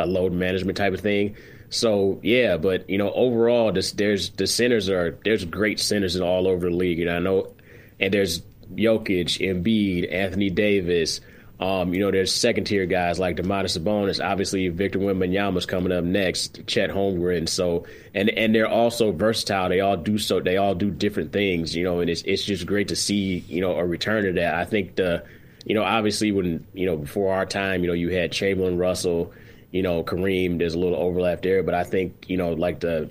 load 0.06 0.32
management 0.32 0.76
type 0.76 0.94
of 0.94 1.00
thing. 1.00 1.36
So 1.70 2.18
yeah, 2.22 2.56
but 2.56 2.90
you 2.90 2.98
know 2.98 3.12
overall, 3.12 3.72
this, 3.72 3.92
there's 3.92 4.30
the 4.30 4.46
centers 4.46 4.88
are 4.88 5.18
there's 5.24 5.44
great 5.44 5.78
centers 5.78 6.16
in 6.16 6.22
all 6.22 6.48
over 6.48 6.68
the 6.68 6.74
league. 6.74 7.00
and 7.00 7.10
I 7.10 7.20
know, 7.20 7.52
and 8.00 8.12
there's 8.12 8.42
Jokic, 8.74 9.38
Embiid, 9.40 10.12
Anthony 10.12 10.50
Davis. 10.50 11.20
Um, 11.60 11.92
you 11.92 12.00
know, 12.00 12.10
there's 12.10 12.34
second 12.34 12.64
tier 12.64 12.86
guys 12.86 13.18
like 13.18 13.36
Domantas 13.36 13.78
Sabonis. 13.78 14.24
Obviously, 14.24 14.68
Victor 14.68 14.98
Wembanyama's 14.98 15.66
coming 15.66 15.92
up 15.92 16.04
next. 16.04 16.66
Chet 16.66 16.88
Holmgren. 16.88 17.48
So, 17.48 17.86
and 18.14 18.30
and 18.30 18.54
they're 18.54 18.68
also 18.68 19.12
versatile. 19.12 19.68
They 19.68 19.80
all 19.80 19.98
do 19.98 20.16
so. 20.16 20.40
They 20.40 20.56
all 20.56 20.74
do 20.74 20.90
different 20.90 21.32
things. 21.32 21.76
You 21.76 21.84
know, 21.84 22.00
and 22.00 22.08
it's 22.08 22.22
it's 22.22 22.44
just 22.44 22.66
great 22.66 22.88
to 22.88 22.96
see 22.96 23.44
you 23.46 23.60
know 23.60 23.76
a 23.76 23.84
return 23.84 24.24
to 24.24 24.32
that. 24.40 24.54
I 24.54 24.64
think 24.64 24.96
the, 24.96 25.22
you 25.66 25.74
know, 25.74 25.84
obviously 25.84 26.32
when 26.32 26.66
you 26.72 26.86
know 26.86 26.96
before 26.96 27.34
our 27.34 27.44
time, 27.44 27.82
you 27.82 27.88
know, 27.88 27.94
you 27.94 28.08
had 28.08 28.32
Chamberlain, 28.32 28.78
Russell, 28.78 29.32
you 29.70 29.82
know, 29.82 30.02
Kareem. 30.02 30.58
There's 30.58 30.74
a 30.74 30.78
little 30.78 30.98
overlap 30.98 31.42
there, 31.42 31.62
but 31.62 31.74
I 31.74 31.84
think 31.84 32.26
you 32.28 32.36
know 32.36 32.52
like 32.52 32.80
the 32.80 33.10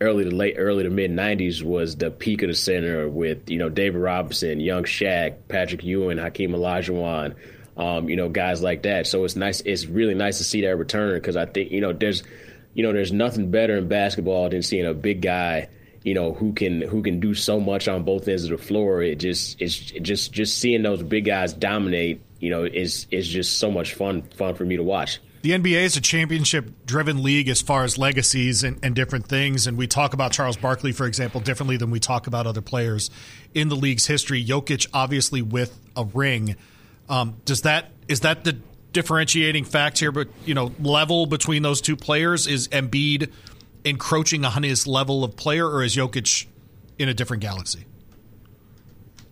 early 0.00 0.24
to 0.24 0.30
late 0.30 0.56
early 0.58 0.82
to 0.84 0.90
mid 0.90 1.10
90s 1.10 1.62
was 1.62 1.96
the 1.96 2.10
peak 2.10 2.42
of 2.42 2.48
the 2.48 2.54
center 2.54 3.08
with 3.08 3.48
you 3.48 3.58
know 3.58 3.68
David 3.68 3.98
Robinson, 3.98 4.60
Young 4.60 4.84
Shaq, 4.84 5.36
Patrick 5.48 5.82
Ewing, 5.84 6.18
Hakeem 6.18 6.52
Olajuwon 6.52 7.34
um, 7.76 8.08
you 8.08 8.16
know, 8.16 8.28
guys 8.28 8.62
like 8.62 8.82
that. 8.82 9.06
So 9.06 9.24
it's 9.24 9.36
nice. 9.36 9.60
It's 9.60 9.86
really 9.86 10.14
nice 10.14 10.38
to 10.38 10.44
see 10.44 10.62
that 10.62 10.76
return 10.76 11.14
because 11.14 11.36
I 11.36 11.46
think 11.46 11.70
you 11.72 11.80
know 11.80 11.92
there's, 11.92 12.22
you 12.74 12.82
know, 12.82 12.92
there's 12.92 13.12
nothing 13.12 13.50
better 13.50 13.76
in 13.76 13.88
basketball 13.88 14.48
than 14.48 14.62
seeing 14.62 14.86
a 14.86 14.94
big 14.94 15.22
guy, 15.22 15.68
you 16.02 16.14
know, 16.14 16.32
who 16.32 16.52
can 16.52 16.82
who 16.82 17.02
can 17.02 17.20
do 17.20 17.34
so 17.34 17.58
much 17.58 17.88
on 17.88 18.04
both 18.04 18.28
ends 18.28 18.44
of 18.44 18.50
the 18.50 18.58
floor. 18.58 19.02
It 19.02 19.16
just 19.16 19.60
it's 19.60 19.90
it 19.92 20.02
just 20.02 20.32
just 20.32 20.58
seeing 20.58 20.82
those 20.82 21.02
big 21.02 21.24
guys 21.24 21.52
dominate, 21.52 22.22
you 22.38 22.50
know, 22.50 22.64
is 22.64 23.06
is 23.10 23.28
just 23.28 23.58
so 23.58 23.70
much 23.70 23.94
fun 23.94 24.22
fun 24.22 24.54
for 24.54 24.64
me 24.64 24.76
to 24.76 24.84
watch. 24.84 25.20
The 25.44 25.50
NBA 25.50 25.82
is 25.82 25.94
a 25.98 26.00
championship 26.00 26.86
driven 26.86 27.22
league 27.22 27.50
as 27.50 27.60
far 27.60 27.84
as 27.84 27.98
legacies 27.98 28.64
and, 28.64 28.82
and, 28.82 28.94
different 28.94 29.26
things. 29.26 29.66
And 29.66 29.76
we 29.76 29.86
talk 29.86 30.14
about 30.14 30.32
Charles 30.32 30.56
Barkley, 30.56 30.90
for 30.90 31.04
example, 31.04 31.38
differently 31.38 31.76
than 31.76 31.90
we 31.90 32.00
talk 32.00 32.26
about 32.26 32.46
other 32.46 32.62
players 32.62 33.10
in 33.52 33.68
the 33.68 33.76
league's 33.76 34.06
history. 34.06 34.42
Jokic, 34.42 34.86
obviously, 34.94 35.42
with 35.42 35.78
a 35.96 36.04
ring. 36.06 36.56
Um, 37.10 37.36
does 37.44 37.60
that 37.60 37.90
is 38.08 38.20
that 38.20 38.44
the 38.44 38.56
differentiating 38.92 39.64
fact 39.64 39.98
here? 39.98 40.10
But 40.10 40.28
you 40.46 40.54
know, 40.54 40.72
level 40.80 41.26
between 41.26 41.62
those 41.62 41.82
two 41.82 41.94
players 41.94 42.46
is 42.46 42.68
Embiid 42.68 43.30
encroaching 43.84 44.46
on 44.46 44.62
his 44.62 44.86
level 44.86 45.24
of 45.24 45.36
player, 45.36 45.68
or 45.68 45.82
is 45.82 45.94
Jokic 45.94 46.46
in 46.98 47.10
a 47.10 47.12
different 47.12 47.42
galaxy? 47.42 47.84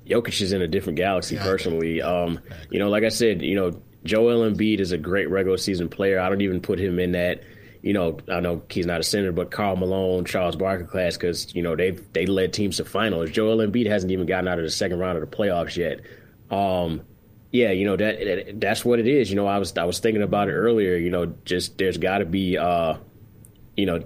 Jokic 0.07 0.43
is 0.43 0.53
in 0.53 0.61
a 0.61 0.69
different 0.69 0.99
galaxy, 0.99 1.37
yeah, 1.37 1.43
personally. 1.43 2.03
Um, 2.03 2.39
you 2.69 2.81
know, 2.81 2.91
like 2.91 3.03
I 3.03 3.09
said, 3.09 3.41
you 3.41 3.55
know, 3.55 3.81
Joel 4.05 4.51
Embiid 4.51 4.81
is 4.81 4.93
a 4.93 4.99
great 4.99 5.31
regular 5.31 5.57
season 5.57 5.89
player. 5.89 6.21
I 6.21 6.29
don't 6.29 6.41
even 6.41 6.61
put 6.61 6.79
him 6.79 6.99
in 6.99 7.13
that. 7.13 7.43
You 7.83 7.93
know, 7.93 8.19
I 8.29 8.39
know 8.41 8.63
he's 8.69 8.87
not 8.87 9.01
a 9.01 9.03
center, 9.03 9.33
but 9.33 9.51
Karl 9.51 9.75
Malone, 9.75 10.25
Charles 10.25 10.55
Barkley 10.55 10.87
class, 10.87 11.17
because 11.17 11.53
you 11.55 11.63
know 11.63 11.75
they 11.75 11.91
they 11.91 12.27
led 12.27 12.53
teams 12.53 12.77
to 12.77 12.85
finals. 12.85 13.31
Joel 13.31 13.59
Embiid 13.59 13.89
hasn't 13.89 14.13
even 14.13 14.27
gotten 14.27 14.47
out 14.47 14.59
of 14.59 14.65
the 14.65 14.71
second 14.71 14.99
round 15.01 15.19
of 15.19 15.29
the 15.29 15.37
playoffs 15.37 15.77
yet. 15.77 16.01
Um, 16.51 17.03
yeah, 17.51 17.71
you 17.71 17.85
know 17.85 17.97
that 17.97 18.61
that's 18.61 18.85
what 18.85 18.99
it 18.99 19.07
is. 19.07 19.31
You 19.31 19.37
know, 19.37 19.47
I 19.47 19.59
was 19.59 19.77
I 19.77 19.85
was 19.85 19.99
thinking 19.99 20.23
about 20.23 20.49
it 20.49 20.53
earlier. 20.53 20.97
You 20.97 21.11
know, 21.11 21.35
just 21.45 21.77
there's 21.77 21.99
got 21.99 22.19
to 22.19 22.25
be, 22.25 22.57
uh, 22.57 22.97
you 23.77 23.87
know, 23.87 24.01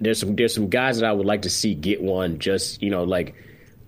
there's 0.00 0.18
some 0.18 0.34
there's 0.34 0.54
some 0.54 0.68
guys 0.68 0.98
that 0.98 1.08
I 1.08 1.12
would 1.12 1.26
like 1.26 1.42
to 1.42 1.50
see 1.50 1.74
get 1.74 2.02
one. 2.02 2.38
Just 2.38 2.82
you 2.82 2.90
know, 2.90 3.04
like 3.04 3.34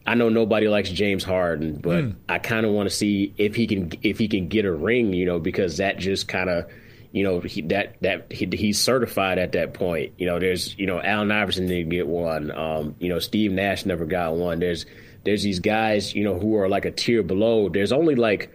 I 0.08 0.14
know 0.14 0.30
nobody 0.30 0.68
likes 0.68 0.88
James 0.88 1.22
Harden, 1.22 1.76
but 1.76 2.04
mm. 2.04 2.14
I 2.28 2.38
kind 2.38 2.64
of 2.64 2.72
want 2.72 2.88
to 2.88 2.94
see 2.94 3.34
if 3.36 3.54
he 3.54 3.66
can 3.66 3.92
if 4.02 4.18
he 4.18 4.26
can 4.26 4.48
get 4.48 4.64
a 4.64 4.72
ring. 4.72 5.12
You 5.12 5.26
know, 5.26 5.38
because 5.38 5.76
that 5.76 5.98
just 5.98 6.28
kind 6.28 6.48
of 6.48 6.66
you 7.12 7.24
know 7.24 7.40
he, 7.40 7.60
that 7.62 7.96
that 8.00 8.32
he, 8.32 8.48
he's 8.52 8.80
certified 8.80 9.38
at 9.38 9.52
that 9.52 9.74
point. 9.74 10.14
You 10.16 10.26
know, 10.26 10.38
there's 10.38 10.76
you 10.78 10.86
know 10.86 11.00
Allen 11.02 11.30
Iverson 11.30 11.66
didn't 11.66 11.90
get 11.90 12.06
one. 12.06 12.50
Um, 12.50 12.94
you 12.98 13.10
know, 13.10 13.18
Steve 13.18 13.52
Nash 13.52 13.84
never 13.84 14.06
got 14.06 14.34
one. 14.34 14.60
There's 14.60 14.86
there's 15.24 15.42
these 15.42 15.60
guys 15.60 16.14
you 16.14 16.24
know 16.24 16.38
who 16.38 16.56
are 16.56 16.70
like 16.70 16.86
a 16.86 16.90
tier 16.90 17.22
below. 17.22 17.68
There's 17.68 17.92
only 17.92 18.14
like 18.14 18.50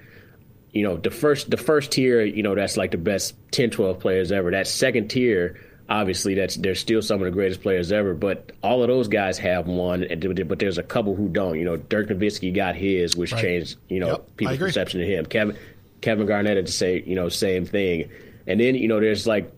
you 0.72 0.82
know, 0.82 0.98
the 0.98 1.12
first 1.12 1.52
the 1.52 1.58
first 1.58 1.92
tier, 1.92 2.24
you 2.24 2.42
know, 2.42 2.56
that's 2.56 2.78
like 2.78 2.90
the 2.90 2.98
best 2.98 3.36
10, 3.52 3.70
12 3.70 4.00
players 4.00 4.32
ever. 4.32 4.50
That 4.50 4.68
second 4.68 5.10
tier, 5.10 5.60
obviously, 5.94 6.34
that's 6.34 6.56
they're 6.56 6.76
still 6.76 7.02
some 7.02 7.22
of 7.22 7.26
the 7.26 7.32
greatest 7.32 7.62
players 7.62 7.92
ever. 7.92 8.16
But 8.16 8.52
all 8.64 8.82
of 8.82 8.88
those 8.88 9.08
guys 9.08 9.38
have 9.38 9.68
one, 9.68 10.06
but 10.48 10.60
there's 10.60 10.80
a 10.80 10.84
couple 10.84 11.16
who 11.16 11.30
don't. 11.30 11.58
You 11.58 11.66
know, 11.66 11.78
Dirk 11.78 12.10
Nowitzki 12.10 12.54
got 12.54 12.76
his, 12.76 13.16
which 13.16 13.32
right. 13.32 13.42
changed 13.42 13.78
you 13.90 14.00
know 14.00 14.08
yep, 14.08 14.38
people's 14.38 14.58
perception 14.58 15.02
of 15.02 15.08
him. 15.08 15.26
Kevin 15.28 15.58
Kevin 16.02 16.26
Garnett 16.26 16.58
had 16.58 16.66
to 16.66 16.72
say 16.72 17.04
you 17.06 17.16
know 17.16 17.30
same 17.30 17.66
thing. 17.66 18.10
And 18.48 18.60
then 18.60 18.76
you 18.76 18.88
know, 18.88 19.00
there's 19.00 19.28
like, 19.28 19.54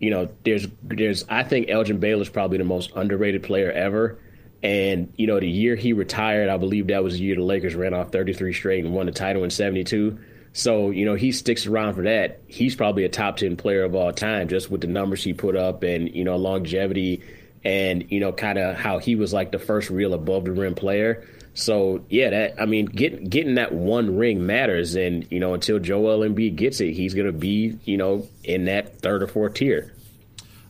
you 0.00 0.10
know, 0.10 0.28
there's 0.44 0.66
there's 0.82 1.24
I 1.28 1.42
think 1.42 1.68
Elgin 1.68 1.98
Baylor's 1.98 2.30
probably 2.30 2.58
the 2.58 2.64
most 2.64 2.90
underrated 2.96 3.42
player 3.42 3.70
ever. 3.70 4.18
And 4.62 5.12
you 5.16 5.26
know, 5.26 5.38
the 5.38 5.48
year 5.48 5.76
he 5.76 5.92
retired, 5.92 6.48
I 6.48 6.56
believe 6.56 6.86
that 6.86 7.04
was 7.04 7.14
the 7.14 7.20
year 7.20 7.36
the 7.36 7.42
Lakers 7.42 7.74
ran 7.74 7.92
off 7.92 8.10
33 8.10 8.54
straight 8.54 8.84
and 8.84 8.94
won 8.94 9.06
the 9.06 9.12
title 9.12 9.44
in 9.44 9.50
'72. 9.50 10.18
So, 10.56 10.90
you 10.90 11.04
know, 11.04 11.14
he 11.14 11.32
sticks 11.32 11.66
around 11.66 11.94
for 11.94 12.02
that. 12.02 12.40
He's 12.46 12.76
probably 12.76 13.04
a 13.04 13.08
top 13.08 13.38
10 13.38 13.56
player 13.56 13.82
of 13.82 13.96
all 13.96 14.12
time 14.12 14.46
just 14.46 14.70
with 14.70 14.82
the 14.82 14.86
numbers 14.86 15.24
he 15.24 15.32
put 15.32 15.56
up 15.56 15.82
and, 15.82 16.14
you 16.14 16.22
know, 16.22 16.36
longevity 16.36 17.22
and, 17.64 18.06
you 18.08 18.20
know, 18.20 18.32
kind 18.32 18.56
of 18.56 18.76
how 18.76 18.98
he 18.98 19.16
was 19.16 19.32
like 19.32 19.50
the 19.50 19.58
first 19.58 19.90
real 19.90 20.14
above 20.14 20.44
the 20.44 20.52
rim 20.52 20.76
player. 20.76 21.26
So, 21.54 22.04
yeah, 22.08 22.30
that 22.30 22.62
I 22.62 22.66
mean, 22.66 22.86
getting 22.86 23.24
getting 23.24 23.56
that 23.56 23.72
one 23.72 24.16
ring 24.16 24.46
matters 24.46 24.94
and, 24.94 25.26
you 25.28 25.40
know, 25.40 25.54
until 25.54 25.80
Joel 25.80 26.20
Embiid 26.20 26.54
gets 26.54 26.80
it, 26.80 26.92
he's 26.92 27.14
going 27.14 27.26
to 27.26 27.32
be, 27.32 27.76
you 27.84 27.96
know, 27.96 28.28
in 28.44 28.66
that 28.66 29.00
third 29.00 29.24
or 29.24 29.26
fourth 29.26 29.54
tier. 29.54 29.92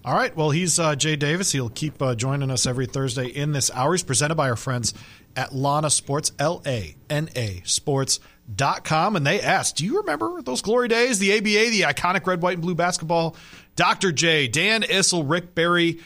All 0.02 0.14
right. 0.14 0.34
Well, 0.34 0.50
he's 0.50 0.78
uh, 0.78 0.96
Jay 0.96 1.16
Davis. 1.16 1.52
He'll 1.52 1.68
keep 1.68 2.00
uh, 2.00 2.14
joining 2.14 2.50
us 2.50 2.66
every 2.66 2.86
Thursday 2.86 3.26
in 3.26 3.52
this 3.52 3.70
hour. 3.70 3.92
He's 3.92 4.02
presented 4.02 4.34
by 4.34 4.48
our 4.48 4.56
friends 4.56 4.94
at 5.36 5.54
Lana 5.54 5.90
Sports, 5.90 6.32
L 6.38 6.62
A 6.66 6.94
N 7.10 7.28
A 7.36 7.60
Sports 7.64 8.20
dot 8.52 8.84
com 8.84 9.16
and 9.16 9.26
they 9.26 9.40
asked, 9.40 9.76
Do 9.76 9.84
you 9.84 9.98
remember 9.98 10.42
those 10.42 10.62
glory 10.62 10.88
days? 10.88 11.18
The 11.18 11.36
ABA, 11.36 11.70
the 11.70 11.82
iconic 11.82 12.26
red, 12.26 12.42
white, 12.42 12.54
and 12.54 12.62
blue 12.62 12.74
basketball. 12.74 13.36
Dr. 13.76 14.12
J, 14.12 14.48
Dan 14.48 14.82
Issel, 14.82 15.28
Rick 15.28 15.54
Barry, 15.54 16.00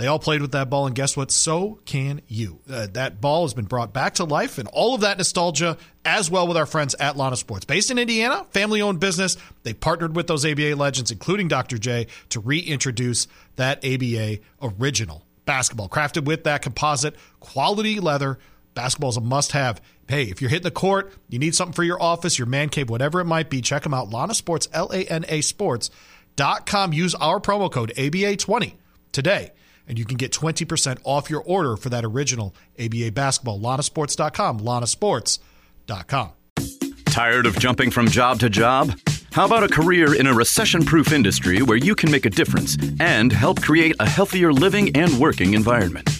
they 0.00 0.06
all 0.06 0.18
played 0.18 0.40
with 0.40 0.52
that 0.52 0.70
ball, 0.70 0.86
and 0.86 0.94
guess 0.94 1.14
what? 1.14 1.30
So 1.30 1.78
can 1.84 2.22
you. 2.26 2.60
Uh, 2.70 2.86
that 2.92 3.20
ball 3.20 3.42
has 3.42 3.52
been 3.52 3.66
brought 3.66 3.92
back 3.92 4.14
to 4.14 4.24
life, 4.24 4.56
and 4.56 4.66
all 4.68 4.94
of 4.94 5.02
that 5.02 5.18
nostalgia 5.18 5.76
as 6.06 6.30
well 6.30 6.48
with 6.48 6.56
our 6.56 6.64
friends 6.64 6.94
at 6.98 7.18
Lana 7.18 7.36
Sports. 7.36 7.66
Based 7.66 7.90
in 7.90 7.98
Indiana, 7.98 8.46
family 8.50 8.80
owned 8.80 8.98
business. 8.98 9.36
They 9.62 9.74
partnered 9.74 10.16
with 10.16 10.26
those 10.26 10.46
ABA 10.46 10.74
legends, 10.76 11.10
including 11.10 11.48
Dr. 11.48 11.76
J, 11.76 12.06
to 12.30 12.40
reintroduce 12.40 13.26
that 13.56 13.84
ABA 13.84 14.38
original 14.62 15.26
basketball, 15.44 15.90
crafted 15.90 16.24
with 16.24 16.44
that 16.44 16.62
composite 16.62 17.16
quality 17.40 18.00
leather. 18.00 18.38
Basketball 18.74 19.10
is 19.10 19.16
a 19.16 19.20
must 19.20 19.52
have 19.52 19.80
hey, 20.10 20.24
if 20.24 20.42
you're 20.42 20.50
hitting 20.50 20.64
the 20.64 20.70
court, 20.70 21.14
you 21.28 21.38
need 21.38 21.54
something 21.54 21.72
for 21.72 21.84
your 21.84 22.02
office, 22.02 22.38
your 22.38 22.46
man 22.46 22.68
cave, 22.68 22.90
whatever 22.90 23.20
it 23.20 23.24
might 23.24 23.48
be, 23.48 23.62
check 23.62 23.84
them 23.84 23.94
out. 23.94 24.10
Lana 24.10 24.34
Sports, 24.34 24.68
L 24.72 24.90
A 24.92 25.04
N 25.04 25.24
A 25.28 25.40
Sports.com. 25.40 26.92
Use 26.92 27.14
our 27.14 27.40
promo 27.40 27.70
code 27.70 27.92
ABA20 27.96 28.74
today, 29.12 29.52
and 29.88 29.98
you 29.98 30.04
can 30.04 30.16
get 30.16 30.32
20% 30.32 30.98
off 31.04 31.30
your 31.30 31.42
order 31.42 31.76
for 31.76 31.88
that 31.88 32.04
original 32.04 32.54
ABA 32.78 33.12
basketball. 33.12 33.58
LanaSports.com. 33.60 34.60
LanaSports.com. 34.60 36.30
Tired 37.06 37.46
of 37.46 37.58
jumping 37.58 37.90
from 37.90 38.08
job 38.08 38.38
to 38.40 38.50
job? 38.50 38.96
How 39.32 39.44
about 39.44 39.64
a 39.64 39.68
career 39.68 40.14
in 40.14 40.26
a 40.26 40.34
recession 40.34 40.84
proof 40.84 41.12
industry 41.12 41.62
where 41.62 41.76
you 41.76 41.94
can 41.94 42.10
make 42.10 42.26
a 42.26 42.30
difference 42.30 42.76
and 43.00 43.32
help 43.32 43.62
create 43.62 43.94
a 44.00 44.08
healthier 44.08 44.52
living 44.52 44.96
and 44.96 45.18
working 45.18 45.54
environment? 45.54 46.19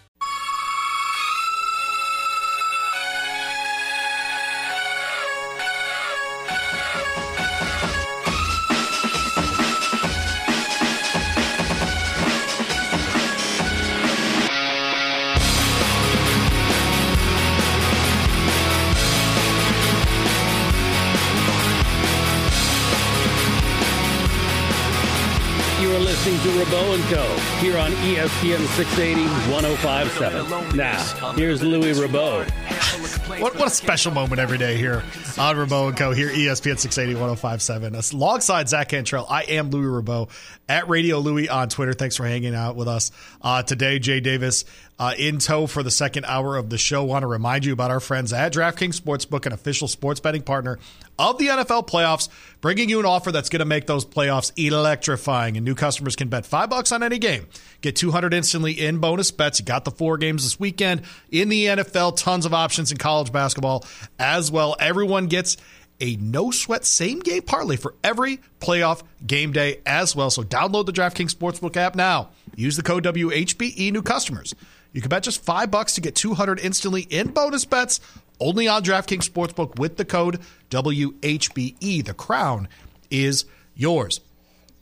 Rabaut 26.61 26.93
and 26.93 27.03
Co. 27.05 27.23
here 27.59 27.75
on 27.75 27.89
ESPN 27.89 28.63
680 28.77 29.23
1057. 29.51 30.77
Now, 30.77 31.31
here's 31.33 31.63
Louis 31.63 31.99
Rabaut. 31.99 32.47
What, 33.41 33.55
what 33.55 33.67
a 33.67 33.71
special 33.71 34.11
moment 34.11 34.39
every 34.39 34.59
day 34.59 34.77
here 34.77 35.03
on 35.39 35.55
Rabaut 35.55 35.87
and 35.87 35.97
Co. 35.97 36.11
Here, 36.11 36.29
ESPN 36.29 36.77
680 36.77 37.19
1057. 37.19 38.15
Alongside 38.15 38.69
Zach 38.69 38.89
Cantrell, 38.89 39.25
I 39.27 39.41
am 39.41 39.71
Louis 39.71 40.03
Rabaut 40.03 40.29
at 40.69 40.87
Radio 40.87 41.17
Louie 41.17 41.49
on 41.49 41.67
Twitter. 41.67 41.93
Thanks 41.93 42.15
for 42.15 42.27
hanging 42.27 42.53
out 42.53 42.75
with 42.75 42.87
us 42.87 43.09
uh, 43.41 43.63
today. 43.63 43.97
Jay 43.97 44.19
Davis 44.19 44.63
uh, 45.01 45.15
in 45.17 45.39
tow 45.39 45.65
for 45.65 45.81
the 45.81 45.89
second 45.89 46.25
hour 46.25 46.55
of 46.55 46.69
the 46.69 46.77
show. 46.77 47.03
Want 47.03 47.23
to 47.23 47.27
remind 47.27 47.65
you 47.65 47.73
about 47.73 47.89
our 47.89 47.99
friends 47.99 48.31
at 48.31 48.53
DraftKings 48.53 49.01
Sportsbook, 49.01 49.47
an 49.47 49.51
official 49.51 49.87
sports 49.87 50.19
betting 50.19 50.43
partner 50.43 50.77
of 51.17 51.39
the 51.39 51.47
NFL 51.47 51.87
playoffs, 51.87 52.29
bringing 52.61 52.87
you 52.87 52.99
an 52.99 53.05
offer 53.07 53.31
that's 53.31 53.49
going 53.49 53.61
to 53.61 53.65
make 53.65 53.87
those 53.87 54.05
playoffs 54.05 54.51
electrifying. 54.55 55.57
And 55.57 55.65
new 55.65 55.73
customers 55.73 56.15
can 56.15 56.27
bet 56.27 56.45
five 56.45 56.69
bucks 56.69 56.91
on 56.91 57.01
any 57.01 57.17
game, 57.17 57.47
get 57.81 57.95
200 57.95 58.31
instantly 58.31 58.73
in 58.73 58.99
bonus 58.99 59.31
bets. 59.31 59.59
You 59.59 59.65
got 59.65 59.85
the 59.85 59.91
four 59.91 60.19
games 60.19 60.43
this 60.43 60.59
weekend 60.59 61.01
in 61.31 61.49
the 61.49 61.65
NFL, 61.65 62.15
tons 62.17 62.45
of 62.45 62.53
options 62.53 62.91
in 62.91 62.99
college 62.99 63.31
basketball 63.31 63.83
as 64.19 64.51
well. 64.51 64.75
Everyone 64.79 65.25
gets 65.25 65.57
a 65.99 66.15
no 66.17 66.51
sweat 66.51 66.85
same 66.85 67.21
game 67.21 67.41
parlay 67.41 67.75
for 67.75 67.95
every 68.03 68.39
playoff 68.59 69.01
game 69.25 69.51
day 69.51 69.79
as 69.83 70.15
well. 70.15 70.29
So 70.29 70.43
download 70.43 70.85
the 70.85 70.93
DraftKings 70.93 71.33
Sportsbook 71.33 71.75
app 71.75 71.95
now. 71.95 72.29
Use 72.55 72.77
the 72.77 72.83
code 72.83 73.03
WHBE 73.03 73.91
new 73.91 74.03
customers. 74.03 74.53
You 74.93 75.01
can 75.01 75.09
bet 75.09 75.23
just 75.23 75.43
five 75.43 75.71
bucks 75.71 75.95
to 75.95 76.01
get 76.01 76.15
200 76.15 76.59
instantly 76.59 77.03
in 77.03 77.27
bonus 77.29 77.65
bets 77.65 77.99
only 78.39 78.67
on 78.67 78.83
DraftKings 78.83 79.29
Sportsbook 79.29 79.79
with 79.79 79.97
the 79.97 80.05
code 80.05 80.39
WHBE. 80.69 82.05
The 82.05 82.13
crown 82.13 82.67
is 83.09 83.45
yours. 83.75 84.19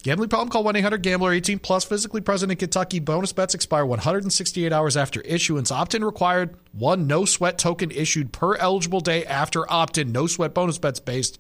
Gambling 0.02 0.30
problem? 0.30 0.50
Call 0.50 0.64
1-800-GAMBLER. 0.64 1.34
18 1.34 1.60
plus. 1.60 1.84
Physically 1.84 2.22
present 2.22 2.52
in 2.52 2.58
Kentucky. 2.58 3.00
Bonus 3.00 3.34
bets 3.34 3.54
expire 3.54 3.86
168 3.86 4.72
hours 4.72 4.96
after 4.96 5.20
issuance. 5.22 5.72
Opt-in 5.72 6.06
required. 6.06 6.56
One 6.72 7.06
no 7.06 7.26
sweat 7.26 7.58
token 7.58 7.92
issued 7.92 8.32
per 8.32 8.56
eligible 8.56 9.02
day 9.02 9.26
after 9.26 9.70
opt-in. 9.72 10.14
No 10.14 10.26
sweat 10.26 10.54
bonus 10.54 10.78
bets 10.78 11.02
based 11.02 11.38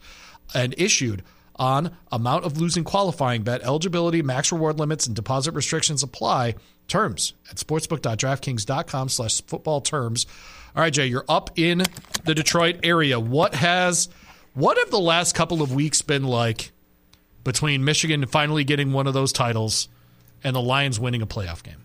and 0.54 0.76
issued 0.78 1.24
on 1.56 1.96
amount 2.12 2.44
of 2.44 2.58
losing 2.58 2.84
qualifying 2.84 3.44
bet. 3.44 3.62
Eligibility, 3.62 4.22
max 4.22 4.52
reward 4.52 4.78
limits, 4.78 5.08
and 5.08 5.16
deposit 5.16 5.54
restrictions 5.54 6.04
apply. 6.04 6.56
Terms 6.90 7.34
at 7.50 7.58
sportsbook.draftkings.com 7.58 9.10
slash 9.10 9.42
football 9.44 9.80
terms. 9.80 10.26
All 10.76 10.84
right, 10.84 10.92
Jay, 10.92 11.06
you're 11.06 11.26
up 11.30 11.58
in 11.58 11.84
the 12.26 12.36
Detroit 12.36 12.80
area. 12.84 13.20
What 13.20 13.56
has 13.56 14.10
what 14.54 14.78
have 14.78 14.92
the 14.92 15.00
last 15.00 15.36
couple 15.36 15.62
of 15.62 15.74
weeks 15.74 16.02
been 16.02 16.24
like 16.24 16.72
between 17.44 17.86
Michigan 17.86 18.26
finally 18.26 18.64
getting 18.64 18.92
one 18.92 19.08
of 19.08 19.14
those 19.14 19.32
titles 19.32 19.88
and 20.44 20.56
the 20.56 20.62
Lions 20.62 21.00
winning 21.00 21.22
a 21.22 21.28
playoff 21.28 21.64
game? 21.64 21.84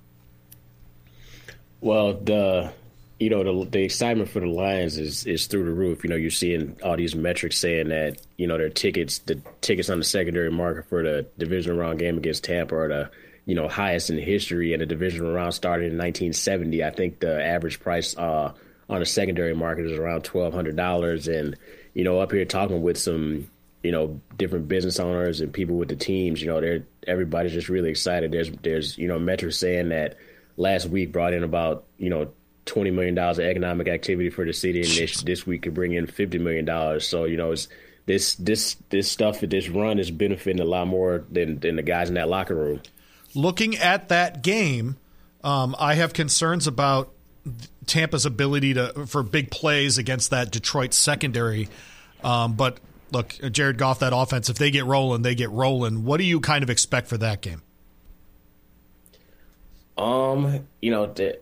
Well, 1.81 2.15
the 2.15 2.73
you 3.21 3.31
know 3.31 3.45
the 3.45 3.71
the 3.71 3.83
excitement 3.83 4.29
for 4.29 4.41
the 4.41 4.47
Lions 4.47 4.99
is 4.99 5.27
is 5.27 5.47
through 5.47 5.67
the 5.67 5.73
roof. 5.73 6.03
You 6.03 6.11
know, 6.11 6.17
you're 6.17 6.31
seeing 6.31 6.77
all 6.83 6.97
these 6.97 7.15
metrics 7.15 7.59
saying 7.59 7.89
that 7.89 8.19
you 8.37 8.47
know 8.47 8.59
their 8.59 8.71
tickets, 8.71 9.19
the 9.19 9.41
tickets 9.61 9.91
on 9.91 9.99
the 9.99 10.05
secondary 10.05 10.51
market 10.51 10.89
for 10.89 11.03
the 11.03 11.27
division 11.39 11.77
round 11.77 11.99
game 11.99 12.17
against 12.17 12.45
Tampa 12.45 12.75
are 12.75 12.89
the 12.89 13.11
you 13.47 13.55
know 13.55 13.69
highest 13.69 14.11
in 14.11 14.19
history, 14.19 14.73
and 14.73 14.83
the 14.83 14.87
division 14.87 15.27
round 15.27 15.55
started 15.55 15.93
in 15.93 15.99
1970. 15.99 16.83
I 16.83 16.91
think 16.91 17.21
the 17.21 17.43
average 17.45 17.81
price 17.81 18.17
uh, 18.17 18.53
on 18.89 19.01
the 19.01 19.07
secondary 19.07 19.55
market 19.55 19.87
is 19.87 19.99
around 19.99 20.23
twelve 20.25 20.55
hundred 20.55 20.77
dollars, 20.77 21.29
and 21.29 21.57
you 21.95 22.05
know 22.05 22.21
up 22.21 22.33
here 22.33 22.45
talking 22.45 22.83
with 22.83 22.99
some 22.99 23.51
you 23.83 23.93
know 23.93 24.21
different 24.37 24.69
business 24.69 24.99
owners 24.99 25.41
and 25.41 25.53
people 25.53 25.77
with 25.77 25.89
the 25.89 25.97
teams, 25.97 26.41
you 26.41 26.49
know 26.49 26.61
they're 26.61 26.85
everybody's 27.07 27.53
just 27.53 27.69
really 27.69 27.91
excited. 27.91 28.33
There's 28.33 28.51
there's 28.63 28.97
you 28.99 29.09
know 29.09 29.19
metrics 29.19 29.59
saying 29.59 29.91
that 29.91 30.17
last 30.57 30.87
week 30.87 31.13
brought 31.13 31.35
in 31.35 31.45
about 31.45 31.85
you 31.99 32.11
know 32.11 32.33
twenty 32.67 32.91
million 32.91 33.15
dollars 33.15 33.39
of 33.39 33.45
economic 33.45 33.89
activity 33.89 34.31
for 34.31 34.45
the 34.45 34.53
city, 34.53 34.81
and 34.81 34.91
this 34.91 35.23
this 35.23 35.47
week 35.47 35.63
could 35.63 35.75
bring 35.75 35.93
in 35.93 36.07
fifty 36.07 36.39
million 36.39 36.65
dollars. 36.65 37.07
So 37.07 37.25
you 37.25 37.37
know, 37.37 37.53
it's 37.53 37.69
this 38.07 38.35
this 38.37 38.77
this 38.91 39.11
stuff 39.11 39.41
this 39.41 39.69
run 39.69 39.99
is 39.99 40.11
benefiting 40.11 40.61
a 40.61 40.65
lot 40.65 40.87
more 40.87 41.25
than 41.31 41.59
than 41.61 41.77
the 41.77 41.83
guys 41.83 42.09
in 42.09 42.15
that 42.15 42.29
locker 42.29 42.55
room. 42.55 42.81
Looking 43.35 43.77
at 43.77 44.09
that 44.09 44.43
game, 44.43 44.97
um, 45.43 45.75
I 45.79 45.95
have 45.95 46.13
concerns 46.13 46.67
about 46.67 47.13
Tampa's 47.87 48.27
ability 48.27 48.75
to 48.75 49.07
for 49.07 49.23
big 49.23 49.51
plays 49.51 49.99
against 49.99 50.31
that 50.31 50.51
Detroit 50.51 50.95
secondary. 50.95 51.69
Um, 52.23 52.55
but 52.55 52.79
look, 53.11 53.37
Jared 53.51 53.79
Goff, 53.79 53.99
that 54.01 54.13
offense, 54.15 54.49
if 54.49 54.57
they 54.57 54.71
get 54.71 54.85
rolling, 54.85 55.23
they 55.23 55.35
get 55.35 55.51
rolling. 55.51 56.05
What 56.05 56.19
do 56.19 56.25
you 56.25 56.41
kind 56.41 56.63
of 56.63 56.71
expect 56.71 57.09
for 57.09 57.19
that 57.19 57.43
game? 57.43 57.63
Um, 59.97 60.67
you 60.81 60.91
know, 60.91 61.07
the, 61.07 61.39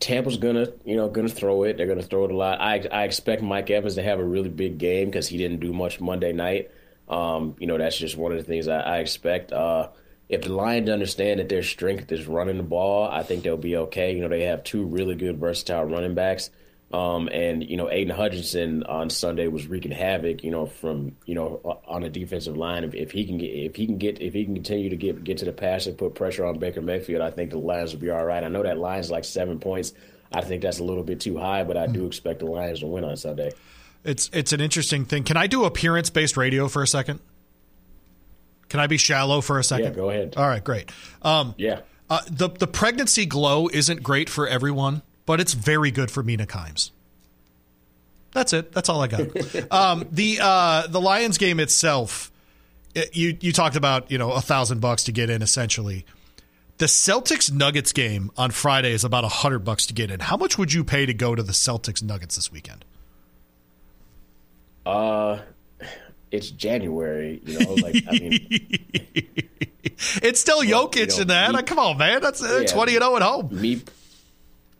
Tampa's 0.00 0.36
gonna, 0.36 0.68
you 0.84 0.96
know, 0.96 1.08
gonna 1.08 1.28
throw 1.28 1.62
it. 1.64 1.76
They're 1.76 1.86
gonna 1.86 2.02
throw 2.02 2.24
it 2.24 2.30
a 2.30 2.36
lot. 2.36 2.60
I 2.60 2.86
I 2.90 3.04
expect 3.04 3.42
Mike 3.42 3.70
Evans 3.70 3.94
to 3.94 4.02
have 4.02 4.18
a 4.18 4.24
really 4.24 4.48
big 4.48 4.78
game 4.78 5.06
because 5.06 5.28
he 5.28 5.38
didn't 5.38 5.60
do 5.60 5.72
much 5.72 6.00
Monday 6.00 6.32
night. 6.32 6.70
Um, 7.08 7.54
you 7.58 7.66
know, 7.66 7.78
that's 7.78 7.96
just 7.96 8.16
one 8.16 8.32
of 8.32 8.38
the 8.38 8.44
things 8.44 8.66
I, 8.66 8.80
I 8.80 8.98
expect. 8.98 9.52
Uh, 9.52 9.88
if 10.28 10.42
the 10.42 10.52
Lions 10.52 10.88
understand 10.88 11.40
that 11.40 11.48
their 11.48 11.62
strength 11.62 12.10
is 12.10 12.26
running 12.26 12.56
the 12.56 12.62
ball, 12.62 13.08
I 13.08 13.22
think 13.22 13.42
they'll 13.42 13.56
be 13.56 13.76
okay. 13.76 14.14
You 14.14 14.22
know, 14.22 14.28
they 14.28 14.44
have 14.44 14.64
two 14.64 14.84
really 14.84 15.14
good 15.14 15.38
versatile 15.38 15.84
running 15.84 16.14
backs. 16.14 16.50
Um, 16.92 17.28
and 17.32 17.68
you 17.68 17.76
know, 17.76 17.86
Aiden 17.86 18.12
Hutchinson 18.12 18.84
on 18.84 19.10
Sunday 19.10 19.48
was 19.48 19.66
wreaking 19.66 19.90
havoc. 19.90 20.44
You 20.44 20.52
know, 20.52 20.66
from 20.66 21.16
you 21.26 21.34
know 21.34 21.80
on 21.86 22.02
the 22.02 22.08
defensive 22.08 22.56
line. 22.56 22.84
If, 22.84 22.94
if 22.94 23.10
he 23.10 23.26
can 23.26 23.36
get, 23.36 23.46
if 23.46 23.74
he 23.74 23.86
can 23.86 23.98
get, 23.98 24.20
if 24.20 24.32
he 24.32 24.44
can 24.44 24.54
continue 24.54 24.90
to 24.90 24.96
get 24.96 25.24
get 25.24 25.38
to 25.38 25.44
the 25.44 25.52
pass 25.52 25.86
and 25.86 25.98
put 25.98 26.14
pressure 26.14 26.44
on 26.46 26.58
Baker 26.58 26.80
Mayfield, 26.80 27.20
I 27.20 27.30
think 27.30 27.50
the 27.50 27.58
Lions 27.58 27.92
will 27.92 28.00
be 28.00 28.10
all 28.10 28.24
right. 28.24 28.44
I 28.44 28.48
know 28.48 28.62
that 28.62 28.78
line's 28.78 29.10
like 29.10 29.24
seven 29.24 29.58
points. 29.58 29.92
I 30.32 30.42
think 30.42 30.62
that's 30.62 30.78
a 30.78 30.84
little 30.84 31.04
bit 31.04 31.20
too 31.20 31.36
high, 31.36 31.64
but 31.64 31.76
I 31.76 31.86
do 31.86 32.06
expect 32.06 32.40
the 32.40 32.46
Lions 32.46 32.80
to 32.80 32.86
win 32.86 33.04
on 33.04 33.16
Sunday. 33.16 33.52
It's 34.04 34.30
it's 34.32 34.52
an 34.52 34.60
interesting 34.60 35.04
thing. 35.04 35.24
Can 35.24 35.36
I 35.36 35.48
do 35.48 35.64
appearance 35.64 36.10
based 36.10 36.36
radio 36.36 36.68
for 36.68 36.82
a 36.82 36.86
second? 36.86 37.20
Can 38.74 38.80
I 38.80 38.88
be 38.88 38.96
shallow 38.96 39.40
for 39.40 39.60
a 39.60 39.62
second? 39.62 39.84
Yeah, 39.84 39.90
go 39.92 40.10
ahead. 40.10 40.34
All 40.36 40.48
right, 40.48 40.64
great. 40.64 40.90
Um, 41.22 41.54
yeah. 41.56 41.82
Uh, 42.10 42.22
the 42.28 42.48
the 42.48 42.66
pregnancy 42.66 43.24
glow 43.24 43.68
isn't 43.68 44.02
great 44.02 44.28
for 44.28 44.48
everyone, 44.48 45.02
but 45.26 45.38
it's 45.38 45.52
very 45.52 45.92
good 45.92 46.10
for 46.10 46.24
Mina 46.24 46.44
Kimes. 46.44 46.90
That's 48.32 48.52
it. 48.52 48.72
That's 48.72 48.88
all 48.88 49.00
I 49.00 49.06
got. 49.06 49.20
um, 49.70 50.08
the 50.10 50.40
uh, 50.42 50.88
the 50.88 51.00
Lions 51.00 51.38
game 51.38 51.60
itself, 51.60 52.32
it, 52.96 53.14
you 53.14 53.38
you 53.40 53.52
talked 53.52 53.76
about 53.76 54.10
you 54.10 54.18
know 54.18 54.32
a 54.32 54.40
thousand 54.40 54.80
bucks 54.80 55.04
to 55.04 55.12
get 55.12 55.30
in 55.30 55.40
essentially. 55.40 56.04
The 56.78 56.86
Celtics 56.86 57.52
Nuggets 57.52 57.92
game 57.92 58.32
on 58.36 58.50
Friday 58.50 58.90
is 58.90 59.04
about 59.04 59.22
a 59.22 59.28
hundred 59.28 59.60
bucks 59.60 59.86
to 59.86 59.94
get 59.94 60.10
in. 60.10 60.18
How 60.18 60.36
much 60.36 60.58
would 60.58 60.72
you 60.72 60.82
pay 60.82 61.06
to 61.06 61.14
go 61.14 61.36
to 61.36 61.44
the 61.44 61.52
Celtics 61.52 62.02
Nuggets 62.02 62.34
this 62.34 62.50
weekend? 62.50 62.84
Uh, 64.84 65.38
it's 66.34 66.50
January, 66.50 67.40
you 67.44 67.58
know. 67.58 67.74
Like 67.74 68.04
I 68.08 68.12
mean, 68.12 68.46
it's 70.22 70.40
still 70.40 70.62
Jokic 70.62 70.96
you 70.96 71.06
know, 71.06 71.22
in 71.22 71.28
that. 71.28 71.54
Me, 71.54 71.62
Come 71.62 71.78
on, 71.78 71.96
man. 71.98 72.20
That's 72.20 72.42
yeah, 72.42 72.64
twenty 72.64 72.96
and 72.96 73.04
zero 73.04 73.16
at 73.16 73.22
home. 73.22 73.48
Me, 73.52 73.82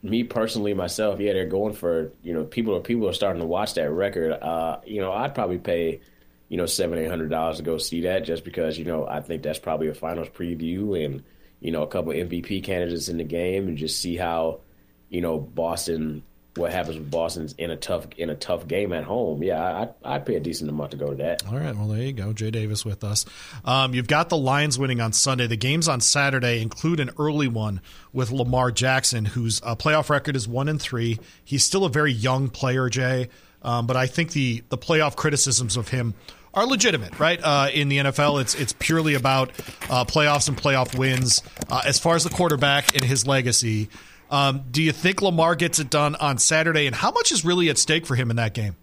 me 0.03 0.25
personally, 0.25 0.75
myself, 0.75 1.21
yeah, 1.21 1.33
they're 1.33 1.47
going 1.47 1.75
for 1.75 2.13
you 2.23 2.35
know 2.35 2.45
people 2.45 2.77
are 2.77 2.81
people 2.81 3.09
are 3.09 3.13
starting 3.13 3.41
to 3.41 3.47
watch 3.47 3.75
that 3.75 3.91
record. 3.91 4.33
Uh, 4.33 4.81
you 4.85 5.01
know, 5.01 5.13
I'd 5.13 5.35
probably 5.35 5.59
pay 5.59 6.01
you 6.49 6.57
know 6.57 6.67
seven 6.67 6.99
eight 6.99 7.09
hundred 7.09 7.31
dollars 7.31 7.59
to 7.59 7.63
go 7.63 7.79
see 7.79 8.03
that 8.03 8.25
just 8.25 8.45
because 8.45 8.79
you 8.79 8.85
know 8.85 9.07
I 9.07 9.21
think 9.21 9.43
that's 9.43 9.59
probably 9.59 9.89
a 9.89 9.95
finals 9.95 10.29
preview 10.29 11.05
and 11.05 11.23
you 11.61 11.71
know 11.71 11.83
a 11.83 11.87
couple 11.87 12.13
MVP 12.13 12.65
candidates 12.65 13.09
in 13.09 13.19
the 13.19 13.25
game 13.25 13.69
and 13.69 13.79
just 13.79 14.01
see 14.01 14.17
how 14.17 14.61
you 15.09 15.21
know 15.21 15.39
Boston 15.39 16.25
what 16.57 16.73
happens 16.73 16.97
with 16.99 17.11
Boston's 17.11 17.55
in 17.59 17.71
a 17.71 17.77
tough 17.77 18.07
in 18.17 18.31
a 18.31 18.35
tough 18.35 18.69
game 18.69 18.93
at 18.93 19.05
home. 19.05 19.43
Yeah, 19.43 19.63
I 20.05 20.15
I 20.17 20.19
pay 20.19 20.37
a 20.37 20.41
decent 20.41 20.71
amount 20.71 20.93
to 20.93 20.97
go 20.97 21.11
to 21.11 21.17
that. 21.17 21.47
All 21.47 21.59
right, 21.59 21.75
well 21.75 21.89
there 21.89 22.03
you 22.03 22.13
go, 22.13 22.33
Jay 22.33 22.51
Davis 22.51 22.85
with 22.85 23.03
us. 23.03 23.25
Um, 23.65 23.95
you've 23.95 24.07
got 24.07 24.29
the 24.29 24.37
Lions 24.37 24.79
winning 24.79 25.01
on 25.01 25.13
Sunday. 25.13 25.47
The 25.47 25.57
games 25.57 25.89
on 25.89 26.01
Saturday 26.01 26.63
include 26.63 27.01
an 27.01 27.11
early 27.19 27.49
one 27.49 27.81
with 28.13 28.31
Lamar 28.31 28.71
Jackson, 28.71 29.25
whose 29.25 29.61
uh, 29.63 29.75
playoff 29.75 30.11
record 30.11 30.37
is 30.37 30.47
one 30.47 30.69
and 30.69 30.81
three. 30.81 31.19
He's 31.45 31.65
still 31.65 31.85
a 31.85 31.91
very 31.91 32.13
young 32.13 32.49
player, 32.49 32.89
Jay, 32.89 33.29
um, 33.63 33.87
but 33.87 33.97
I 33.97 34.07
think 34.07 34.33
the 34.33 34.63
the 34.69 34.79
playoff 34.79 35.17
criticisms 35.17 35.77
of 35.77 35.89
him 35.89 36.15
are 36.55 36.67
legitimate, 36.67 37.19
right? 37.19 37.41
Uh, 37.43 37.69
in 37.73 37.89
the 37.89 37.99
NFL, 37.99 38.41
it's 38.41 38.55
it's 38.55 38.75
purely 38.79 39.15
about 39.15 39.51
uh, 39.91 40.05
playoffs 40.05 40.49
and 40.49 40.57
playoff 40.57 40.97
wins. 40.97 41.43
Uh, 41.69 41.83
as 41.85 41.99
far 41.99 42.15
as 42.15 42.25
the 42.25 42.31
quarterback 42.31 42.95
and 42.95 43.05
his 43.05 43.27
legacy, 43.27 43.89
um, 44.31 44.65
do 44.71 44.83
you 44.83 44.93
think 44.93 45.23
Lamar 45.23 45.55
gets 45.55 45.79
it 45.79 45.91
done 45.91 46.15
on 46.17 46.39
Saturday? 46.39 46.87
And 46.87 46.95
how 46.95 47.11
much 47.11 47.33
is 47.33 47.45
really 47.45 47.69
at 47.69 47.79
stake 47.79 48.07
for 48.07 48.15
him 48.15 48.31
in 48.31 48.37
that 48.37 48.55
game? 48.55 48.77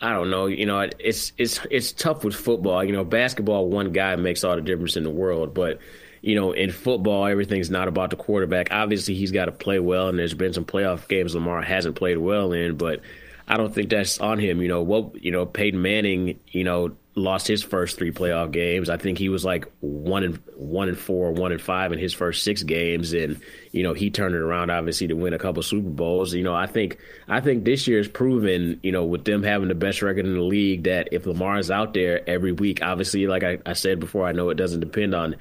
I 0.00 0.12
don't 0.12 0.30
know. 0.30 0.46
You 0.46 0.66
know, 0.66 0.88
it's 0.98 1.32
it's 1.38 1.60
it's 1.70 1.92
tough 1.92 2.24
with 2.24 2.34
football. 2.34 2.84
You 2.84 2.92
know, 2.92 3.04
basketball, 3.04 3.68
one 3.68 3.92
guy 3.92 4.16
makes 4.16 4.44
all 4.44 4.56
the 4.56 4.62
difference 4.62 4.96
in 4.96 5.04
the 5.04 5.10
world. 5.10 5.54
But 5.54 5.78
you 6.20 6.34
know, 6.34 6.52
in 6.52 6.70
football, 6.70 7.26
everything's 7.26 7.70
not 7.70 7.88
about 7.88 8.10
the 8.10 8.16
quarterback. 8.16 8.68
Obviously, 8.70 9.14
he's 9.14 9.32
got 9.32 9.46
to 9.46 9.52
play 9.52 9.78
well, 9.78 10.08
and 10.08 10.18
there's 10.18 10.34
been 10.34 10.52
some 10.52 10.64
playoff 10.64 11.08
games 11.08 11.34
Lamar 11.34 11.62
hasn't 11.62 11.96
played 11.96 12.18
well 12.18 12.52
in. 12.52 12.76
But 12.76 13.00
I 13.46 13.56
don't 13.56 13.74
think 13.74 13.88
that's 13.88 14.18
on 14.18 14.38
him. 14.38 14.60
You 14.60 14.68
know, 14.68 14.82
what 14.82 15.22
you 15.22 15.30
know, 15.30 15.46
Peyton 15.46 15.80
Manning. 15.80 16.38
You 16.48 16.64
know, 16.64 16.96
lost 17.18 17.46
his 17.46 17.62
first 17.62 17.98
three 17.98 18.12
playoff 18.12 18.50
games. 18.50 18.88
I 18.88 18.96
think 18.96 19.18
he 19.18 19.28
was 19.28 19.44
like 19.44 19.70
one 19.80 20.24
and 20.24 20.36
one 20.56 20.88
and 20.88 20.98
four, 20.98 21.32
one 21.32 21.52
and 21.52 21.60
five 21.60 21.92
in 21.92 21.98
his 21.98 22.14
first 22.14 22.42
six 22.42 22.62
games, 22.62 23.12
and 23.12 23.40
you 23.72 23.82
know 23.82 23.92
he 23.92 24.08
turned 24.08 24.34
it 24.34 24.40
around 24.40 24.70
obviously 24.70 25.08
to 25.08 25.14
win 25.14 25.34
a 25.34 25.38
couple 25.38 25.62
Super 25.62 25.90
Bowls. 25.90 26.32
You 26.32 26.42
know, 26.42 26.54
I 26.54 26.66
think 26.66 26.98
I 27.28 27.40
think 27.40 27.64
this 27.64 27.86
year 27.86 27.98
year's 27.98 28.08
proven, 28.08 28.78
you 28.82 28.92
know, 28.92 29.04
with 29.04 29.24
them 29.24 29.42
having 29.42 29.68
the 29.68 29.74
best 29.74 30.02
record 30.02 30.24
in 30.24 30.34
the 30.34 30.40
league, 30.40 30.84
that 30.84 31.08
if 31.12 31.26
Lamar 31.26 31.58
is 31.58 31.70
out 31.70 31.94
there 31.94 32.28
every 32.28 32.52
week, 32.52 32.80
obviously, 32.80 33.26
like 33.26 33.42
I, 33.42 33.58
I 33.66 33.72
said 33.72 33.98
before, 33.98 34.26
I 34.26 34.32
know 34.32 34.50
it 34.50 34.54
doesn't 34.54 34.80
depend 34.80 35.14
on 35.14 35.36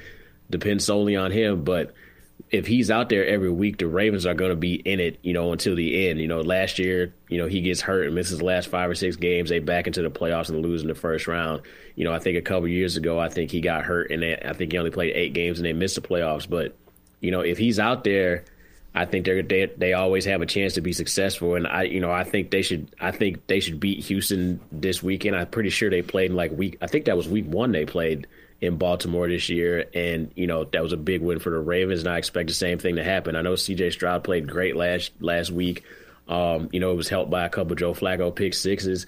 depend 0.49 0.81
solely 0.81 1.15
on 1.15 1.31
him, 1.31 1.63
but 1.63 1.93
if 2.49 2.65
he's 2.65 2.89
out 2.89 3.09
there 3.09 3.25
every 3.25 3.51
week, 3.51 3.77
the 3.77 3.87
Ravens 3.87 4.25
are 4.25 4.33
going 4.33 4.51
to 4.51 4.55
be 4.55 4.75
in 4.75 4.99
it, 4.99 5.19
you 5.21 5.33
know, 5.33 5.51
until 5.51 5.75
the 5.75 6.07
end. 6.07 6.19
You 6.19 6.27
know, 6.27 6.41
last 6.41 6.79
year, 6.79 7.13
you 7.27 7.37
know, 7.37 7.47
he 7.47 7.61
gets 7.61 7.81
hurt 7.81 8.05
and 8.05 8.15
misses 8.15 8.37
the 8.37 8.45
last 8.45 8.69
five 8.69 8.89
or 8.89 8.95
six 8.95 9.17
games. 9.17 9.49
They 9.49 9.59
back 9.59 9.87
into 9.87 10.01
the 10.01 10.09
playoffs 10.09 10.49
and 10.49 10.61
lose 10.61 10.81
in 10.81 10.87
the 10.87 10.95
first 10.95 11.27
round. 11.27 11.63
You 11.95 12.05
know, 12.05 12.13
I 12.13 12.19
think 12.19 12.37
a 12.37 12.41
couple 12.41 12.67
years 12.67 12.95
ago, 12.95 13.19
I 13.19 13.27
think 13.29 13.51
he 13.51 13.59
got 13.59 13.83
hurt 13.83 14.11
and 14.11 14.23
they, 14.23 14.37
I 14.37 14.53
think 14.53 14.71
he 14.71 14.77
only 14.77 14.91
played 14.91 15.13
eight 15.15 15.33
games 15.33 15.59
and 15.59 15.65
they 15.65 15.73
missed 15.73 15.95
the 15.95 16.01
playoffs. 16.01 16.49
But 16.49 16.75
you 17.19 17.31
know, 17.31 17.41
if 17.41 17.57
he's 17.57 17.79
out 17.79 18.03
there, 18.05 18.45
I 18.95 19.05
think 19.05 19.25
they 19.25 19.41
they 19.41 19.65
they 19.77 19.93
always 19.93 20.23
have 20.25 20.41
a 20.41 20.45
chance 20.45 20.75
to 20.75 20.81
be 20.81 20.93
successful. 20.93 21.55
And 21.55 21.67
I, 21.67 21.83
you 21.83 21.99
know, 21.99 22.11
I 22.11 22.23
think 22.23 22.51
they 22.51 22.61
should 22.61 22.95
I 22.99 23.11
think 23.11 23.45
they 23.47 23.59
should 23.59 23.79
beat 23.79 24.05
Houston 24.05 24.59
this 24.71 25.03
weekend. 25.03 25.35
I'm 25.35 25.47
pretty 25.47 25.69
sure 25.69 25.89
they 25.89 26.01
played 26.01 26.31
in 26.31 26.37
like 26.37 26.51
week. 26.51 26.77
I 26.81 26.87
think 26.87 27.05
that 27.05 27.17
was 27.17 27.27
week 27.27 27.45
one 27.45 27.73
they 27.73 27.85
played 27.85 28.25
in 28.61 28.77
Baltimore 28.77 29.27
this 29.27 29.49
year, 29.49 29.85
and 29.93 30.31
you 30.35 30.47
know 30.47 30.63
that 30.65 30.81
was 30.81 30.93
a 30.93 30.97
big 30.97 31.21
win 31.21 31.39
for 31.39 31.49
the 31.51 31.59
Ravens, 31.59 32.01
and 32.01 32.09
I 32.09 32.17
expect 32.17 32.47
the 32.47 32.55
same 32.55 32.79
thing 32.79 32.95
to 32.95 33.03
happen. 33.03 33.35
I 33.35 33.41
know 33.41 33.55
C.J. 33.55 33.91
Stroud 33.91 34.23
played 34.23 34.47
great 34.47 34.75
last 34.75 35.11
last 35.19 35.51
week. 35.51 35.83
Um, 36.27 36.69
you 36.71 36.79
know, 36.79 36.91
it 36.91 36.95
was 36.95 37.09
helped 37.09 37.31
by 37.31 37.45
a 37.45 37.49
couple 37.49 37.75
Joe 37.75 37.93
Flacco 37.93 38.35
pick 38.35 38.53
sixes, 38.53 39.05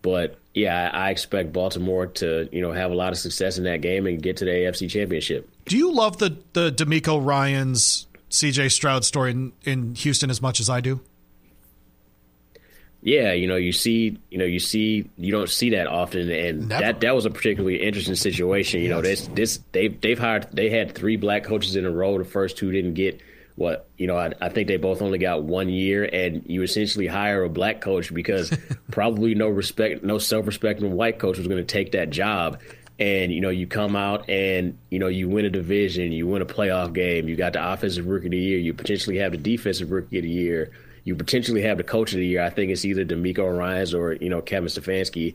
but 0.00 0.38
yeah, 0.54 0.90
I, 0.92 1.08
I 1.08 1.10
expect 1.10 1.52
Baltimore 1.52 2.06
to 2.06 2.48
you 2.52 2.62
know 2.62 2.72
have 2.72 2.90
a 2.90 2.94
lot 2.94 3.12
of 3.12 3.18
success 3.18 3.58
in 3.58 3.64
that 3.64 3.80
game 3.80 4.06
and 4.06 4.22
get 4.22 4.38
to 4.38 4.44
the 4.44 4.50
AFC 4.50 4.88
Championship. 4.88 5.48
Do 5.66 5.76
you 5.76 5.92
love 5.92 6.18
the 6.18 6.36
the 6.52 6.70
DeMeco 6.70 7.24
Ryans 7.24 8.06
C.J. 8.28 8.68
Stroud 8.70 9.04
story 9.04 9.32
in, 9.32 9.52
in 9.64 9.94
Houston 9.96 10.30
as 10.30 10.40
much 10.40 10.60
as 10.60 10.70
I 10.70 10.80
do? 10.80 11.00
Yeah, 13.04 13.32
you 13.32 13.48
know, 13.48 13.56
you 13.56 13.72
see, 13.72 14.16
you 14.30 14.38
know, 14.38 14.44
you 14.44 14.60
see, 14.60 15.10
you 15.16 15.32
don't 15.32 15.50
see 15.50 15.70
that 15.70 15.88
often, 15.88 16.30
and 16.30 16.68
Never. 16.68 16.82
that 16.82 17.00
that 17.00 17.14
was 17.16 17.26
a 17.26 17.30
particularly 17.30 17.82
interesting 17.82 18.14
situation. 18.14 18.80
You 18.80 18.90
know, 18.90 19.02
this 19.02 19.26
this 19.34 19.58
they've 19.72 20.00
they've 20.00 20.18
hired 20.18 20.46
they 20.52 20.70
had 20.70 20.94
three 20.94 21.16
black 21.16 21.42
coaches 21.42 21.74
in 21.74 21.84
a 21.84 21.90
row. 21.90 22.16
The 22.16 22.24
first 22.24 22.56
two 22.56 22.70
didn't 22.70 22.94
get 22.94 23.20
what 23.56 23.88
you 23.98 24.06
know. 24.06 24.16
I, 24.16 24.32
I 24.40 24.50
think 24.50 24.68
they 24.68 24.76
both 24.76 25.02
only 25.02 25.18
got 25.18 25.42
one 25.42 25.68
year, 25.68 26.04
and 26.04 26.44
you 26.46 26.62
essentially 26.62 27.08
hire 27.08 27.42
a 27.42 27.48
black 27.48 27.80
coach 27.80 28.14
because 28.14 28.56
probably 28.92 29.34
no 29.34 29.48
respect, 29.48 30.04
no 30.04 30.18
self 30.18 30.46
respecting 30.46 30.92
white 30.92 31.18
coach 31.18 31.38
was 31.38 31.48
going 31.48 31.60
to 31.60 31.64
take 31.64 31.92
that 31.92 32.10
job. 32.10 32.60
And 33.00 33.32
you 33.32 33.40
know, 33.40 33.50
you 33.50 33.66
come 33.66 33.96
out 33.96 34.30
and 34.30 34.78
you 34.90 35.00
know 35.00 35.08
you 35.08 35.28
win 35.28 35.44
a 35.44 35.50
division, 35.50 36.12
you 36.12 36.28
win 36.28 36.40
a 36.40 36.46
playoff 36.46 36.92
game, 36.92 37.28
you 37.28 37.34
got 37.34 37.54
the 37.54 37.72
offensive 37.72 38.06
rookie 38.06 38.26
of 38.26 38.30
the 38.30 38.38
year, 38.38 38.58
you 38.58 38.72
potentially 38.72 39.18
have 39.18 39.32
the 39.32 39.38
defensive 39.38 39.90
rookie 39.90 40.18
of 40.18 40.22
the 40.22 40.30
year 40.30 40.70
you 41.04 41.16
potentially 41.16 41.62
have 41.62 41.78
the 41.78 41.84
coach 41.84 42.12
of 42.12 42.18
the 42.18 42.26
year. 42.26 42.42
I 42.42 42.50
think 42.50 42.70
it's 42.70 42.84
either 42.84 43.04
DeMeco 43.04 43.56
Ryans 43.56 43.94
or 43.94 44.14
you 44.14 44.28
know 44.28 44.40
Kevin 44.40 44.68
Stefanski. 44.68 45.34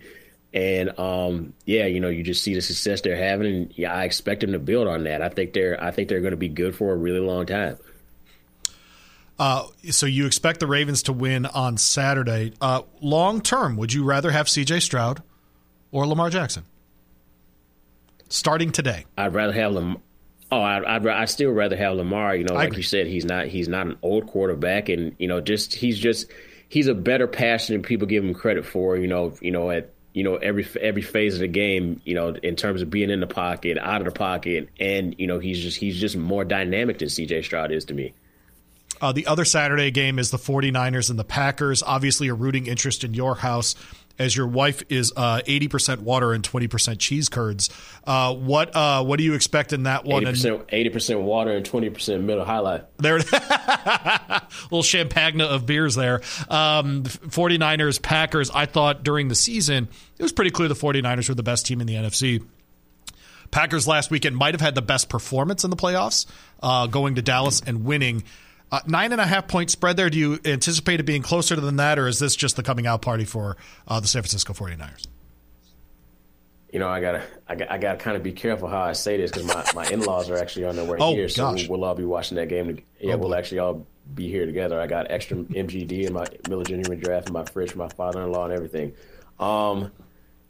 And 0.54 0.98
um, 0.98 1.54
yeah, 1.66 1.86
you 1.86 2.00
know, 2.00 2.08
you 2.08 2.24
just 2.24 2.42
see 2.42 2.56
the 2.56 2.62
success 2.62 3.02
they're 3.02 3.18
having, 3.18 3.48
and 3.48 3.74
yeah, 3.78 3.94
I 3.94 4.06
expect 4.06 4.42
them 4.42 4.54
to 4.54 4.60
build 4.60 4.88
on 4.88 5.04
that. 5.04 5.22
I 5.22 5.30
think 5.30 5.54
they're, 5.54 5.82
I 5.84 5.92
think 5.92 6.08
they're 6.08 6.22
going 6.22 6.32
to 6.32 6.38
be 6.38 6.48
good 6.48 6.76
for 6.76 6.94
a 6.94 6.96
really 6.96 7.20
long 7.20 7.46
time. 7.46 7.78
Uh, 9.38 9.68
so 9.92 10.06
you 10.06 10.26
expect 10.26 10.60
the 10.60 10.68
Ravens 10.68 11.04
to 11.04 11.14
win 11.14 11.46
on 11.46 11.78
Saturday. 11.78 12.54
Uh, 12.60 12.82
long 13.02 13.42
term, 13.42 13.78
would 13.78 13.94
you 13.94 14.04
rather 14.04 14.32
have 14.32 14.50
C.J. 14.50 14.80
Stroud 14.80 15.22
or 15.92 16.08
Lamar 16.08 16.30
Jackson 16.30 16.64
starting 18.30 18.72
today? 18.72 19.06
I'd 19.18 19.34
rather 19.34 19.54
have 19.54 19.74
Lamar. 19.74 19.98
Oh, 20.52 20.62
I'd, 20.62 20.86
I'd 20.86 21.08
I 21.08 21.26
still 21.26 21.52
rather 21.52 21.76
have 21.76 21.96
Lamar. 21.96 22.36
You 22.36 22.46
know, 22.46 22.54
like 22.54 22.78
you 22.78 22.84
said, 22.84 23.08
he's 23.08 23.26
not 23.26 23.48
he's 23.48 23.68
not 23.68 23.88
an 23.88 23.98
old 24.02 24.28
quarterback, 24.28 24.90
and 24.90 25.16
you 25.20 25.28
know, 25.28 25.42
just 25.42 25.74
he's 25.74 26.00
just 26.00 26.28
he's 26.70 26.88
a 26.88 26.94
better 26.96 27.28
passer 27.28 27.74
than 27.74 27.82
people 27.82 28.08
give 28.08 28.24
him 28.24 28.34
credit 28.34 28.66
for. 28.66 28.98
You 28.98 29.08
know, 29.08 29.34
you 29.42 29.52
know 29.52 29.70
at 29.72 29.92
you 30.14 30.24
know 30.24 30.36
every 30.38 30.66
every 30.80 31.02
phase 31.02 31.34
of 31.34 31.42
the 31.42 31.48
game. 31.48 32.02
You 32.06 32.16
know, 32.16 32.30
in 32.30 32.56
terms 32.56 32.82
of 32.82 32.90
being 32.90 33.10
in 33.10 33.20
the 33.20 33.28
pocket, 33.28 33.78
out 33.78 34.00
of 34.00 34.06
the 34.06 34.18
pocket, 34.18 34.70
and 34.80 35.16
you 35.18 35.28
know, 35.28 35.40
he's 35.40 35.62
just 35.62 35.78
he's 35.78 36.00
just 36.00 36.16
more 36.16 36.46
dynamic 36.46 37.00
than 37.00 37.10
C.J. 37.10 37.42
Stroud 37.42 37.72
is 37.74 37.86
to 37.86 37.94
me. 37.94 38.14
Uh, 39.02 39.12
the 39.12 39.28
other 39.28 39.46
Saturday 39.46 39.92
game 39.92 40.18
is 40.18 40.32
the 40.32 40.38
49ers 40.38 41.12
and 41.12 41.20
the 41.20 41.24
Packers. 41.24 41.84
Obviously, 41.84 42.30
a 42.30 42.34
rooting 42.34 42.68
interest 42.68 43.04
in 43.04 43.14
your 43.14 43.36
house 43.36 43.76
as 44.20 44.36
your 44.36 44.48
wife 44.48 44.84
is 44.90 45.14
uh, 45.16 45.42
80% 45.48 46.00
water 46.00 46.34
and 46.34 46.44
20% 46.44 47.00
cheese 47.00 47.30
curds. 47.30 47.70
Uh, 48.06 48.34
what 48.34 48.76
uh, 48.76 49.04
what 49.04 49.18
do 49.18 49.24
you 49.24 49.34
expect 49.34 49.74
in 49.74 49.84
that 49.84 50.06
one? 50.06 50.24
Eighty 50.24 50.32
percent 50.32 50.62
eighty 50.70 50.90
percent 50.90 51.22
water 51.22 51.52
and 51.52 51.66
twenty 51.66 51.90
percent 51.90 52.24
Miller 52.24 52.46
High 52.46 52.60
Life. 52.60 52.82
There, 52.98 53.18
little 54.64 54.84
champagne 54.84 55.42
of 55.42 55.66
beers 55.66 55.96
there. 55.96 56.22
Um, 56.50 57.04
49ers, 57.04 58.02
Packers. 58.02 58.50
I 58.50 58.66
thought 58.66 59.04
during 59.04 59.28
the 59.28 59.36
season, 59.36 59.90
it 60.18 60.24
was 60.24 60.32
pretty 60.32 60.52
clear 60.52 60.70
the 60.70 60.76
49ers 60.76 61.30
were 61.30 61.36
the 61.36 61.44
best 61.44 61.66
team 61.66 61.82
in 61.82 61.88
the 61.88 61.96
NFC. 61.96 62.44
Packers 63.52 63.88
last 63.88 64.12
weekend 64.12 64.36
might 64.36 64.54
have 64.54 64.62
had 64.62 64.76
the 64.76 64.82
best 64.82 65.10
performance 65.10 65.64
in 65.64 65.70
the 65.70 65.76
playoffs, 65.78 66.26
uh, 66.62 66.88
going 66.88 67.16
to 67.16 67.22
Dallas 67.22 67.62
and 67.66 67.86
winning. 67.86 68.24
Uh, 68.72 68.80
nine 68.86 69.12
and 69.14 69.22
a 69.22 69.26
half 69.26 69.48
point 69.48 69.70
spread 69.72 69.96
there. 69.98 70.10
Do 70.10 70.18
you 70.20 70.40
anticipate 70.44 71.00
it 71.00 71.04
being 71.04 71.22
closer 71.22 71.56
than 71.56 71.78
that, 71.78 71.98
or 71.98 72.08
is 72.08 72.20
this 72.20 72.36
just 72.36 72.56
the 72.58 72.64
coming 72.64 72.86
out 72.86 73.02
party 73.02 73.24
for 73.26 73.56
uh, 73.88 74.00
the 74.00 74.08
San 74.08 74.22
Francisco 74.24 74.54
49ers? 74.54 75.06
You 76.74 76.80
know, 76.80 76.90
I 76.90 77.00
gotta, 77.00 77.24
I 77.48 77.56
got, 77.56 77.72
I 77.72 77.78
gotta 77.78 77.98
kind 77.98 78.18
of 78.18 78.24
be 78.24 78.34
careful 78.34 78.68
how 78.68 78.82
I 78.82 78.92
say 78.92 79.16
this 79.16 79.32
because 79.32 79.48
my, 79.48 79.64
my 79.84 79.90
in 79.90 80.02
laws 80.02 80.30
are 80.30 80.36
actually 80.38 80.66
on 80.66 80.76
their 80.76 80.84
way 80.84 80.98
Oh, 81.02 81.14
here, 81.14 81.30
so 81.30 81.52
gosh. 81.52 81.68
we'll, 81.70 81.86
all 81.86 81.96
be 81.96 82.04
watching 82.04 82.36
that 82.36 82.50
game. 82.50 82.78
Yeah, 83.00 83.14
Oh, 83.14 83.18
we'll 83.18 83.30
boy. 83.30 83.36
actually 83.36 83.60
all 83.60 83.88
be 84.14 84.30
here 84.30 84.46
together. 84.46 84.80
I 84.80 84.86
got 84.86 85.10
extra 85.10 85.38
MGD 85.38 86.08
in 86.08 86.14
my 86.14 86.26
Miller 86.50 86.66
Genuine 86.66 87.00
draft 87.00 87.28
in 87.28 87.34
my 87.34 87.46
fridge 87.46 87.72
for 87.72 87.78
my 87.78 87.88
father-in-law 87.90 88.46
and 88.46 88.54
everything. 88.54 88.94
Um, 89.40 89.92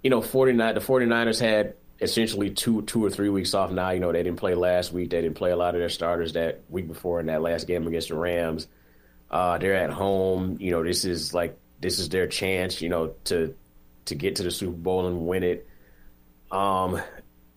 you 0.03 0.09
know, 0.09 0.21
49, 0.21 0.73
the 0.73 0.81
49ers 0.81 1.39
had 1.39 1.75
essentially 1.99 2.49
two 2.51 2.81
two 2.83 3.03
or 3.03 3.09
three 3.09 3.29
weeks 3.29 3.53
off 3.53 3.71
now. 3.71 3.91
You 3.91 3.99
know, 3.99 4.11
they 4.11 4.23
didn't 4.23 4.39
play 4.39 4.55
last 4.55 4.93
week. 4.93 5.09
They 5.09 5.21
didn't 5.21 5.37
play 5.37 5.51
a 5.51 5.55
lot 5.55 5.75
of 5.75 5.79
their 5.79 5.89
starters 5.89 6.33
that 6.33 6.61
week 6.69 6.87
before 6.87 7.19
in 7.19 7.27
that 7.27 7.41
last 7.41 7.67
game 7.67 7.87
against 7.87 8.09
the 8.09 8.15
Rams. 8.15 8.67
Uh, 9.29 9.57
they're 9.57 9.75
at 9.75 9.89
home. 9.89 10.57
You 10.59 10.71
know, 10.71 10.83
this 10.83 11.05
is 11.05 11.33
like 11.33 11.57
this 11.79 11.99
is 11.99 12.09
their 12.09 12.27
chance. 12.27 12.81
You 12.81 12.89
know, 12.89 13.13
to 13.25 13.55
to 14.05 14.15
get 14.15 14.37
to 14.37 14.43
the 14.43 14.51
Super 14.51 14.77
Bowl 14.77 15.07
and 15.07 15.27
win 15.27 15.43
it. 15.43 15.67
Um, 16.51 17.01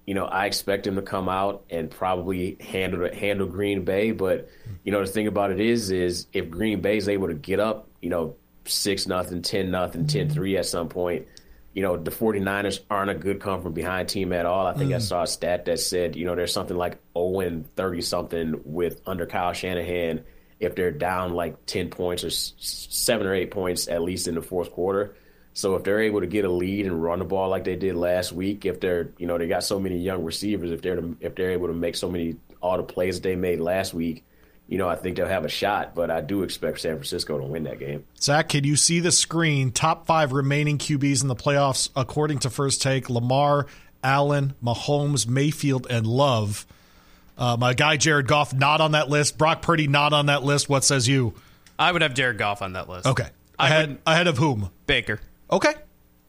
you 0.06 0.14
know, 0.14 0.24
I 0.24 0.46
expect 0.46 0.84
them 0.84 0.96
to 0.96 1.02
come 1.02 1.28
out 1.28 1.64
and 1.70 1.90
probably 1.90 2.56
handle 2.60 3.08
handle 3.14 3.46
Green 3.46 3.84
Bay. 3.84 4.10
But 4.10 4.48
you 4.82 4.92
know, 4.92 5.00
the 5.00 5.10
thing 5.10 5.26
about 5.26 5.52
it 5.52 5.60
is, 5.60 5.90
is 5.90 6.26
if 6.32 6.50
Green 6.50 6.80
Bay 6.80 6.96
is 6.96 7.08
able 7.08 7.28
to 7.28 7.34
get 7.34 7.60
up, 7.60 7.88
you 8.00 8.10
know, 8.10 8.34
six 8.64 9.06
nothing, 9.06 9.42
ten 9.42 9.70
nothing, 9.70 10.06
10-3 10.06 10.58
at 10.58 10.66
some 10.66 10.88
point, 10.88 11.26
you 11.72 11.82
know, 11.82 11.96
the 11.96 12.10
49ers 12.10 12.80
aren't 12.90 13.10
a 13.10 13.14
good 13.14 13.40
come 13.40 13.62
from 13.62 13.72
behind 13.72 14.08
team 14.08 14.32
at 14.32 14.44
all. 14.44 14.66
I 14.66 14.74
think 14.74 14.92
I 14.92 14.96
mm. 14.96 15.02
saw 15.02 15.22
a 15.22 15.26
stat 15.26 15.66
that 15.66 15.78
said, 15.78 16.16
you 16.16 16.26
know, 16.26 16.34
there's 16.34 16.52
something 16.52 16.76
like 16.76 16.98
0 17.16 17.40
and 17.40 17.76
30 17.76 18.00
something 18.02 18.60
with 18.64 19.00
under 19.06 19.26
Kyle 19.26 19.52
Shanahan 19.52 20.24
if 20.58 20.74
they're 20.74 20.90
down 20.90 21.32
like 21.32 21.64
10 21.66 21.88
points 21.90 22.24
or 22.24 22.30
seven 22.30 23.26
or 23.26 23.34
eight 23.34 23.50
points 23.50 23.88
at 23.88 24.02
least 24.02 24.28
in 24.28 24.34
the 24.34 24.42
fourth 24.42 24.72
quarter. 24.72 25.14
So 25.52 25.74
if 25.76 25.84
they're 25.84 26.00
able 26.00 26.20
to 26.20 26.26
get 26.26 26.44
a 26.44 26.50
lead 26.50 26.86
and 26.86 27.02
run 27.02 27.18
the 27.18 27.24
ball 27.24 27.48
like 27.48 27.64
they 27.64 27.76
did 27.76 27.96
last 27.96 28.32
week, 28.32 28.64
if 28.64 28.80
they're, 28.80 29.10
you 29.18 29.26
know, 29.26 29.38
they 29.38 29.48
got 29.48 29.64
so 29.64 29.80
many 29.80 29.98
young 29.98 30.24
receivers, 30.24 30.70
if 30.70 30.82
they're 30.82 31.00
if 31.20 31.34
they're 31.34 31.50
able 31.50 31.68
to 31.68 31.74
make 31.74 31.96
so 31.96 32.10
many 32.10 32.36
all 32.62 32.76
the 32.76 32.82
plays 32.82 33.16
that 33.16 33.22
they 33.28 33.36
made 33.36 33.60
last 33.60 33.94
week, 33.94 34.24
you 34.70 34.78
know, 34.78 34.88
I 34.88 34.94
think 34.96 35.16
they'll 35.16 35.26
have 35.26 35.44
a 35.44 35.48
shot. 35.50 35.94
But 35.94 36.10
I 36.10 36.22
do 36.22 36.42
expect 36.42 36.80
San 36.80 36.92
Francisco 36.94 37.36
to 37.38 37.44
win 37.44 37.64
that 37.64 37.78
game. 37.78 38.04
Zach, 38.18 38.48
can 38.48 38.64
you 38.64 38.76
see 38.76 39.00
the 39.00 39.12
screen? 39.12 39.72
Top 39.72 40.06
five 40.06 40.32
remaining 40.32 40.78
QBs 40.78 41.20
in 41.20 41.28
the 41.28 41.36
playoffs, 41.36 41.90
according 41.94 42.38
to 42.38 42.50
First 42.50 42.80
Take: 42.80 43.10
Lamar, 43.10 43.66
Allen, 44.02 44.54
Mahomes, 44.64 45.26
Mayfield, 45.28 45.86
and 45.90 46.06
Love. 46.06 46.66
Uh, 47.36 47.56
my 47.58 47.74
guy 47.74 47.96
Jared 47.96 48.26
Goff 48.28 48.54
not 48.54 48.80
on 48.80 48.92
that 48.92 49.08
list. 49.10 49.36
Brock 49.36 49.60
Purdy 49.60 49.86
not 49.88 50.12
on 50.12 50.26
that 50.26 50.42
list. 50.44 50.68
What 50.68 50.84
says 50.84 51.08
you? 51.08 51.34
I 51.78 51.90
would 51.90 52.02
have 52.02 52.14
Jared 52.14 52.38
Goff 52.38 52.62
on 52.62 52.74
that 52.74 52.88
list. 52.88 53.06
Okay, 53.06 53.28
I 53.58 53.66
ahead 53.66 53.88
would- 53.88 53.98
ahead 54.06 54.26
of 54.28 54.38
whom? 54.38 54.70
Baker. 54.86 55.20
Okay. 55.50 55.74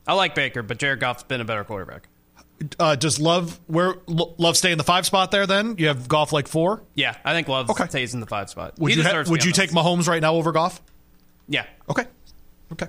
I 0.07 0.13
like 0.13 0.33
Baker, 0.33 0.63
but 0.63 0.79
Jared 0.79 0.99
Goff's 0.99 1.21
been 1.23 1.41
a 1.41 1.45
better 1.45 1.63
quarterback. 1.63 2.07
Uh, 2.80 2.95
does 2.95 3.20
Love 3.20 3.59
where 3.68 3.95
Lo- 4.07 4.36
Love 4.38 4.55
stay 4.57 4.72
in 4.72 4.78
the 4.78 4.84
five 4.84 5.05
spot 5.05 5.32
there? 5.32 5.47
Then 5.47 5.76
you 5.78 5.88
have 5.88 6.07
Goff 6.07 6.32
like 6.34 6.47
four. 6.47 6.84
Yeah, 6.95 7.16
I 7.26 7.34
think 7.34 7.47
Love 7.47 7.70
Okay. 7.70 7.88
stays 7.88 8.14
in 8.14 8.20
the 8.20 8.26
five 8.28 8.49
spot. 8.49 8.74
Would 8.80 8.91
He 8.91 8.97
you 8.97 9.03
ha- 9.03 9.24
would 9.28 9.43
you 9.43 9.51
take. 9.51 9.72
Mahomes 9.72 10.07
right 10.07 10.22
now 10.22 10.36
over 10.36 10.51
Goff? 10.51 10.82
Yeah. 11.47 11.66
Okay. 11.89 12.05
Okay. 12.74 12.88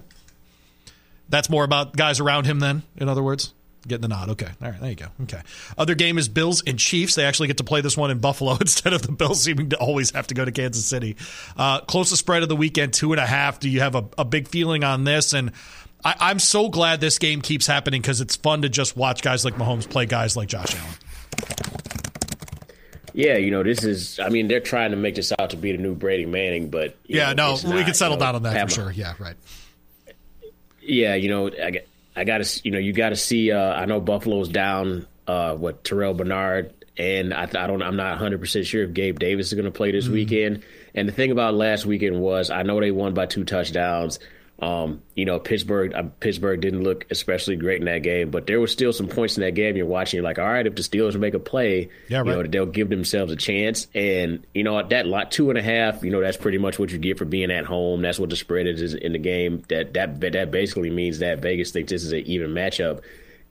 That's 1.29 1.49
more 1.49 1.65
about 1.65 1.97
guys 1.97 2.21
around 2.21 2.45
him 2.47 2.59
then, 2.61 2.83
in 2.97 3.09
other 3.09 3.23
words. 3.23 3.55
Getting 3.89 4.03
the 4.03 4.09
nod. 4.09 4.29
Okay. 4.31 4.47
All 4.63 4.71
right. 4.71 4.81
There 4.81 4.91
you 4.91 4.95
go. 4.97 5.07
Okay. 5.25 5.41
Other 5.77 5.97
game 5.97 6.17
is 6.17 6.29
Bills 6.29 6.63
and 6.65 6.79
Chiefs. 6.79 7.17
They 7.17 7.25
actually 7.25 7.49
get 7.49 7.57
to 7.57 7.65
play 7.65 7.81
this 7.81 7.97
one 7.97 8.13
in 8.13 8.19
Buffalo 8.21 8.57
instead 8.61 8.93
of 8.93 9.03
the 9.03 9.11
Bills 9.11 9.43
seeming 9.43 9.71
to 9.71 9.77
always 9.77 10.13
have 10.13 10.29
to 10.29 10.35
go 10.35 10.45
to 10.45 10.53
Kansas 10.53 10.85
City. 10.87 11.17
Uh, 11.57 11.81
closest 11.81 12.21
spread 12.21 12.45
of 12.45 12.49
the 12.49 12.55
weekend, 12.55 12.93
two 12.93 13.13
and 13.13 13.21
a 13.21 13.27
half. 13.27 13.59
Do 13.59 13.69
you 13.69 13.81
have 13.81 13.97
a, 13.97 14.05
a 14.19 14.25
big 14.25 14.47
feeling 14.47 14.85
on 14.85 15.03
this? 15.03 15.33
And 15.33 15.51
I, 16.05 16.15
I'm 16.21 16.39
so 16.39 16.69
glad 16.69 17.01
this 17.01 17.19
game 17.19 17.41
keeps 17.41 17.67
happening 17.67 18.01
because 18.01 18.21
it's 18.21 18.37
fun 18.37 18.63
to 18.63 18.69
just 18.69 18.97
watch 18.97 19.23
guys 19.23 19.45
like 19.45 19.55
Mahomes 19.55 19.89
play 19.89 20.07
guys 20.07 20.37
like 20.37 20.49
Josh 20.49 20.75
Allen. 20.75 20.95
Yeah, 23.15 23.37
you 23.37 23.51
know, 23.51 23.63
this 23.63 23.85
is. 23.85 24.19
I 24.19 24.31
mean, 24.31 24.49
they're 24.49 24.61
trying 24.61 24.93
to 24.93 24.97
make 24.97 25.17
this 25.17 25.33
out 25.39 25.51
to 25.51 25.57
be 25.57 25.73
the 25.73 25.79
new 25.79 25.95
Brady 25.95 26.25
Manning, 26.25 26.71
but 26.71 26.97
yeah, 27.05 27.35
know, 27.35 27.57
no, 27.57 27.71
we 27.71 27.77
not, 27.77 27.85
can 27.85 27.95
settle 27.95 28.15
you 28.15 28.21
know, 28.21 28.27
down 28.27 28.35
on 28.37 28.43
that 28.45 28.55
Pat 28.55 28.69
for 28.69 28.75
sure. 28.75 28.91
Yeah, 28.91 29.15
right. 29.19 29.37
Yeah, 30.81 31.15
you 31.15 31.29
know, 31.29 31.49
I, 31.49 31.83
I 32.17 32.25
got 32.25 32.43
to, 32.43 32.61
you 32.65 32.71
know, 32.71 32.79
you 32.79 32.93
got 32.93 33.11
to 33.11 33.17
see. 33.17 33.53
Uh, 33.53 33.75
I 33.75 33.85
know 33.85 34.01
Buffalo's 34.01 34.49
down. 34.49 35.07
Uh, 35.27 35.55
what 35.55 35.85
Terrell 35.85 36.15
Bernard 36.15 36.75
and 36.97 37.33
I, 37.33 37.43
I 37.43 37.67
don't. 37.67 37.83
I'm 37.83 37.97
not 37.97 38.11
100 38.13 38.41
percent 38.41 38.67
sure 38.67 38.85
if 38.85 38.93
Gabe 38.93 39.19
Davis 39.19 39.49
is 39.49 39.55
going 39.55 39.65
to 39.65 39.71
play 39.71 39.93
this 39.93 40.09
weekend. 40.09 40.63
And 40.95 41.09
the 41.09 41.13
thing 41.13 41.31
about 41.31 41.55
last 41.55 41.87
weekend 41.87 42.21
was, 42.21 42.51
I 42.51 42.63
know 42.63 42.81
they 42.81 42.91
won 42.91 43.15
by 43.15 43.27
two 43.27 43.45
touchdowns. 43.45 44.19
Um, 44.63 45.03
you 45.17 45.25
know, 45.25 45.41
Pittsburgh. 45.41 45.93
Uh, 45.93 46.05
Pittsburgh 46.21 46.61
didn't 46.61 46.85
look 46.85 47.05
especially 47.11 47.57
great 47.57 47.81
in 47.81 47.87
that 47.87 48.05
game, 48.05 48.31
but 48.31 48.47
there 48.47 48.61
was 48.61 48.71
still 48.71 48.93
some 48.93 49.09
points 49.09 49.37
in 49.37 49.43
that 49.43 49.57
game. 49.57 49.77
You're 49.77 49.87
watching, 49.87 50.19
you're 50.19 50.25
like, 50.25 50.39
all 50.39 50.47
right, 50.47 50.65
if 50.65 50.77
the 50.77 50.83
Steelers 50.83 51.19
make 51.19 51.35
a 51.35 51.41
play, 51.41 51.89
Yeah, 52.09 52.19
you 52.19 52.31
know, 52.31 52.43
they'll 52.45 52.67
give 52.67 52.89
themselves 52.89 53.33
a 53.33 53.37
chance. 53.37 53.89
And 53.93 54.47
you 54.55 54.63
know, 54.63 54.79
at 54.79 54.91
that 54.91 55.09
lot 55.09 55.33
two 55.33 55.51
and 55.51 55.59
a 55.59 55.63
half, 55.63 56.05
you 56.05 56.13
know, 56.13 56.21
that's 56.21 56.37
pretty 56.37 56.59
much 56.59 56.79
what 56.79 56.93
you 56.93 56.99
get 56.99 57.19
for 57.19 57.25
being 57.25 57.51
at 57.51 57.65
home. 57.65 58.03
That's 58.03 58.21
what 58.21 58.31
the 58.31 58.37
spread 58.37 58.69
is 58.69 58.95
in 58.95 59.13
the 59.13 59.19
game. 59.19 59.65
That 59.69 59.95
that 59.95 60.21
that 60.21 60.53
basically 60.53 60.91
means 60.91 61.19
that 61.19 61.41
Vegas 61.41 61.73
thinks 61.73 61.91
this 61.91 62.05
is 62.05 62.13
an 62.13 62.21
even 62.21 62.53
matchup. 62.53 63.03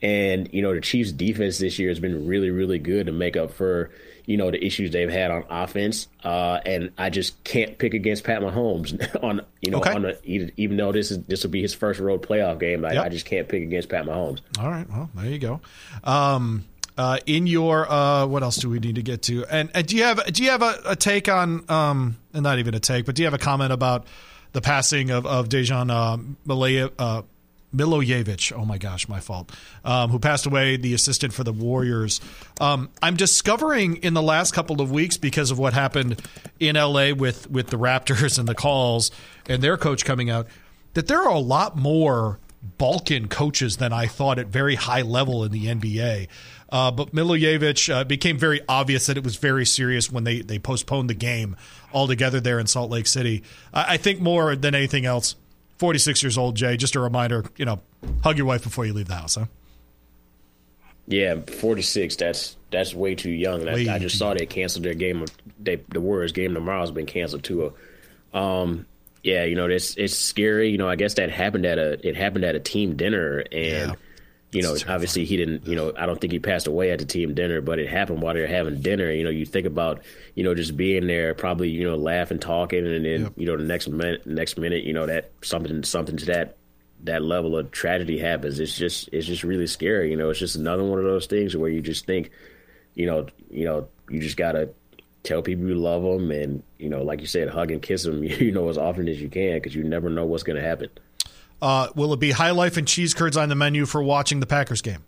And 0.02 0.50
you 0.54 0.62
know, 0.62 0.74
the 0.74 0.80
Chiefs' 0.82 1.12
defense 1.12 1.58
this 1.58 1.78
year 1.78 1.90
has 1.90 2.00
been 2.00 2.26
really, 2.26 2.52
really 2.52 2.80
good 2.80 3.08
to 3.08 3.12
make 3.12 3.36
up 3.36 3.52
for 3.52 3.92
you 4.32 4.38
know 4.38 4.50
the 4.50 4.64
issues 4.66 4.92
they've 4.92 5.12
had 5.12 5.30
on 5.30 5.44
offense. 5.50 6.08
Uh, 6.24 6.60
and 6.66 6.92
I 6.98 7.10
just 7.10 7.44
can't 7.44 7.78
pick 7.78 7.94
against 7.94 8.24
Pat 8.24 8.42
Mahomes 8.42 8.94
on 9.24 9.42
you 9.62 9.72
know 9.72 9.80
Okay. 9.80 9.92
on 9.94 10.06
a, 10.06 10.14
even 10.24 10.78
though 10.78 10.92
this 10.92 11.12
is 11.12 11.20
this 11.26 11.44
will 11.44 11.52
be 11.52 11.62
his 11.62 11.74
first 11.74 12.00
road 12.00 12.22
playoff 12.22 12.60
game. 12.60 12.86
I, 12.86 12.94
Yep. 12.94 13.06
I 13.06 13.10
just 13.10 13.26
can't 13.26 13.48
pick 13.48 13.64
against 13.64 13.90
Pat 13.90 14.06
Mahomes. 14.06 14.40
All 14.60 14.70
right. 14.70 14.90
Well, 14.90 15.10
there 15.16 15.26
you 15.30 15.40
go. 15.40 15.62
Um, 16.04 16.66
uh, 16.98 17.18
in 17.26 17.48
your 17.48 17.90
uh, 17.92 18.26
what 18.28 18.44
else 18.44 18.58
do 18.58 18.70
we 18.70 18.80
need 18.80 18.96
to 18.96 19.02
get 19.04 19.22
to? 19.24 19.46
And, 19.46 19.70
and 19.74 19.88
do 19.88 19.96
you 19.96 20.04
have 20.04 20.24
do 20.34 20.44
you 20.44 20.50
have 20.52 20.62
a, 20.62 20.76
a 20.88 20.96
take 20.96 21.30
on 21.30 21.64
um, 21.70 22.18
and 22.34 22.44
not 22.44 22.60
even 22.60 22.74
a 22.76 22.80
take, 22.80 23.06
but 23.06 23.16
do 23.16 23.22
you 23.22 23.26
have 23.28 23.34
a 23.34 23.38
comment 23.38 23.72
about 23.72 24.06
the 24.54 24.62
passing 24.62 25.10
of 25.10 25.26
of 25.26 25.48
Dejan 25.50 25.90
uh, 25.90 26.18
Milea, 26.48 26.92
uh, 27.00 27.22
Milojevic? 27.76 28.52
Oh 28.52 28.66
my 28.66 28.78
gosh, 28.78 29.08
my 29.08 29.20
fault. 29.20 29.52
Um, 29.86 30.10
who 30.10 30.20
passed 30.20 30.46
away, 30.46 30.78
the 30.78 30.94
assistant 30.94 31.34
for 31.34 31.44
the 31.44 31.54
Warriors. 31.54 32.22
Um, 32.60 32.90
I'm 33.02 33.16
discovering 33.16 33.98
in 33.98 34.14
the 34.14 34.22
last 34.22 34.54
couple 34.54 34.82
of 34.82 34.92
weeks 34.92 35.18
because 35.18 35.52
of 35.52 35.60
what 35.60 35.74
happened 35.74 36.22
in 36.60 36.76
LA 36.76 37.14
with 37.14 37.50
with 37.50 37.68
the 37.68 37.78
Raptors 37.78 38.38
and 38.40 38.48
the 38.48 38.56
calls 38.56 39.12
and 39.48 39.62
their 39.62 39.78
coach 39.78 40.06
coming 40.06 40.30
out 40.30 40.48
that 40.94 41.08
there 41.08 41.22
are 41.22 41.34
a 41.34 41.40
lot 41.40 41.78
more 41.78 42.40
Balkan 42.78 43.28
coaches 43.28 43.78
than 43.78 43.92
I 43.92 44.06
thought 44.06 44.38
at 44.38 44.48
very 44.48 44.76
high 44.76 45.02
level 45.02 45.44
in 45.44 45.52
the 45.52 45.66
NBA. 45.66 46.28
Uh, 46.70 46.92
but 46.92 47.12
Milojevic 47.12 47.94
uh, 47.94 48.04
became 48.04 48.38
very 48.38 48.62
obvious 48.70 49.08
that 49.08 49.18
it 49.18 49.24
was 49.24 49.36
very 49.36 49.66
serious 49.66 50.12
when 50.12 50.24
they, 50.24 50.42
they 50.42 50.60
postponed 50.60 51.10
the 51.10 51.16
game 51.16 51.58
altogether 51.92 52.40
there 52.40 52.60
in 52.60 52.68
Salt 52.68 52.92
Lake 52.92 53.08
City. 53.08 53.44
I, 53.74 53.94
I 53.94 53.98
think 53.98 54.22
more 54.22 54.56
than 54.56 54.76
anything 54.76 55.06
else, 55.06 55.36
46 55.82 56.22
years 56.22 56.38
old, 56.38 56.56
Jay, 56.56 56.78
just 56.78 56.96
a 56.96 57.00
reminder, 57.00 57.44
you 57.58 57.66
know, 57.66 57.82
hug 58.24 58.38
your 58.38 58.46
wife 58.46 58.62
before 58.64 58.86
you 58.86 58.94
leave 58.94 59.08
the 59.08 59.16
house, 59.16 59.34
huh? 59.34 59.46
Yeah, 61.08 61.42
46. 61.42 62.18
That's 62.18 62.56
that's 62.70 62.94
way 62.94 63.16
too 63.16 63.32
young. 63.32 63.66
Way 63.66 63.90
I, 63.90 63.96
I 63.96 64.00
just 64.00 64.20
saw 64.20 64.36
they 64.36 64.46
canceled 64.46 64.86
their 64.86 64.94
game. 64.94 65.26
They, 65.60 65.78
the 65.90 66.00
Warriors 66.00 66.34
game 66.34 66.54
tomorrow 66.54 66.82
has 66.82 66.92
been 66.92 67.08
canceled 67.08 67.44
too. 67.44 67.74
Um, 68.32 68.86
yeah, 69.24 69.44
you 69.46 69.56
know, 69.56 69.66
it's 69.66 69.96
it's 69.96 70.16
scary. 70.16 70.70
You 70.70 70.78
know, 70.78 70.88
I 70.88 70.96
guess 70.96 71.16
that 71.16 71.32
happened 71.32 71.66
at 71.66 71.80
a 71.80 72.08
it 72.08 72.16
happened 72.16 72.46
at 72.46 72.54
a 72.54 72.60
team 72.60 72.96
dinner, 72.96 73.40
and 73.52 73.90
Yeah. 73.90 73.96
You 74.52 74.62
know, 74.62 74.76
obviously 74.88 75.24
he 75.26 75.38
didn't. 75.38 75.66
You 75.66 75.76
know, 75.76 75.94
I 75.98 76.06
don't 76.06 76.20
think 76.20 76.34
he 76.34 76.40
passed 76.40 76.68
away 76.68 76.92
at 76.92 77.00
the 77.00 77.06
team 77.06 77.34
dinner, 77.34 77.62
but 77.62 77.80
it 77.80 77.88
happened 77.90 78.22
while 78.22 78.34
they 78.34 78.42
were 78.42 78.48
having 78.48 78.82
dinner. 78.82 79.10
You 79.12 79.24
know, 79.24 79.30
you 79.30 79.46
think 79.46 79.66
about 79.66 80.02
you 80.36 80.44
know 80.44 80.54
just 80.54 80.76
being 80.76 81.08
there, 81.08 81.34
probably 81.34 81.70
you 81.70 81.84
know 81.90 81.96
laughing, 81.96 82.40
talking, 82.40 82.86
and 82.86 83.06
then 83.06 83.22
Yep. 83.24 83.34
you 83.38 83.46
know 83.46 83.58
the 83.58 83.64
next 83.64 83.88
minute, 83.88 84.26
next 84.28 84.58
minute, 84.58 84.84
you 84.84 84.94
know 84.94 85.06
that 85.06 85.32
something 85.42 85.84
something 85.84 86.18
to 86.18 86.26
that 86.26 86.58
that 87.04 87.24
level 87.24 87.58
of 87.58 87.72
tragedy 87.72 88.20
happens. 88.20 88.60
It's 88.60 88.78
just 88.78 89.10
it's 89.14 89.26
just 89.26 89.44
really 89.44 89.68
scary. 89.68 90.12
You 90.12 90.18
know, 90.18 90.30
it's 90.30 90.40
just 90.40 90.56
another 90.56 90.84
one 90.84 91.00
of 91.00 91.06
those 91.06 91.28
things 91.28 91.56
where 91.56 91.70
you 91.70 91.82
just 91.82 92.06
think, 92.06 92.30
you 92.94 93.06
know, 93.06 93.28
you 93.50 93.66
know, 93.66 93.88
you 94.10 94.20
just 94.20 94.38
gotta 94.38 94.70
tell 95.24 95.42
people 95.42 95.66
you 95.66 95.76
love 95.76 96.04
them, 96.04 96.30
and 96.32 96.62
you 96.78 96.90
know, 96.90 97.04
like 97.04 97.22
you 97.22 97.28
said, 97.28 97.48
hug 97.48 97.72
and 97.72 97.82
kiss 97.82 98.04
them. 98.04 98.22
You 98.24 98.52
know, 98.52 98.68
as 98.70 98.78
often 98.78 99.08
as 99.08 99.22
you 99.22 99.30
can, 99.30 99.54
because 99.54 99.74
you 99.76 99.84
never 99.84 100.10
know 100.10 100.26
what's 100.26 100.44
gonna 100.44 100.62
happen. 100.62 100.90
Uh, 101.62 101.90
will 101.96 102.14
it 102.14 102.20
be 102.20 102.32
high 102.32 102.52
life 102.52 102.78
and 102.78 102.88
cheese 102.88 103.14
curds 103.14 103.38
on 103.38 103.50
the 103.50 103.56
menu 103.56 103.86
for 103.86 104.02
watching 104.02 104.40
the 104.40 104.46
Packers 104.46 104.82
game? 104.82 105.04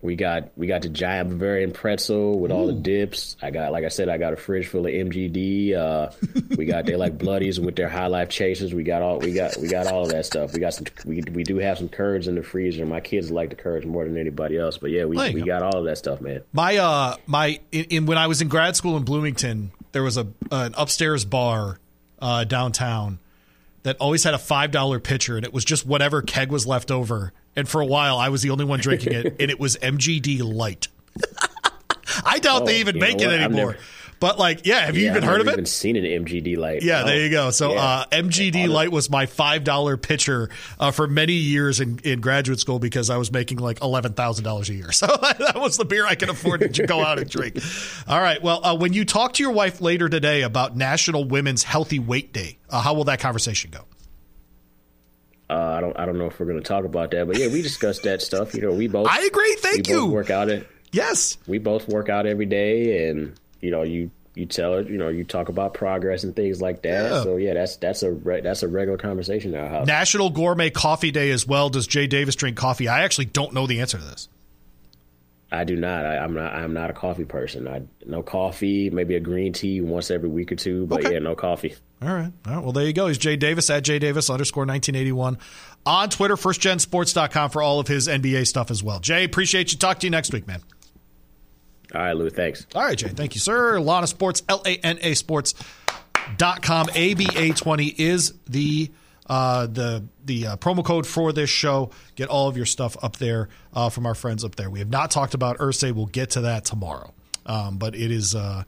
We 0.00 0.14
got 0.14 0.56
we 0.56 0.68
got 0.68 0.82
the 0.82 0.88
giant 0.88 1.28
Bavarian 1.28 1.72
pretzel 1.72 2.38
with 2.38 2.52
all 2.52 2.68
the 2.68 2.72
dips. 2.72 3.36
I 3.42 3.50
got 3.50 3.72
like 3.72 3.84
I 3.84 3.88
said, 3.88 4.08
I 4.08 4.16
got 4.16 4.32
a 4.32 4.36
fridge 4.36 4.68
full 4.68 4.86
of 4.86 4.92
MGD. 4.92 5.74
Uh, 5.74 6.10
we 6.56 6.66
got 6.66 6.86
they 6.86 6.94
like 6.94 7.18
bloodies 7.18 7.58
with 7.58 7.74
their 7.74 7.88
high 7.88 8.06
life 8.06 8.28
chasers. 8.28 8.72
We 8.72 8.84
got 8.84 9.02
all 9.02 9.18
we 9.18 9.32
got 9.32 9.56
we 9.56 9.66
got 9.66 9.88
all 9.88 10.04
of 10.04 10.10
that 10.10 10.24
stuff. 10.24 10.52
We 10.52 10.60
got 10.60 10.74
some 10.74 10.86
we 11.04 11.24
we 11.32 11.42
do 11.42 11.58
have 11.58 11.78
some 11.78 11.88
curds 11.88 12.28
in 12.28 12.36
the 12.36 12.44
freezer. 12.44 12.86
My 12.86 13.00
kids 13.00 13.32
like 13.32 13.50
the 13.50 13.56
curds 13.56 13.86
more 13.86 14.04
than 14.04 14.16
anybody 14.16 14.56
else. 14.56 14.78
But 14.78 14.92
yeah, 14.92 15.04
we, 15.04 15.16
we 15.32 15.40
go. 15.40 15.46
got 15.46 15.62
all 15.62 15.80
of 15.80 15.84
that 15.86 15.98
stuff, 15.98 16.20
man. 16.20 16.42
My 16.52 16.76
uh 16.76 17.16
my 17.26 17.58
in, 17.72 17.84
in 17.86 18.06
when 18.06 18.18
I 18.18 18.28
was 18.28 18.40
in 18.40 18.46
grad 18.46 18.76
school 18.76 18.96
in 18.96 19.02
Bloomington, 19.02 19.72
there 19.90 20.04
was 20.04 20.16
a 20.16 20.28
an 20.52 20.74
upstairs 20.76 21.24
bar 21.24 21.80
uh, 22.20 22.44
downtown 22.44 23.18
that 23.82 23.96
always 23.98 24.24
had 24.24 24.34
a 24.34 24.38
five 24.38 24.70
dollar 24.70 24.98
pitcher, 25.00 25.36
and 25.36 25.44
it 25.44 25.52
was 25.52 25.64
just 25.64 25.86
whatever 25.86 26.22
keg 26.22 26.50
was 26.50 26.66
left 26.66 26.90
over. 26.90 27.32
And 27.56 27.68
for 27.68 27.80
a 27.80 27.86
while, 27.86 28.18
I 28.18 28.28
was 28.28 28.42
the 28.42 28.50
only 28.50 28.64
one 28.64 28.80
drinking 28.80 29.12
it, 29.14 29.36
and 29.40 29.50
it 29.50 29.58
was 29.58 29.76
MGD 29.76 30.42
Light. 30.42 30.88
I 32.24 32.38
doubt 32.38 32.62
Oh, 32.62 32.66
they 32.66 32.80
even 32.80 32.96
know 32.96 33.00
make 33.06 33.20
it 33.20 33.28
anymore. 33.28 33.72
never- 33.72 33.78
but 34.20 34.38
like, 34.38 34.66
yeah, 34.66 34.86
have 34.86 34.96
you 34.96 35.04
Yeah, 35.04 35.10
even 35.12 35.24
I've 35.24 35.28
heard 35.30 35.40
of 35.40 35.48
it? 35.48 35.52
Even 35.52 35.66
seen 35.66 35.96
an 35.96 36.04
MGD 36.04 36.56
light? 36.56 36.82
Yeah, 36.82 37.04
there 37.04 37.14
Oh, 37.14 37.18
you 37.18 37.30
go. 37.30 37.50
So 37.50 37.74
yeah. 37.74 37.80
uh, 37.82 38.04
MGD 38.12 38.68
Light 38.68 38.90
was 38.92 39.08
my 39.10 39.26
five 39.26 39.64
dollar 39.64 39.96
pitcher 39.96 40.50
uh, 40.80 40.90
for 40.90 41.06
many 41.06 41.32
years 41.34 41.80
in, 41.80 41.98
in 42.04 42.20
graduate 42.20 42.60
school 42.60 42.78
because 42.78 43.10
I 43.10 43.16
was 43.16 43.30
making 43.32 43.58
like 43.58 43.80
eleven 43.82 44.12
thousand 44.14 44.44
dollars 44.44 44.68
a 44.70 44.74
year. 44.74 44.90
So 44.98 45.06
that 45.06 45.52
was 45.56 45.76
the 45.76 45.84
beer 45.84 46.06
I 46.06 46.14
could 46.16 46.28
afford 46.30 46.74
to 46.74 46.86
go 46.86 47.00
out 47.04 47.18
and 47.18 47.28
drink. 47.30 47.58
All 48.08 48.20
right. 48.20 48.42
Well, 48.42 48.64
uh, 48.64 48.76
when 48.76 48.92
you 48.92 49.04
talk 49.04 49.34
to 49.34 49.42
your 49.42 49.52
wife 49.52 49.80
later 49.80 50.08
today 50.08 50.42
about 50.42 50.76
National 50.76 51.24
Women's 51.24 51.62
Healthy 51.62 51.98
Weight 52.00 52.32
Day, 52.32 52.58
uh, 52.70 52.80
how 52.80 52.94
will 52.94 53.04
that 53.04 53.20
conversation 53.20 53.70
go? 53.70 53.84
Uh, 55.50 55.54
I 55.54 55.80
don't 55.80 55.98
I 55.98 56.04
don't 56.06 56.18
know 56.18 56.26
if 56.26 56.38
we're 56.38 56.46
going 56.46 56.58
to 56.58 56.64
talk 56.68 56.84
about 56.84 57.10
that, 57.12 57.26
but 57.26 57.38
yeah, 57.38 57.48
we 57.48 57.62
discussed 57.62 58.02
that 58.02 58.20
stuff. 58.20 58.54
You 58.54 58.60
know, 58.62 58.72
we 58.72 58.86
both 58.88 59.06
I 59.08 59.20
agree. 59.22 59.48
we 59.50 59.56
Thank 59.56 59.84
both 59.86 59.88
you. 59.88 60.06
work 60.06 60.30
out 60.30 60.48
it. 60.50 60.68
Yes. 60.92 61.38
we 61.46 61.58
both 61.58 61.86
work 61.88 62.08
out 62.08 62.26
every 62.26 62.46
day 62.46 63.08
and 63.08 63.38
you 63.60 63.70
know 63.70 63.82
you 63.82 64.10
you 64.34 64.46
tell 64.46 64.72
her 64.74 64.82
you 64.82 64.96
know 64.98 65.08
you 65.08 65.24
talk 65.24 65.48
about 65.48 65.74
progress 65.74 66.22
and 66.24 66.36
things 66.36 66.60
like 66.60 66.82
that 66.82 67.10
Yeah. 67.10 67.22
so 67.22 67.36
yeah 67.36 67.54
that's 67.54 67.76
that's 67.76 68.02
a 68.02 68.12
re- 68.12 68.40
that's 68.40 68.62
a 68.62 68.68
regular 68.68 68.98
conversation 68.98 69.54
in 69.54 69.60
our 69.60 69.68
house 69.68 69.86
National 69.86 70.30
Gourmet 70.30 70.70
Coffee 70.70 71.10
Day 71.10 71.30
as 71.30 71.46
well. 71.46 71.70
Does 71.70 71.86
Jay 71.86 72.06
Davis 72.06 72.36
drink 72.36 72.56
coffee? 72.56 72.86
I 72.88 73.02
actually 73.02 73.24
don't 73.26 73.52
know 73.52 73.66
the 73.66 73.80
answer 73.80 73.98
to 73.98 74.04
this. 74.04 74.28
i 75.50 75.64
do 75.64 75.74
not 75.76 76.04
I, 76.04 76.18
i'm 76.18 76.34
not 76.34 76.52
i'm 76.52 76.72
not 76.74 76.90
a 76.90 76.92
coffee 76.92 77.24
person 77.24 77.66
i 77.66 77.82
no 78.06 78.22
coffee 78.22 78.90
maybe 78.90 79.14
a 79.16 79.20
green 79.20 79.52
tea 79.54 79.80
once 79.80 80.10
every 80.10 80.28
week 80.28 80.52
or 80.52 80.56
two 80.56 80.86
but 80.86 81.00
Okay. 81.04 81.14
yeah 81.14 81.18
no 81.20 81.34
coffee 81.34 81.74
All 82.02 82.08
right. 82.14 82.30
All 82.46 82.54
right. 82.54 82.62
Well, 82.62 82.70
there 82.72 82.84
you 82.86 82.92
go. 82.92 83.08
He's 83.08 83.18
Jay 83.18 83.34
Davis 83.34 83.68
at 83.70 83.82
Jay 83.82 83.98
Davis 83.98 84.30
underscore 84.30 84.64
1981 84.66 85.36
on 85.84 86.08
Twitter, 86.10 86.36
firstgensports.com 86.36 87.50
for 87.50 87.60
all 87.60 87.80
of 87.80 87.88
his 87.88 88.06
NBA 88.06 88.46
stuff 88.46 88.70
as 88.70 88.84
well. 88.84 89.00
Jay, 89.00 89.24
appreciate 89.24 89.72
you. 89.72 89.78
Talk 89.78 89.98
to 89.98 90.06
you 90.06 90.12
next 90.12 90.32
week, 90.32 90.46
man. 90.46 90.60
All 91.94 92.02
right 92.02 92.16
lou 92.16 92.30
thanks 92.30 92.66
All 92.74 92.82
right, 92.82 92.96
Jay. 92.98 93.08
Thank 93.08 93.34
you, 93.34 93.40
sir. 93.40 93.76
A 93.76 93.80
lot 93.80 94.02
of 94.02 94.08
sports. 94.08 94.42
Lana 94.48 94.58
Sports, 94.58 94.66
L 94.66 94.72
A 94.72 94.86
N 94.86 94.98
A 95.02 95.14
Sports.com. 95.14 96.86
ABA20 96.88 97.94
is 97.98 98.34
the. 98.46 98.90
Uh, 99.30 99.66
the 99.66 100.06
the 100.24 100.46
uh, 100.46 100.56
promo 100.56 100.82
code 100.82 101.06
for 101.06 101.34
this 101.34 101.50
show. 101.50 101.90
Get 102.14 102.30
all 102.30 102.48
of 102.48 102.56
your 102.56 102.64
stuff 102.64 102.96
up 103.02 103.18
there 103.18 103.50
uh, 103.74 103.90
from 103.90 104.06
our 104.06 104.14
friends 104.14 104.42
up 104.42 104.56
there. 104.56 104.70
We 104.70 104.78
have 104.78 104.88
not 104.88 105.10
talked 105.10 105.34
about 105.34 105.58
Irsay. 105.58 105.92
We'll 105.92 106.06
get 106.06 106.30
to 106.30 106.40
that 106.40 106.64
tomorrow. 106.64 107.12
Um, 107.44 107.76
but 107.76 107.94
it 107.94 108.10
is 108.10 108.34
uh, 108.34 108.64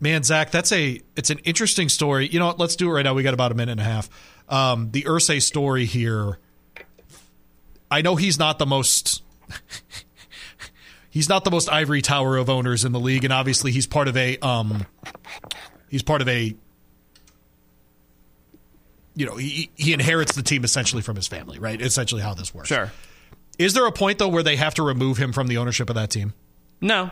man, 0.00 0.22
Zach, 0.22 0.50
that's 0.50 0.72
a 0.72 1.00
it's 1.16 1.30
an 1.30 1.38
interesting 1.40 1.88
story. 1.88 2.28
You 2.28 2.38
know 2.38 2.48
what? 2.48 2.58
Let's 2.58 2.76
do 2.76 2.90
it 2.90 2.92
right 2.92 3.02
now. 3.02 3.14
We 3.14 3.22
got 3.22 3.34
about 3.34 3.52
a 3.52 3.54
minute 3.54 3.72
and 3.72 3.80
a 3.80 3.84
half. 3.84 4.10
Um, 4.48 4.90
the 4.90 5.04
Irsay 5.04 5.40
story 5.40 5.86
here. 5.86 6.38
I 7.90 8.02
know 8.02 8.16
he's 8.16 8.38
not 8.38 8.58
the 8.58 8.66
most. 8.66 9.22
He's 11.12 11.28
not 11.28 11.44
the 11.44 11.50
most 11.52 11.68
ivory 11.68 12.02
tower 12.02 12.36
of 12.36 12.50
owners 12.50 12.84
in 12.84 12.90
the 12.90 12.98
league, 12.98 13.22
and 13.22 13.32
obviously 13.32 13.70
he's 13.70 13.86
part 13.86 14.08
of 14.08 14.16
a. 14.16 14.36
Um, 14.38 14.84
he's 15.88 16.02
part 16.02 16.20
of 16.20 16.28
a. 16.28 16.56
You 19.14 19.26
know, 19.26 19.36
he 19.36 19.70
he 19.76 19.92
inherits 19.92 20.34
the 20.34 20.42
team 20.42 20.64
essentially 20.64 21.02
from 21.02 21.14
his 21.14 21.28
family, 21.28 21.60
right? 21.60 21.80
Essentially, 21.80 22.22
how 22.22 22.34
this 22.34 22.52
works. 22.52 22.68
Sure. 22.68 22.90
Is 23.58 23.74
there 23.74 23.86
a 23.86 23.92
point 23.92 24.18
though 24.18 24.28
where 24.28 24.42
they 24.42 24.56
have 24.56 24.74
to 24.74 24.82
remove 24.82 25.18
him 25.18 25.32
from 25.32 25.46
the 25.46 25.58
ownership 25.58 25.88
of 25.88 25.94
that 25.94 26.10
team? 26.10 26.32
No. 26.80 27.10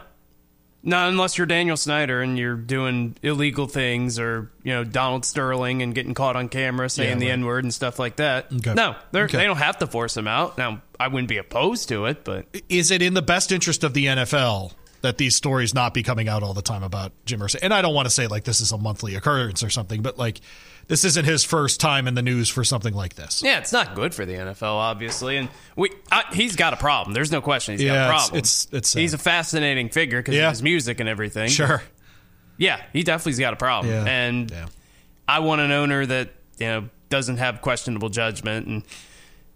Not 0.83 1.11
unless 1.11 1.37
you're 1.37 1.47
Daniel 1.47 1.77
Snyder 1.77 2.23
and 2.23 2.39
you're 2.39 2.55
doing 2.57 3.15
illegal 3.23 3.67
things, 3.67 4.19
or 4.19 4.51
you 4.63 4.73
know 4.73 4.83
Donald 4.83 5.25
Sterling 5.27 5.83
and 5.83 5.95
getting 5.95 6.15
caught 6.15 6.37
on 6.37 6.49
camera 6.49 6.89
saying 6.89 7.11
Yeah, 7.11 7.15
the 7.19 7.27
right. 7.27 7.33
N 7.33 7.45
word 7.45 7.65
and 7.65 7.75
stuff 7.75 7.99
like 7.99 8.17
that. 8.17 8.47
Okay. 8.53 8.73
No, 8.75 8.97
they're, 9.13 9.25
Okay. 9.25 9.37
they 9.37 9.45
don't 9.45 9.59
have 9.59 9.77
to 9.79 9.87
force 9.87 10.17
him 10.17 10.27
out. 10.27 10.57
Now, 10.57 10.81
I 10.99 11.09
wouldn't 11.09 11.29
be 11.29 11.37
opposed 11.37 11.89
to 11.91 12.07
it, 12.07 12.25
but 12.25 12.47
Is 12.71 12.91
it 12.91 13.03
in 13.03 13.13
the 13.15 13.21
best 13.23 13.53
interest 13.53 13.85
of 13.85 13.93
the 13.93 14.07
NFL 14.07 14.73
that 15.03 15.19
these 15.19 15.35
stories 15.37 15.75
not 15.75 15.93
be 15.95 16.03
coming 16.03 16.29
out 16.29 16.43
all 16.43 16.55
the 16.55 16.63
time 16.63 16.83
about 16.83 17.13
Jim 17.27 17.41
Irsay? 17.41 17.59
And 17.63 17.75
I 17.75 17.83
don't 17.83 17.95
want 17.95 18.07
to 18.07 18.11
say 18.11 18.27
like 18.27 18.45
this 18.45 18.61
is 18.63 18.73
a 18.73 18.79
monthly 18.79 19.15
occurrence 19.17 19.63
or 19.63 19.69
something, 19.71 20.01
but 20.01 20.19
like 20.19 20.41
this 20.91 21.05
isn't 21.05 21.25
his 21.25 21.45
first 21.45 21.81
time 21.81 22.07
in 22.07 22.15
the 22.15 22.21
news 22.23 22.49
for 22.51 22.65
something 22.65 22.93
like 22.93 23.15
this. 23.15 23.43
yeah, 23.43 23.59
it's 23.59 23.73
not 23.73 23.95
good 23.95 24.15
for 24.15 24.27
the 24.27 24.35
NFL, 24.35 24.75
obviously. 24.75 25.37
And 25.39 25.49
we, 25.77 25.91
I, 26.13 26.25
he's 26.33 26.57
got 26.57 26.75
a 26.75 26.77
problem. 26.77 27.15
There's 27.15 27.31
no 27.33 27.41
question 27.41 27.75
he's 27.75 27.83
Yeah, 27.83 27.95
got 27.95 27.97
a 27.97 28.03
it's- 28.03 28.21
problem. 28.27 28.39
it's- 28.39 28.69
it's 28.73 28.89
sad. 28.91 29.01
he's 29.01 29.15
a 29.15 29.19
fascinating 29.19 29.89
figure 29.89 30.19
because 30.21 30.35
Yeah. 30.35 30.49
of 30.49 30.51
his 30.53 30.63
music 30.63 31.01
and 31.01 31.09
everything. 31.09 31.49
Sure. 31.49 31.83
Yeah, 32.59 32.83
he 32.93 33.03
definitely's 33.05 33.39
got 33.39 33.55
a 33.55 33.57
problem. 33.57 33.93
Yeah. 33.95 34.05
And. 34.05 34.53
I 35.29 35.39
want 35.39 35.61
an 35.61 35.71
owner 35.71 36.05
that 36.05 36.31
you 36.59 36.67
know 36.67 36.89
doesn't 37.09 37.37
have 37.37 37.63
questionable 37.63 38.09
judgment 38.09 38.67
and 38.67 38.83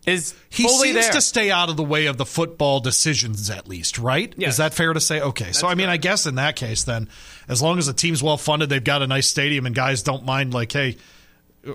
is 0.06 0.34
He 0.50 0.68
seems 0.68 0.94
there. 0.94 1.12
to 1.14 1.20
stay 1.20 1.50
out 1.50 1.68
of 1.68 1.76
the 1.76 1.82
way 1.82 2.06
of 2.06 2.16
the 2.16 2.24
football 2.24 2.78
decisions, 2.78 3.50
at 3.50 3.66
least, 3.66 3.98
right? 3.98 4.32
Yes. 4.36 4.52
Is 4.52 4.56
that 4.58 4.72
fair 4.74 4.92
to 4.92 5.00
say? 5.00 5.20
Okay. 5.20 5.50
so, 5.50 5.66
I 5.66 5.74
mean, 5.74 5.88
I 5.88 5.96
guess 5.96 6.26
in 6.26 6.34
that 6.36 6.54
case, 6.56 6.84
then, 6.84 7.08
as 7.48 7.60
long 7.60 7.78
as 7.78 7.86
the 7.86 7.92
team's 7.92 8.22
well 8.22 8.36
funded, 8.36 8.68
they've 8.68 8.84
got 8.84 9.02
a 9.02 9.06
nice 9.08 9.28
stadium, 9.28 9.66
and 9.66 9.74
guys 9.74 10.02
don't 10.02 10.24
mind, 10.24 10.54
like, 10.54 10.70
hey, 10.70 10.96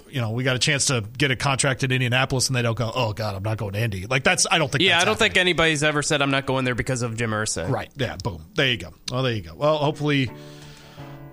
you 0.10 0.22
know, 0.22 0.32
we 0.32 0.44
got 0.44 0.56
a 0.56 0.60
chance 0.60 0.86
to 0.88 1.04
get 1.18 1.32
a 1.32 1.36
contract 1.36 1.84
in 1.84 1.92
Indianapolis, 1.92 2.48
and 2.48 2.56
they 2.56 2.62
don't 2.62 2.78
go, 2.78 2.92
oh, 2.94 3.14
God, 3.14 3.36
I'm 3.36 3.44
not 3.44 3.58
going 3.58 3.74
to 3.74 3.80
Indy. 3.80 4.06
Like, 4.06 4.24
that's, 4.24 4.46
I 4.50 4.58
don't 4.58 4.72
think 4.72 4.84
yeah, 4.84 4.98
I 4.98 5.06
don't 5.06 5.14
happening. 5.14 5.18
think 5.18 5.38
anybody's 5.38 5.84
ever 5.84 6.02
said 6.02 6.22
I'm 6.22 6.32
not 6.32 6.46
going 6.46 6.66
there 6.66 6.76
because 6.76 7.02
of 7.02 7.18
Jim 7.18 7.32
Irsay. 7.32 7.70
Right. 7.70 7.90
Yeah. 7.96 8.18
Boom. 8.24 8.46
There 8.56 8.68
you 8.68 8.78
go. 8.78 8.94
Well, 9.12 9.24
there 9.24 9.34
you 9.34 9.42
go. 9.42 9.56
Well, 9.56 9.78
hopefully. 9.78 10.32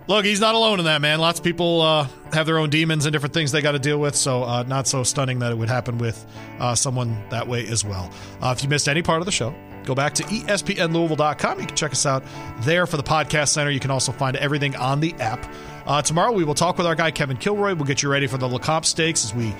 Look, 0.08 0.24
he's 0.24 0.40
not 0.40 0.54
alone 0.54 0.78
in 0.78 0.84
that, 0.84 1.00
man. 1.00 1.18
Lots 1.18 1.40
of 1.40 1.44
people 1.44 1.80
uh, 1.80 2.06
have 2.32 2.46
their 2.46 2.58
own 2.58 2.70
demons 2.70 3.06
and 3.06 3.12
different 3.12 3.34
things 3.34 3.50
they 3.50 3.60
got 3.60 3.72
to 3.72 3.80
deal 3.80 3.98
with. 3.98 4.14
So, 4.14 4.44
uh, 4.44 4.62
not 4.62 4.86
so 4.86 5.02
stunning 5.02 5.40
that 5.40 5.50
it 5.50 5.58
would 5.58 5.68
happen 5.68 5.98
with 5.98 6.24
uh, 6.60 6.76
someone 6.76 7.28
that 7.30 7.48
way 7.48 7.66
as 7.66 7.84
well. 7.84 8.12
Uh, 8.40 8.54
if 8.56 8.62
you 8.62 8.68
missed 8.68 8.88
any 8.88 9.02
part 9.02 9.20
of 9.20 9.26
the 9.26 9.32
show, 9.32 9.52
go 9.84 9.96
back 9.96 10.14
to 10.14 10.22
espnlouisville.com. 10.22 11.58
You 11.60 11.66
can 11.66 11.76
check 11.76 11.90
us 11.90 12.06
out 12.06 12.22
there 12.60 12.86
for 12.86 12.96
the 12.96 13.02
podcast 13.02 13.48
center. 13.48 13.70
You 13.70 13.80
can 13.80 13.90
also 13.90 14.12
find 14.12 14.36
everything 14.36 14.76
on 14.76 15.00
the 15.00 15.12
app. 15.14 15.44
Uh, 15.86 16.02
tomorrow, 16.02 16.32
we 16.32 16.44
will 16.44 16.54
talk 16.54 16.78
with 16.78 16.86
our 16.86 16.94
guy, 16.94 17.10
Kevin 17.10 17.36
Kilroy. 17.36 17.74
We'll 17.74 17.84
get 17.84 18.02
you 18.02 18.10
ready 18.10 18.26
for 18.26 18.38
the 18.38 18.48
Lecomte 18.48 18.84
Stakes 18.84 19.24
as 19.24 19.34
we 19.34 19.54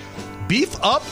beef 0.48 0.76
up 0.82 1.02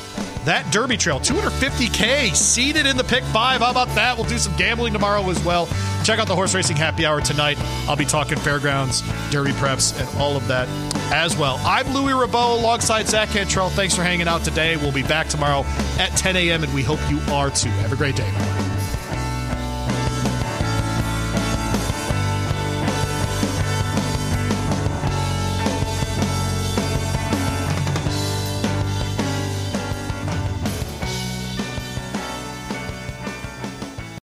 that 0.44 0.70
Derby 0.72 0.96
Trail. 0.96 1.20
250K 1.20 2.34
seated 2.34 2.86
in 2.86 2.96
the 2.96 3.04
pick 3.04 3.24
five. 3.24 3.60
How 3.60 3.70
about 3.70 3.88
that? 3.94 4.16
We'll 4.16 4.28
do 4.28 4.38
some 4.38 4.54
gambling 4.56 4.92
tomorrow 4.92 5.28
as 5.30 5.42
well. 5.44 5.66
Check 6.04 6.18
out 6.18 6.26
the 6.26 6.34
horse 6.34 6.54
racing 6.54 6.76
happy 6.76 7.06
hour 7.06 7.20
tonight. 7.20 7.58
I'll 7.88 7.96
be 7.96 8.04
talking 8.04 8.38
fairgrounds, 8.38 9.02
Derby 9.30 9.52
preps, 9.52 9.98
and 9.98 10.20
all 10.20 10.36
of 10.36 10.46
that 10.48 10.68
as 11.12 11.36
well. 11.36 11.60
I'm 11.64 11.94
Louis 11.94 12.12
Rabaut 12.12 12.58
alongside 12.58 13.06
Zach 13.06 13.30
Cantrell. 13.30 13.70
Thanks 13.70 13.94
for 13.94 14.02
hanging 14.02 14.28
out 14.28 14.42
today. 14.42 14.76
We'll 14.76 14.92
be 14.92 15.02
back 15.02 15.28
tomorrow 15.28 15.64
at 15.98 16.10
10 16.16 16.36
a.m., 16.36 16.64
and 16.64 16.74
we 16.74 16.82
hope 16.82 17.00
you 17.08 17.20
are 17.32 17.50
too. 17.50 17.70
Have 17.70 17.92
a 17.92 17.96
great 17.96 18.16
day. 18.16 18.73